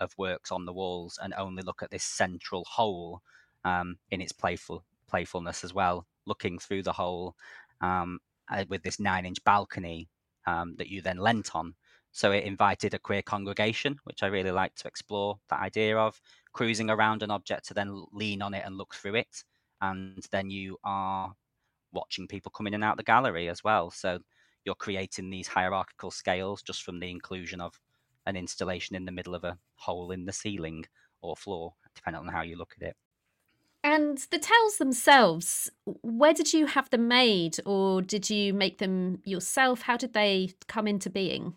of 0.00 0.12
works 0.18 0.52
on 0.52 0.66
the 0.66 0.72
walls 0.72 1.18
and 1.22 1.32
only 1.38 1.62
look 1.62 1.82
at 1.82 1.90
this 1.90 2.04
central 2.04 2.64
hole 2.68 3.22
um, 3.66 3.98
in 4.12 4.20
its 4.20 4.32
playful 4.32 4.84
playfulness 5.10 5.64
as 5.64 5.74
well, 5.74 6.06
looking 6.24 6.58
through 6.58 6.82
the 6.82 6.92
hole 6.92 7.34
um, 7.80 8.18
uh, 8.50 8.64
with 8.68 8.82
this 8.82 8.98
nine 8.98 9.26
inch 9.26 9.42
balcony 9.44 10.08
um, 10.46 10.74
that 10.78 10.88
you 10.88 11.02
then 11.02 11.18
leant 11.18 11.54
on. 11.54 11.74
So 12.12 12.32
it 12.32 12.44
invited 12.44 12.94
a 12.94 12.98
queer 12.98 13.22
congregation, 13.22 13.98
which 14.04 14.22
I 14.22 14.28
really 14.28 14.50
like 14.50 14.74
to 14.76 14.88
explore 14.88 15.38
that 15.50 15.60
idea 15.60 15.98
of 15.98 16.18
cruising 16.54 16.88
around 16.88 17.22
an 17.22 17.30
object 17.30 17.66
to 17.68 17.74
then 17.74 18.04
lean 18.12 18.40
on 18.40 18.54
it 18.54 18.62
and 18.64 18.78
look 18.78 18.94
through 18.94 19.16
it. 19.16 19.44
And 19.82 20.24
then 20.30 20.48
you 20.48 20.78
are 20.82 21.34
watching 21.92 22.26
people 22.26 22.52
come 22.52 22.66
in 22.66 22.74
and 22.74 22.84
out 22.84 22.96
the 22.96 23.02
gallery 23.02 23.48
as 23.48 23.62
well. 23.62 23.90
So 23.90 24.20
you're 24.64 24.74
creating 24.76 25.28
these 25.28 25.48
hierarchical 25.48 26.10
scales 26.10 26.62
just 26.62 26.84
from 26.84 27.00
the 27.00 27.10
inclusion 27.10 27.60
of 27.60 27.78
an 28.24 28.36
installation 28.36 28.96
in 28.96 29.04
the 29.04 29.12
middle 29.12 29.34
of 29.34 29.44
a 29.44 29.58
hole 29.74 30.10
in 30.10 30.24
the 30.24 30.32
ceiling 30.32 30.84
or 31.20 31.36
floor, 31.36 31.74
depending 31.94 32.20
on 32.20 32.28
how 32.28 32.42
you 32.42 32.56
look 32.56 32.74
at 32.80 32.88
it. 32.88 32.96
And 33.86 34.18
the 34.32 34.40
towels 34.40 34.78
themselves, 34.78 35.70
where 35.84 36.34
did 36.34 36.52
you 36.52 36.66
have 36.66 36.90
them 36.90 37.06
made 37.06 37.58
or 37.64 38.02
did 38.02 38.28
you 38.28 38.52
make 38.52 38.78
them 38.78 39.20
yourself? 39.24 39.82
How 39.82 39.96
did 39.96 40.12
they 40.12 40.50
come 40.66 40.88
into 40.88 41.08
being? 41.08 41.54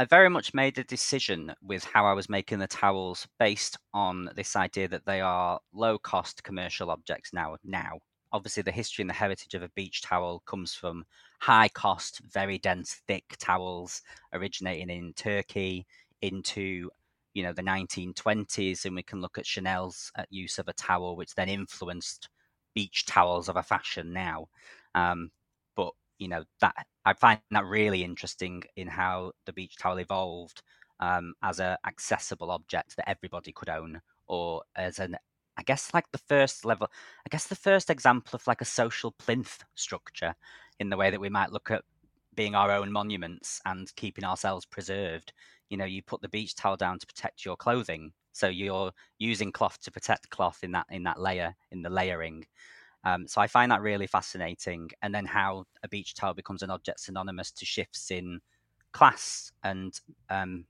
I 0.00 0.06
very 0.06 0.28
much 0.28 0.54
made 0.54 0.76
a 0.76 0.82
decision 0.82 1.54
with 1.62 1.84
how 1.84 2.04
I 2.04 2.14
was 2.14 2.28
making 2.28 2.58
the 2.58 2.66
towels 2.66 3.28
based 3.38 3.76
on 3.94 4.30
this 4.34 4.56
idea 4.56 4.88
that 4.88 5.06
they 5.06 5.20
are 5.20 5.60
low 5.72 5.98
cost 5.98 6.42
commercial 6.42 6.90
objects 6.90 7.32
now. 7.32 7.54
Now, 7.62 8.00
obviously, 8.32 8.64
the 8.64 8.72
history 8.72 9.02
and 9.02 9.10
the 9.10 9.14
heritage 9.14 9.54
of 9.54 9.62
a 9.62 9.70
beach 9.76 10.02
towel 10.02 10.42
comes 10.46 10.74
from 10.74 11.04
high 11.38 11.68
cost, 11.68 12.22
very 12.28 12.58
dense, 12.58 13.02
thick 13.06 13.36
towels 13.38 14.02
originating 14.32 14.90
in 14.90 15.12
Turkey 15.12 15.86
into 16.22 16.90
you 17.38 17.44
know 17.44 17.52
the 17.54 17.62
1920s, 17.62 18.84
and 18.84 18.96
we 18.96 19.02
can 19.04 19.20
look 19.22 19.38
at 19.38 19.46
Chanel's 19.46 20.12
uh, 20.18 20.24
use 20.30 20.58
of 20.58 20.68
a 20.68 20.74
towel, 20.74 21.16
which 21.16 21.34
then 21.36 21.48
influenced 21.48 22.28
beach 22.74 23.06
towels 23.06 23.48
of 23.48 23.56
a 23.56 23.62
fashion 23.62 24.12
now. 24.12 24.48
Um, 24.94 25.30
but 25.76 25.92
you 26.18 26.28
know 26.28 26.44
that 26.60 26.74
I 27.04 27.14
find 27.14 27.40
that 27.52 27.64
really 27.66 28.04
interesting 28.04 28.64
in 28.76 28.88
how 28.88 29.32
the 29.46 29.52
beach 29.52 29.76
towel 29.78 29.98
evolved 30.00 30.62
um, 31.00 31.34
as 31.42 31.60
an 31.60 31.76
accessible 31.86 32.50
object 32.50 32.96
that 32.96 33.08
everybody 33.08 33.52
could 33.52 33.68
own, 33.70 34.00
or 34.26 34.62
as 34.76 34.98
an 34.98 35.16
I 35.58 35.62
guess 35.64 35.92
like 35.94 36.10
the 36.12 36.18
first 36.18 36.64
level, 36.64 36.88
I 37.26 37.28
guess 37.30 37.46
the 37.48 37.56
first 37.56 37.90
example 37.90 38.36
of 38.36 38.46
like 38.46 38.60
a 38.60 38.64
social 38.66 39.12
plinth 39.12 39.64
structure 39.74 40.34
in 40.80 40.90
the 40.90 40.96
way 40.96 41.10
that 41.10 41.20
we 41.20 41.28
might 41.30 41.52
look 41.52 41.70
at 41.70 41.82
being 42.34 42.54
our 42.54 42.70
own 42.70 42.92
monuments 42.92 43.60
and 43.66 43.94
keeping 43.96 44.24
ourselves 44.24 44.64
preserved. 44.66 45.32
You 45.70 45.76
know, 45.76 45.84
you 45.84 46.02
put 46.02 46.20
the 46.22 46.28
beach 46.28 46.54
towel 46.54 46.76
down 46.76 46.98
to 46.98 47.06
protect 47.06 47.44
your 47.44 47.56
clothing, 47.56 48.12
so 48.32 48.48
you're 48.48 48.92
using 49.18 49.52
cloth 49.52 49.80
to 49.82 49.90
protect 49.90 50.30
cloth 50.30 50.60
in 50.62 50.72
that 50.72 50.86
in 50.90 51.02
that 51.04 51.20
layer 51.20 51.54
in 51.70 51.82
the 51.82 51.90
layering. 51.90 52.46
Um, 53.04 53.28
so 53.28 53.40
I 53.40 53.46
find 53.46 53.70
that 53.70 53.80
really 53.80 54.06
fascinating. 54.06 54.90
And 55.02 55.14
then 55.14 55.24
how 55.24 55.64
a 55.82 55.88
beach 55.88 56.14
towel 56.14 56.34
becomes 56.34 56.62
an 56.62 56.70
object 56.70 57.00
synonymous 57.00 57.50
to 57.52 57.64
shifts 57.64 58.10
in 58.10 58.40
class 58.92 59.52
and 59.62 59.98
um, 60.30 60.64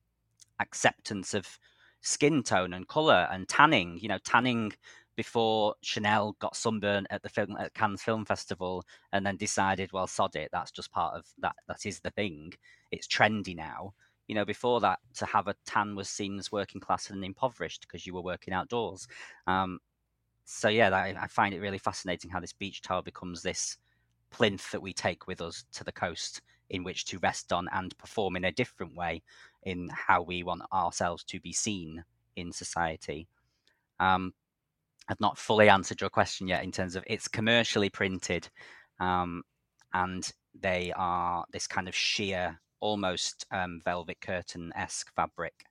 acceptance 0.61 1.35
of 1.35 1.59
skin 2.01 2.43
tone 2.43 2.75
and 2.75 2.87
color 2.87 3.29
and 3.31 3.49
tanning. 3.49 3.99
You 4.01 4.09
know, 4.09 4.19
tanning 4.25 4.73
before 5.17 5.75
Chanel 5.83 6.37
got 6.39 6.55
sunburn 6.55 7.07
at 7.11 7.23
the 7.23 7.29
film 7.29 7.57
at 7.59 7.75
Cannes 7.75 8.03
Film 8.03 8.25
Festival 8.25 8.85
and 9.13 9.27
then 9.27 9.37
decided, 9.37 9.93
well, 9.93 10.07
sod 10.07 10.37
it, 10.37 10.51
that's 10.53 10.71
just 10.71 10.93
part 10.93 11.15
of 11.17 11.27
that. 11.39 11.57
That 11.67 11.87
is 11.87 12.01
the 12.01 12.11
thing. 12.11 12.53
It's 12.93 13.09
trendy 13.09 13.57
now. 13.57 13.95
You 14.29 14.35
know, 14.35 14.45
before 14.45 14.81
that, 14.81 15.01
to 15.15 15.27
have 15.27 15.49
a 15.49 15.57
tan 15.67 15.97
was 15.97 16.09
seen 16.09 16.39
as 16.39 16.53
working 16.53 16.81
class 16.81 17.11
and 17.11 17.25
impoverished 17.25 17.83
because 17.83 18.07
you 18.07 18.15
were 18.15 18.21
working 18.23 18.55
outdoors. 18.55 19.09
Um, 19.47 19.81
so 20.45 20.69
yeah, 20.69 20.91
I, 20.91 21.15
I 21.21 21.27
find 21.27 21.55
it 21.55 21.61
really 21.61 21.79
fascinating 21.79 22.31
how 22.31 22.41
this 22.41 22.53
beach 22.53 22.83
towel 22.83 23.03
becomes 23.03 23.43
this 23.43 23.79
plinth 24.31 24.71
that 24.71 24.83
we 24.83 24.93
take 24.93 25.27
with 25.27 25.41
us 25.41 25.65
to 25.73 25.85
the 25.85 25.93
coast 25.93 26.43
in 26.71 26.85
which 26.85 27.07
to 27.07 27.19
rest 27.19 27.53
on 27.53 27.67
and 27.73 27.97
perform 27.99 28.37
in 28.37 28.45
a 28.45 28.53
different 28.53 28.95
way 28.95 29.23
in 29.65 29.89
how 29.93 30.23
we 30.23 30.43
want 30.43 30.63
ourselves 30.73 31.25
to 31.25 31.41
be 31.41 31.53
seen 31.53 32.05
in 32.37 32.53
society. 32.53 33.27
Um, 34.01 34.35
I've 35.09 35.21
not 35.21 35.39
fully 35.39 35.69
answered 35.69 36.01
your 36.01 36.11
question 36.11 36.47
yet 36.47 36.63
in 36.63 36.73
terms 36.73 36.95
of 36.95 37.05
it's 37.07 37.29
commercially 37.29 37.89
printed 37.89 38.49
um, 39.01 39.43
and 39.95 40.31
they 40.61 40.93
are 40.97 41.45
this 41.53 41.67
kind 41.67 41.89
of 41.89 41.95
sheer, 41.95 42.61
almost 42.81 43.47
um, 43.51 43.81
velvet 43.85 44.21
curtain 44.21 44.73
esque 44.77 45.13
fabric 45.15 45.65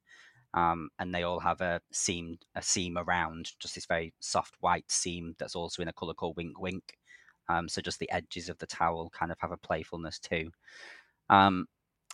um, 0.53 0.89
and 0.99 1.13
they 1.13 1.23
all 1.23 1.39
have 1.39 1.61
a 1.61 1.81
seam 1.91 2.37
a 2.55 2.61
seam 2.61 2.97
around 2.97 3.51
just 3.59 3.75
this 3.75 3.85
very 3.85 4.13
soft 4.19 4.55
white 4.59 4.89
seam 4.89 5.35
that's 5.39 5.55
also 5.55 5.81
in 5.81 5.87
a 5.87 5.93
color 5.93 6.13
called 6.13 6.37
wink 6.37 6.59
wink 6.59 6.97
um, 7.49 7.69
so 7.69 7.81
just 7.81 7.99
the 7.99 8.11
edges 8.11 8.49
of 8.49 8.57
the 8.57 8.67
towel 8.67 9.09
kind 9.09 9.31
of 9.31 9.39
have 9.39 9.51
a 9.51 9.57
playfulness 9.57 10.19
too. 10.19 10.51
Um, 11.29 11.67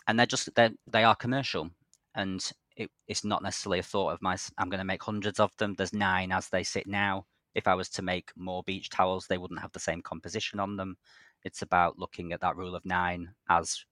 and 0.06 0.18
they're 0.18 0.26
just 0.26 0.54
they 0.54 0.70
they 0.86 1.04
are 1.04 1.14
commercial 1.14 1.70
and 2.14 2.52
it, 2.76 2.90
it's 3.08 3.24
not 3.24 3.42
necessarily 3.42 3.78
a 3.78 3.82
thought 3.82 4.10
of 4.12 4.20
my 4.20 4.36
i'm 4.58 4.68
going 4.68 4.78
to 4.78 4.84
make 4.84 5.02
hundreds 5.02 5.38
of 5.40 5.56
them 5.56 5.74
there's 5.76 5.92
nine 5.92 6.32
as 6.32 6.48
they 6.48 6.62
sit 6.62 6.86
now. 6.86 7.26
If 7.54 7.66
i 7.68 7.74
was 7.74 7.88
to 7.90 8.02
make 8.02 8.30
more 8.36 8.62
beach 8.64 8.90
towels 8.90 9.26
they 9.26 9.38
wouldn't 9.38 9.60
have 9.60 9.72
the 9.72 9.80
same 9.80 10.02
composition 10.02 10.60
on 10.60 10.76
them. 10.76 10.96
It's 11.44 11.62
about 11.62 11.98
looking 11.98 12.32
at 12.32 12.40
that 12.40 12.56
rule 12.56 12.74
of 12.74 12.84
nine 12.84 13.34
as 13.48 13.84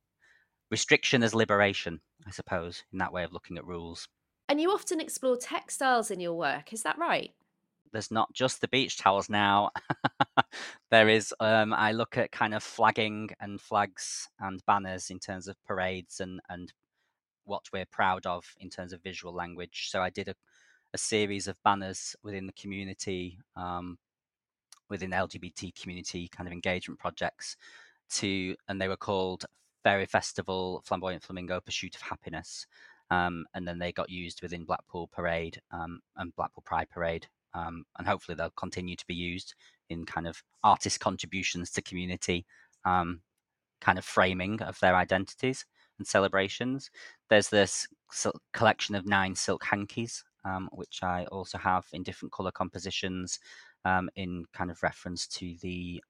restriction 0.73 1.23
as 1.23 1.35
liberation 1.35 2.01
i 2.27 2.31
suppose 2.33 2.83
in 2.93 2.99
that 2.99 3.12
way 3.12 3.23
of 3.23 3.33
looking 3.33 3.57
at 3.57 3.64
rules 3.64 4.09
and 4.53 4.61
you 4.61 4.70
often 4.70 5.01
explore 5.01 5.39
textiles 5.39 6.11
in 6.11 6.20
your 6.20 6.35
work, 6.35 6.75
is 6.75 6.83
that 6.83 6.99
right? 6.99 7.33
There's 7.91 8.11
not 8.11 8.33
just 8.35 8.61
the 8.61 8.68
beach 8.68 8.99
towels 8.99 9.31
now. 9.31 9.70
there 10.91 11.09
is, 11.09 11.35
um, 11.41 11.73
I 11.73 11.93
look 11.93 12.18
at 12.18 12.33
kind 12.33 12.53
of 12.53 12.62
flagging 12.62 13.31
and 13.41 13.59
flags 13.59 14.29
and 14.41 14.62
banners 14.66 15.09
in 15.09 15.18
terms 15.18 15.49
of 15.49 15.57
parades 15.64 16.20
and, 16.20 16.41
and 16.51 16.70
what 17.45 17.62
we're 17.73 17.87
proud 17.87 18.27
of 18.27 18.45
in 18.61 18.68
terms 18.68 18.93
of 18.93 19.03
visual 19.03 19.35
language. 19.35 19.89
So 19.91 20.03
I 20.03 20.11
did 20.11 20.29
a, 20.29 20.35
a 20.93 20.99
series 20.99 21.49
of 21.49 21.62
banners 21.62 22.14
within 22.23 22.47
the 22.47 22.53
community, 22.53 23.39
um, 23.57 23.97
within 24.91 25.09
the 25.09 25.16
LGBT 25.16 25.81
community 25.81 26.29
kind 26.29 26.47
of 26.47 26.53
engagement 26.53 27.01
projects 27.01 27.57
to, 28.16 28.55
and 28.68 28.79
they 28.79 28.89
were 28.89 28.99
called 28.99 29.47
Fairy 29.83 30.07
Festival, 30.07 30.83
Flamboyant 30.85 31.22
Flamingo, 31.22 31.61
Pursuit 31.61 31.95
of 31.95 32.03
Happiness. 32.03 32.66
Um, 33.11 33.45
and 33.55 33.66
then 33.68 33.78
they 33.78 33.93
got 33.93 34.09
used 34.09 34.41
within 34.43 34.64
Blackpool 34.64 35.09
Parade 35.12 35.61
um, 35.70 36.01
and 36.16 36.35
Blackpool 36.35 36.62
Pride 36.64 36.89
Parade. 36.89 37.26
Um, 37.55 37.85
and 37.99 38.07
hopefully 38.07 38.35
they'll 38.35 38.51
continue 38.51 38.97
to 38.97 39.07
be 39.07 39.14
used 39.14 39.55
in 39.91 40.07
kind 40.07 40.26
of 40.26 40.43
artist 40.64 41.01
contributions 41.01 41.70
to 41.72 41.83
community 41.83 42.47
um, 42.85 43.20
kind 43.80 43.99
of 43.99 44.05
framing 44.05 44.62
of 44.62 44.78
their 44.80 44.97
identities 44.97 45.66
and 45.99 46.07
celebrations. 46.07 46.91
There's 47.28 47.49
this 47.49 47.87
collection 48.55 48.95
of 48.95 49.07
nine 49.07 49.35
silk 49.35 49.64
hankies, 49.64 50.24
um, 50.45 50.70
which 50.72 51.01
I 51.03 51.26
also 51.26 51.59
have 51.59 51.87
in 51.93 52.03
different 52.03 52.33
color 52.33 52.51
compositions 52.51 53.39
um, 53.85 54.09
in 54.16 54.47
kind 54.55 54.70
of 54.70 54.83
reference 54.83 55.26
to 55.28 55.55
the 55.61 56.03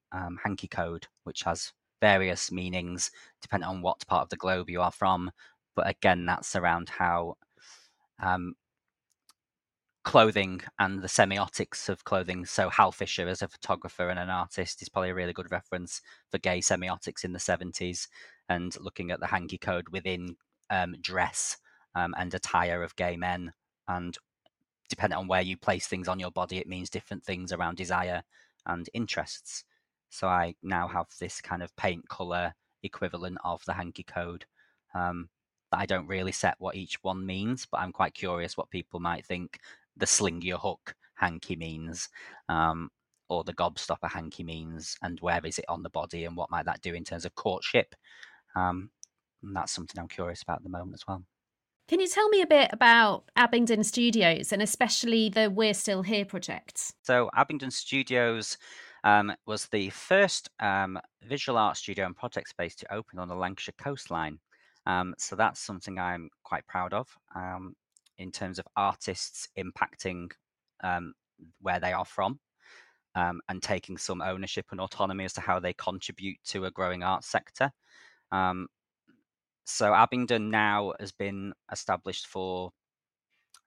hanky 0.45 0.69
code, 0.69 1.07
which 1.25 1.43
has 1.43 1.73
various 2.03 2.53
meanings 2.53 3.11
depending 3.41 3.71
on 3.71 3.81
what 3.81 4.07
part 4.07 4.25
of 4.25 4.29
the 4.29 4.37
globe 4.37 4.69
you 4.69 4.83
are 4.83 4.93
from 4.93 5.31
but 5.75 5.89
again, 5.89 6.27
that's 6.27 6.55
around 6.55 6.89
how 6.89 7.37
um, 8.23 8.55
clothing 10.05 10.61
and 10.79 11.03
the 11.03 11.09
semiotics 11.09 11.89
of 11.89 12.05
clothing. 12.05 12.45
So 12.45 12.69
Hal 12.69 12.93
Fisher, 12.93 13.29
as 13.29 13.43
a 13.43 13.49
photographer 13.49 14.09
and 14.09 14.19
an 14.19 14.31
artist, 14.31 14.83
is 14.83 14.89
probably 14.89 15.11
a 15.11 15.15
really 15.15 15.33
good 15.33 15.51
reference 15.51 16.03
for 16.31 16.39
gay 16.39 16.61
semiotics 16.61 17.25
in 17.25 17.33
the 17.33 17.39
70s 17.39 18.09
and 18.49 18.77
looking 18.81 19.11
at 19.11 19.21
the 19.21 19.27
hanky 19.27 19.59
code 19.59 19.89
within 19.91 20.37
um, 20.71 20.97
dress 21.01 21.57
um, 21.95 22.15
and 22.19 22.35
attire 22.35 22.83
of 22.83 22.97
gay 22.97 23.17
men. 23.17 23.53
And 23.89 24.17
depending 24.89 25.19
on 25.19 25.29
where 25.29 25.41
you 25.41 25.57
place 25.57 25.87
things 25.87 26.09
on 26.09 26.21
your 26.21 26.31
body, 26.31 26.59
it 26.59 26.69
means 26.69 26.91
different 26.91 27.25
things 27.25 27.53
around 27.53 27.77
desire 27.77 28.23
and 28.67 28.89
interests. 28.93 29.65
So 30.13 30.29
I 30.29 30.55
now 30.63 30.87
have 30.89 31.07
this 31.19 31.41
kind 31.41 31.63
of 31.63 31.75
paint 31.77 32.07
color 32.09 32.53
equivalent 32.83 33.39
of 33.45 33.65
the 33.65 33.73
hanky 33.73 34.03
code. 34.03 34.45
Um, 34.95 35.31
that 35.71 35.81
I 35.81 35.87
don't 35.87 36.07
really 36.07 36.33
set 36.33 36.57
what 36.59 36.77
each 36.77 37.03
one 37.03 37.25
means, 37.25 37.67
but 37.67 37.81
I'm 37.81 37.93
quite 37.93 38.13
curious 38.13 38.57
what 38.57 38.69
people 38.69 39.01
might 39.01 39.25
think 39.25 39.59
the 39.97 40.07
sling 40.07 40.43
your 40.43 40.59
hook 40.59 40.95
hanky 41.15 41.57
means, 41.57 42.11
um, 42.51 42.91
or 43.31 43.43
the 43.43 43.55
gobstopper 43.55 44.11
hanky 44.11 44.45
means, 44.45 44.99
and 45.03 45.19
where 45.21 45.41
is 45.47 45.59
it 45.59 45.65
on 45.69 45.83
the 45.83 45.89
body, 45.89 46.27
and 46.27 46.37
what 46.37 46.51
might 46.51 46.67
that 46.67 46.83
do 46.83 46.93
in 46.93 47.05
terms 47.05 47.25
of 47.25 47.35
courtship. 47.35 47.95
Um, 48.55 48.91
and 49.43 49.57
that's 49.57 49.73
something 49.73 49.99
I'm 49.99 50.09
curious 50.09 50.43
about 50.43 50.59
at 50.59 50.63
the 50.63 50.69
moment 50.69 50.95
as 50.95 51.07
well. 51.09 51.25
Can 51.89 52.01
you 52.01 52.07
tell 52.07 52.29
me 52.29 52.43
a 52.43 52.47
bit 52.47 52.71
about 52.73 53.25
Abingdon 53.35 53.83
Studios 53.83 54.53
and 54.53 54.63
especially 54.63 55.31
the 55.31 55.51
We're 55.51 55.75
Still 55.75 56.03
Here 56.03 56.25
project? 56.25 56.93
So, 57.03 57.31
Abingdon 57.35 57.71
Studios 57.71 58.59
um, 59.05 59.33
was 59.47 59.67
the 59.67 59.91
first 59.91 60.51
um, 60.61 60.99
visual 61.23 61.59
art 61.59 61.77
studio 61.77 62.07
and 62.07 62.17
project 62.17 62.49
space 62.49 62.75
to 62.77 62.95
open 62.95 63.19
on 63.19 63.29
the 63.29 63.35
Lancashire 63.35 63.75
coastline. 63.79 64.39
Um, 64.87 65.15
so 65.19 65.37
that's 65.37 65.61
something 65.61 65.99
I'm 65.99 66.29
quite 66.43 66.67
proud 66.67 66.93
of 66.93 67.09
um, 67.35 67.75
in 68.19 68.31
terms 68.31 68.59
of 68.59 68.67
artists 68.77 69.49
impacting 69.59 70.31
um, 70.83 71.15
where 71.61 71.81
they 71.81 71.93
are 71.93 72.05
from 72.05 72.41
um, 73.15 73.41
and 73.49 73.63
taking 73.63 73.97
some 73.97 74.23
ownership 74.23 74.67
and 74.71 74.81
autonomy 74.81 75.25
as 75.25 75.33
to 75.35 75.41
how 75.41 75.61
they 75.61 75.73
contribute 75.75 76.39
to 76.47 76.65
a 76.65 76.71
growing 76.71 77.03
art 77.03 77.25
sector. 77.25 77.71
So 79.65 79.95
Abingdon 79.95 80.51
now 80.51 80.93
has 80.99 81.13
been 81.13 81.53
established 81.71 82.27
for 82.27 82.73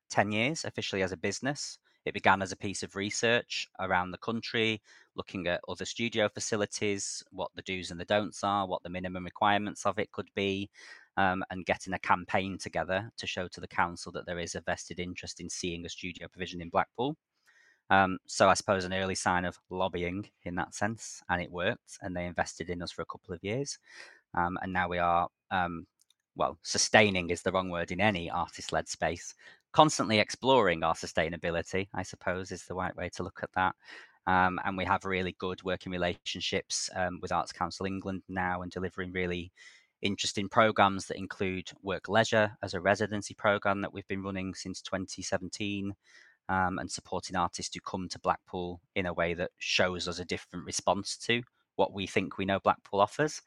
10 0.10 0.32
years 0.32 0.66
officially 0.66 1.02
as 1.04 1.12
a 1.12 1.18
business. 1.18 1.80
It 2.06 2.14
began 2.14 2.42
as 2.42 2.52
a 2.52 2.58
piece 2.58 2.84
of 2.84 2.96
research 2.96 3.68
around 3.80 4.12
the 4.12 4.18
country, 4.20 4.82
looking 5.16 5.48
at 5.48 5.62
other 5.68 5.86
studio 5.86 6.30
facilities, 6.30 7.24
what 7.32 7.50
the 7.56 7.62
do's 7.64 7.92
and 7.92 8.00
the 8.00 8.06
don'ts 8.06 8.44
are, 8.44 8.68
what 8.68 8.84
the 8.84 8.90
minimum 8.90 9.26
requirements 9.26 9.86
of 9.86 9.98
it 9.98 10.12
could 10.12 10.30
be, 10.36 10.70
um, 11.18 11.44
and 11.50 11.66
getting 11.66 11.94
a 11.94 12.00
campaign 12.00 12.58
together 12.58 13.10
to 13.18 13.26
show 13.26 13.48
to 13.48 13.62
the 13.62 13.68
council 13.68 14.12
that 14.12 14.26
there 14.26 14.40
is 14.40 14.56
a 14.56 14.62
vested 14.62 15.00
interest 15.00 15.40
in 15.40 15.50
seeing 15.50 15.86
a 15.86 15.90
studio 15.90 16.28
provision 16.28 16.62
in 16.62 16.70
Blackpool. 16.70 17.16
Um, 17.90 18.18
so 18.26 18.50
I 18.50 18.56
suppose 18.56 18.84
an 18.84 18.94
early 18.94 19.16
sign 19.16 19.46
of 19.46 19.60
lobbying 19.70 20.28
in 20.44 20.56
that 20.56 20.74
sense, 20.74 21.24
and 21.30 21.42
it 21.42 21.52
worked, 21.52 21.98
and 22.02 22.16
they 22.16 22.26
invested 22.26 22.70
in 22.70 22.82
us 22.82 22.92
for 22.92 23.04
a 23.04 23.06
couple 23.06 23.34
of 23.34 23.44
years, 23.44 23.78
um, 24.34 24.58
and 24.62 24.74
now 24.74 24.88
we 24.90 24.98
are, 24.98 25.30
um, 25.52 25.86
well, 26.36 26.58
sustaining 26.64 27.30
is 27.30 27.42
the 27.42 27.52
wrong 27.52 27.70
word 27.70 27.92
in 27.92 28.02
any 28.02 28.30
artist-led 28.30 28.90
space, 28.90 29.36
constantly 29.76 30.20
exploring 30.20 30.84
our 30.84 30.94
sustainability, 30.94 31.90
I 31.94 32.02
suppose, 32.02 32.50
is 32.50 32.64
the 32.64 32.74
right 32.74 32.96
way 32.96 33.10
to 33.10 33.24
look 33.24 33.42
at 33.44 33.50
that. 33.56 33.76
Um, 34.26 34.58
and 34.64 34.78
we 34.78 34.86
have 34.86 35.04
really 35.04 35.36
good 35.38 35.62
working 35.64 35.92
relationships 35.92 36.90
um, 36.96 37.20
with 37.22 37.34
Arts 37.34 37.52
Council 37.52 37.86
England 37.86 38.24
now 38.30 38.62
and 38.62 38.72
delivering 38.72 39.12
really 39.12 39.52
interesting 40.02 40.48
programs 40.48 41.08
that 41.08 41.18
include 41.18 41.70
work 41.84 42.08
leisure 42.08 42.56
as 42.64 42.74
a 42.74 42.80
residency 42.80 43.34
program 43.34 43.82
that 43.82 43.92
we've 43.92 44.08
been 44.08 44.24
running 44.24 44.54
since 44.54 44.82
2017 44.82 45.94
um, 46.48 46.80
and 46.80 46.90
supporting 46.90 47.36
artists 47.36 47.76
who 47.76 47.82
come 47.82 48.08
to 48.08 48.20
Blackpool 48.20 48.80
in 48.96 49.06
a 49.06 49.14
way 49.14 49.34
that 49.34 49.52
shows 49.58 50.08
us 50.08 50.20
a 50.20 50.26
different 50.26 50.66
response 50.66 51.18
to 51.18 51.42
what 51.76 51.94
we 51.94 52.08
think 52.08 52.38
we 52.38 52.46
know 52.46 52.60
Blackpool 52.60 53.02
offers. 53.02 53.42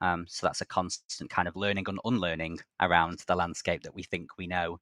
Um, 0.00 0.24
so 0.28 0.46
that's 0.46 0.62
a 0.62 0.66
constant 0.66 1.28
kind 1.28 1.46
of 1.46 1.56
learning 1.56 1.84
and 1.88 1.98
unlearning 2.06 2.60
around 2.80 3.18
the 3.26 3.36
landscape 3.36 3.82
that 3.82 3.94
we 3.94 4.02
think 4.02 4.30
we 4.38 4.46
know. 4.46 4.78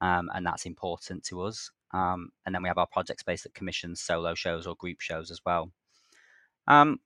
Um, 0.00 0.30
and 0.34 0.46
that's 0.46 0.66
important 0.66 1.24
to 1.24 1.42
us. 1.42 1.70
Um, 1.92 2.30
and 2.44 2.54
then 2.54 2.62
we 2.62 2.68
have 2.68 2.78
our 2.78 2.86
project 2.86 3.20
space 3.20 3.42
that 3.42 3.54
commissions 3.54 4.00
solo 4.00 4.34
shows 4.34 4.66
or 4.66 4.74
group 4.76 5.00
shows 5.00 5.30
as 5.30 5.40
well. 5.46 5.70
Um, 6.66 6.98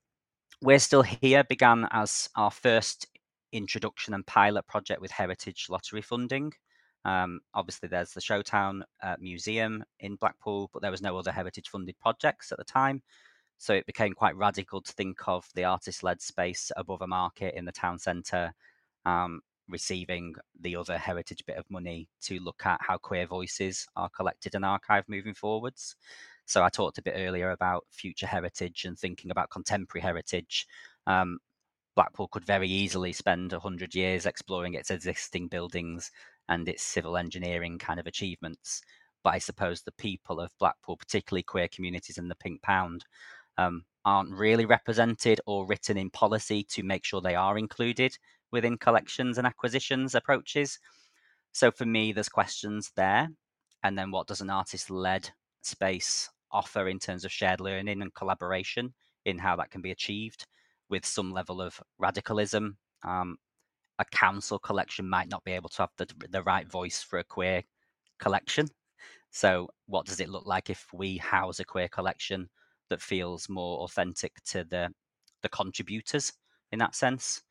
we're 0.62 0.78
Still 0.78 1.02
Here 1.02 1.44
began 1.44 1.86
as 1.90 2.28
our 2.34 2.50
first 2.50 3.06
introduction 3.52 4.14
and 4.14 4.26
pilot 4.26 4.66
project 4.66 5.00
with 5.00 5.10
heritage 5.10 5.66
lottery 5.68 6.02
funding. 6.02 6.52
Um, 7.04 7.40
obviously, 7.54 7.88
there's 7.88 8.12
the 8.12 8.20
Showtown 8.20 8.82
uh, 9.02 9.16
Museum 9.20 9.84
in 10.00 10.16
Blackpool, 10.16 10.68
but 10.72 10.82
there 10.82 10.90
was 10.90 11.02
no 11.02 11.16
other 11.16 11.30
heritage 11.32 11.68
funded 11.68 11.98
projects 12.00 12.50
at 12.50 12.58
the 12.58 12.64
time. 12.64 13.02
So 13.58 13.74
it 13.74 13.86
became 13.86 14.12
quite 14.12 14.36
radical 14.36 14.80
to 14.80 14.92
think 14.92 15.26
of 15.26 15.48
the 15.54 15.64
artist 15.64 16.02
led 16.02 16.20
space 16.20 16.70
above 16.76 17.02
a 17.02 17.06
market 17.06 17.54
in 17.56 17.64
the 17.64 17.72
town 17.72 17.98
centre, 17.98 18.52
um, 19.04 19.40
receiving 19.68 20.34
the 20.60 20.76
other 20.76 20.98
heritage 20.98 21.44
bit 21.46 21.56
of 21.56 21.70
money 21.70 22.08
to 22.22 22.38
look 22.40 22.62
at 22.64 22.80
how 22.80 22.96
queer 22.96 23.26
voices 23.26 23.86
are 23.96 24.08
collected 24.08 24.54
and 24.54 24.64
archived 24.64 25.08
moving 25.08 25.34
forwards. 25.34 25.96
So 26.46 26.62
I 26.64 26.70
talked 26.70 26.98
a 26.98 27.02
bit 27.02 27.14
earlier 27.16 27.50
about 27.50 27.84
future 27.90 28.26
heritage 28.26 28.84
and 28.84 28.98
thinking 28.98 29.30
about 29.30 29.50
contemporary 29.50 30.02
heritage. 30.02 30.66
Um, 31.06 31.38
Blackpool 31.94 32.28
could 32.28 32.44
very 32.44 32.68
easily 32.68 33.12
spend 33.12 33.52
100 33.52 33.94
years 33.94 34.24
exploring 34.24 34.74
its 34.74 34.90
existing 34.90 35.48
buildings 35.48 36.10
and 36.48 36.68
its 36.68 36.82
civil 36.82 37.16
engineering 37.16 37.78
kind 37.78 38.00
of 38.00 38.06
achievements. 38.06 38.80
But 39.24 39.34
I 39.34 39.38
suppose 39.38 39.82
the 39.82 39.92
people 39.92 40.40
of 40.40 40.56
Blackpool, 40.58 40.96
particularly 40.96 41.42
queer 41.42 41.68
communities 41.68 42.16
in 42.16 42.28
the 42.28 42.36
Pink 42.36 42.62
Pound, 42.62 43.04
um, 43.58 43.84
aren't 44.04 44.32
really 44.32 44.64
represented 44.64 45.40
or 45.44 45.66
written 45.66 45.98
in 45.98 46.08
policy 46.08 46.62
to 46.70 46.82
make 46.82 47.04
sure 47.04 47.20
they 47.20 47.34
are 47.34 47.58
included 47.58 48.16
within 48.50 48.78
collections 48.78 49.38
and 49.38 49.46
acquisitions 49.46 50.14
approaches. 50.14 50.78
So 51.52 51.70
for 51.70 51.86
me, 51.86 52.12
there's 52.12 52.28
questions 52.28 52.92
there. 52.96 53.28
And 53.82 53.96
then 53.98 54.10
what 54.10 54.26
does 54.26 54.40
an 54.40 54.50
artist 54.50 54.90
led 54.90 55.30
space 55.62 56.28
offer 56.50 56.88
in 56.88 56.98
terms 56.98 57.24
of 57.24 57.32
shared 57.32 57.60
learning 57.60 58.02
and 58.02 58.14
collaboration 58.14 58.94
in 59.24 59.38
how 59.38 59.56
that 59.56 59.70
can 59.70 59.82
be 59.82 59.90
achieved 59.90 60.46
with 60.88 61.04
some 61.04 61.30
level 61.30 61.60
of 61.60 61.80
radicalism 61.98 62.76
um, 63.04 63.36
a 63.98 64.04
council 64.04 64.58
collection 64.58 65.08
might 65.08 65.28
not 65.28 65.44
be 65.44 65.52
able 65.52 65.68
to 65.70 65.82
have 65.82 65.90
the, 65.96 66.06
the 66.30 66.42
right 66.42 66.70
voice 66.70 67.02
for 67.02 67.18
a 67.18 67.24
queer 67.24 67.62
collection. 68.18 68.68
So, 69.30 69.68
what 69.86 70.06
does 70.06 70.20
it 70.20 70.28
look 70.28 70.46
like 70.46 70.70
if 70.70 70.86
we 70.92 71.16
house 71.18 71.60
a 71.60 71.64
queer 71.64 71.88
collection 71.88 72.48
that 72.90 73.02
feels 73.02 73.48
more 73.48 73.80
authentic 73.80 74.32
to 74.46 74.64
the 74.64 74.90
the 75.42 75.48
contributors 75.48 76.32
in 76.72 76.78
that 76.78 76.94
sense? 76.94 77.42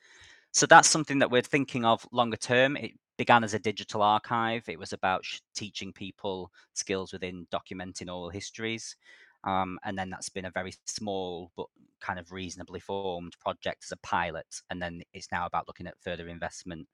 So 0.58 0.66
that's 0.66 0.90
something 0.90 1.20
that 1.20 1.30
we're 1.30 1.44
thinking 1.44 1.86
of 1.86 2.04
longer 2.12 2.36
term. 2.36 2.78
It 2.78 2.94
began 3.16 3.44
as 3.44 3.54
a 3.54 3.60
digital 3.60 4.02
archive. 4.02 4.68
It 4.68 4.80
was 4.80 4.92
about 4.92 5.24
teaching 5.54 5.94
people 5.94 6.50
skills 6.74 7.14
within 7.14 7.46
documenting 7.54 8.08
oral 8.08 8.32
histories. 8.32 8.96
Um, 9.44 9.78
and 9.86 9.96
then 9.96 10.10
that's 10.10 10.30
been 10.30 10.46
a 10.46 10.52
very 10.52 10.74
small 10.88 11.52
but 11.56 11.68
kind 12.02 12.18
of 12.18 12.32
reasonably 12.32 12.80
formed 12.80 13.36
project 13.40 13.84
as 13.86 13.92
a 13.92 13.98
pilot. 13.98 14.48
And 14.72 14.82
then 14.82 15.04
it's 15.14 15.32
now 15.32 15.46
about 15.46 15.68
looking 15.68 15.86
at 15.86 16.02
further 16.02 16.28
investment 16.28 16.88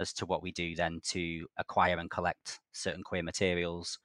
as 0.00 0.12
to 0.14 0.26
what 0.26 0.42
we 0.42 0.50
do 0.50 0.74
then 0.74 0.98
to 1.10 1.46
acquire 1.56 1.98
and 1.98 2.10
collect 2.10 2.58
certain 2.72 3.04
queer 3.04 3.22
materials 3.22 3.96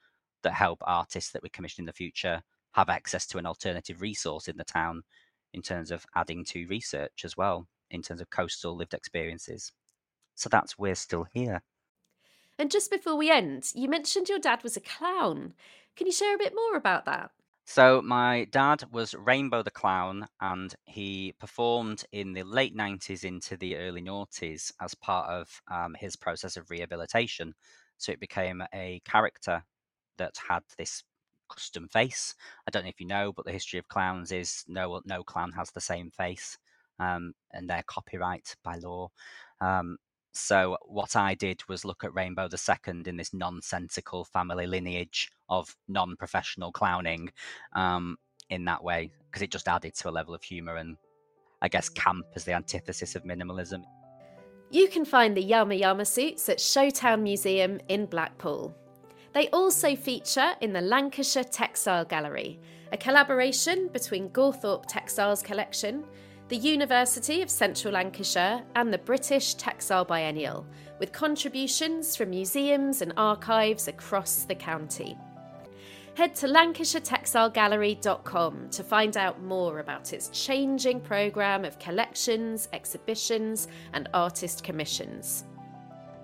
that 0.43 0.53
help 0.53 0.83
artists 0.83 1.31
that 1.31 1.41
we 1.41 1.49
commission 1.49 1.81
in 1.81 1.87
the 1.87 1.93
future 1.93 2.43
have 2.73 2.89
access 2.89 3.25
to 3.25 3.39
an 3.39 3.47
alternative 3.47 4.03
resource 4.03 4.47
in 4.47 4.57
the 4.57 4.63
town 4.63 5.01
in 5.55 5.63
terms 5.63 5.89
of 5.89 6.05
adding 6.15 6.45
to 6.45 6.67
research 6.67 7.25
as 7.25 7.35
well, 7.35 7.67
in 7.91 8.01
terms 8.01 8.21
of 8.21 8.29
coastal 8.29 8.75
lived 8.75 8.93
experiences. 8.93 9.71
So 10.35 10.49
that's 10.49 10.77
We're 10.77 10.95
Still 10.95 11.25
Here. 11.33 11.61
And 12.57 12.69
just 12.69 12.91
before 12.91 13.15
we 13.15 13.31
end, 13.31 13.71
you 13.73 13.87
mentioned 13.87 14.29
your 14.29 14.39
dad 14.39 14.63
was 14.63 14.75
a 14.77 14.81
clown. 14.81 15.53
Can 15.95 16.07
you 16.07 16.13
share 16.13 16.35
a 16.35 16.39
bit 16.39 16.53
more 16.53 16.75
about 16.75 17.05
that? 17.05 17.31
So 17.65 18.01
my 18.01 18.45
dad 18.45 18.83
was 18.91 19.13
Rainbow 19.13 19.61
the 19.61 19.71
Clown, 19.71 20.27
and 20.41 20.73
he 20.85 21.33
performed 21.39 22.03
in 22.11 22.33
the 22.33 22.43
late 22.43 22.75
'90s 22.75 23.23
into 23.23 23.55
the 23.57 23.77
early 23.77 24.01
noughties 24.01 24.71
as 24.81 24.95
part 24.95 25.29
of 25.29 25.61
um, 25.69 25.93
his 25.93 26.15
process 26.15 26.57
of 26.57 26.71
rehabilitation. 26.71 27.53
So 27.97 28.11
it 28.11 28.19
became 28.19 28.63
a 28.73 29.01
character 29.05 29.63
that 30.17 30.35
had 30.49 30.63
this 30.77 31.03
custom 31.49 31.87
face. 31.89 32.35
I 32.67 32.71
don't 32.71 32.83
know 32.83 32.89
if 32.89 32.99
you 32.99 33.07
know, 33.07 33.33
but 33.33 33.45
the 33.45 33.51
history 33.51 33.79
of 33.79 33.87
clowns 33.87 34.31
is 34.31 34.63
no 34.67 35.01
no 35.05 35.23
clown 35.23 35.51
has 35.51 35.71
the 35.71 35.81
same 35.81 36.09
face, 36.11 36.57
um, 36.99 37.33
and 37.53 37.69
they're 37.69 37.83
copyright 37.87 38.55
by 38.63 38.75
law. 38.77 39.09
Um, 39.61 39.97
so 40.31 40.77
what 40.85 41.15
I 41.15 41.33
did 41.35 41.61
was 41.67 41.83
look 41.83 42.03
at 42.03 42.13
Rainbow 42.13 42.47
the 42.47 42.57
Second 42.57 43.07
in 43.07 43.17
this 43.17 43.33
nonsensical 43.33 44.25
family 44.25 44.67
lineage 44.67 45.31
of 45.49 45.75
non-professional 45.87 46.71
clowning 46.71 47.31
um, 47.73 48.17
in 48.49 48.65
that 48.65 48.83
way 48.83 49.11
because 49.25 49.41
it 49.41 49.51
just 49.51 49.67
added 49.67 49.95
to 49.95 50.09
a 50.09 50.11
level 50.11 50.33
of 50.33 50.43
humour 50.43 50.77
and 50.77 50.97
I 51.61 51.67
guess 51.67 51.89
camp 51.89 52.25
as 52.35 52.45
the 52.45 52.53
antithesis 52.53 53.15
of 53.15 53.23
minimalism. 53.23 53.83
You 54.71 54.87
can 54.87 55.03
find 55.03 55.35
the 55.35 55.41
Yama 55.41 55.75
Yama 55.75 56.05
suits 56.05 56.47
at 56.47 56.59
Showtown 56.59 57.21
Museum 57.21 57.79
in 57.89 58.05
Blackpool. 58.05 58.75
They 59.33 59.47
also 59.49 59.95
feature 59.95 60.53
in 60.61 60.73
the 60.73 60.81
Lancashire 60.81 61.43
Textile 61.43 62.05
Gallery, 62.05 62.59
a 62.91 62.97
collaboration 62.97 63.89
between 63.91 64.29
Gawthorpe 64.29 64.85
Textiles 64.87 65.41
Collection 65.41 66.03
the 66.49 66.57
University 66.57 67.41
of 67.43 67.49
Central 67.49 67.93
Lancashire, 67.93 68.63
and 68.75 68.91
the 68.91 68.97
British 68.97 69.53
Textile 69.53 70.03
Biennial, 70.03 70.65
with 70.97 71.11
contributions 71.11 72.15
from 72.15 72.31
museums 72.31 73.03
and 73.03 73.13
archives 73.17 73.87
across 73.87 74.45
the 74.45 74.55
county. 74.55 75.15
Head 76.15 76.33
to 76.37 76.47
lancashiretextilegallery.com 76.47 78.69
to 78.71 78.83
find 78.83 79.15
out 79.15 79.43
more 79.43 79.79
about 79.79 80.11
its 80.11 80.29
changing 80.29 81.01
programme 81.01 81.65
of 81.65 81.77
collections, 81.77 82.67
exhibitions, 82.73 83.67
and 83.93 84.09
artist 84.15 84.63
commissions. 84.63 85.43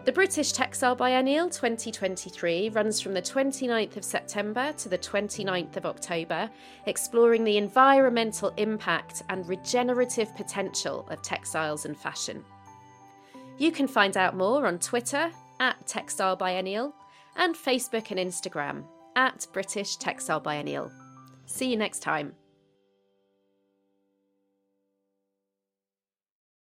The 0.05 0.11
British 0.11 0.51
Textile 0.51 0.95
Biennial 0.95 1.49
2023 1.49 2.69
runs 2.69 3.01
from 3.01 3.15
the 3.15 3.23
29th 3.23 3.97
of 3.97 4.03
September 4.03 4.71
to 4.73 4.87
the 4.87 4.99
29th 4.99 5.77
of 5.77 5.87
October, 5.87 6.47
exploring 6.85 7.43
the 7.43 7.57
environmental 7.57 8.53
impact 8.57 9.23
and 9.29 9.49
regenerative 9.49 10.35
potential 10.35 11.07
of 11.09 11.23
textiles 11.23 11.85
and 11.85 11.97
fashion. 11.97 12.45
You 13.57 13.71
can 13.71 13.87
find 13.87 14.15
out 14.15 14.37
more 14.37 14.67
on 14.67 14.77
Twitter 14.77 15.31
at 15.59 15.87
Textile 15.87 16.35
Biennial 16.35 16.93
and 17.35 17.55
Facebook 17.55 18.11
and 18.11 18.19
Instagram 18.19 18.83
at 19.15 19.47
British 19.53 19.95
Textile 19.95 20.39
Biennial. 20.39 20.91
See 21.47 21.71
you 21.71 21.77
next 21.77 22.03
time. 22.03 22.35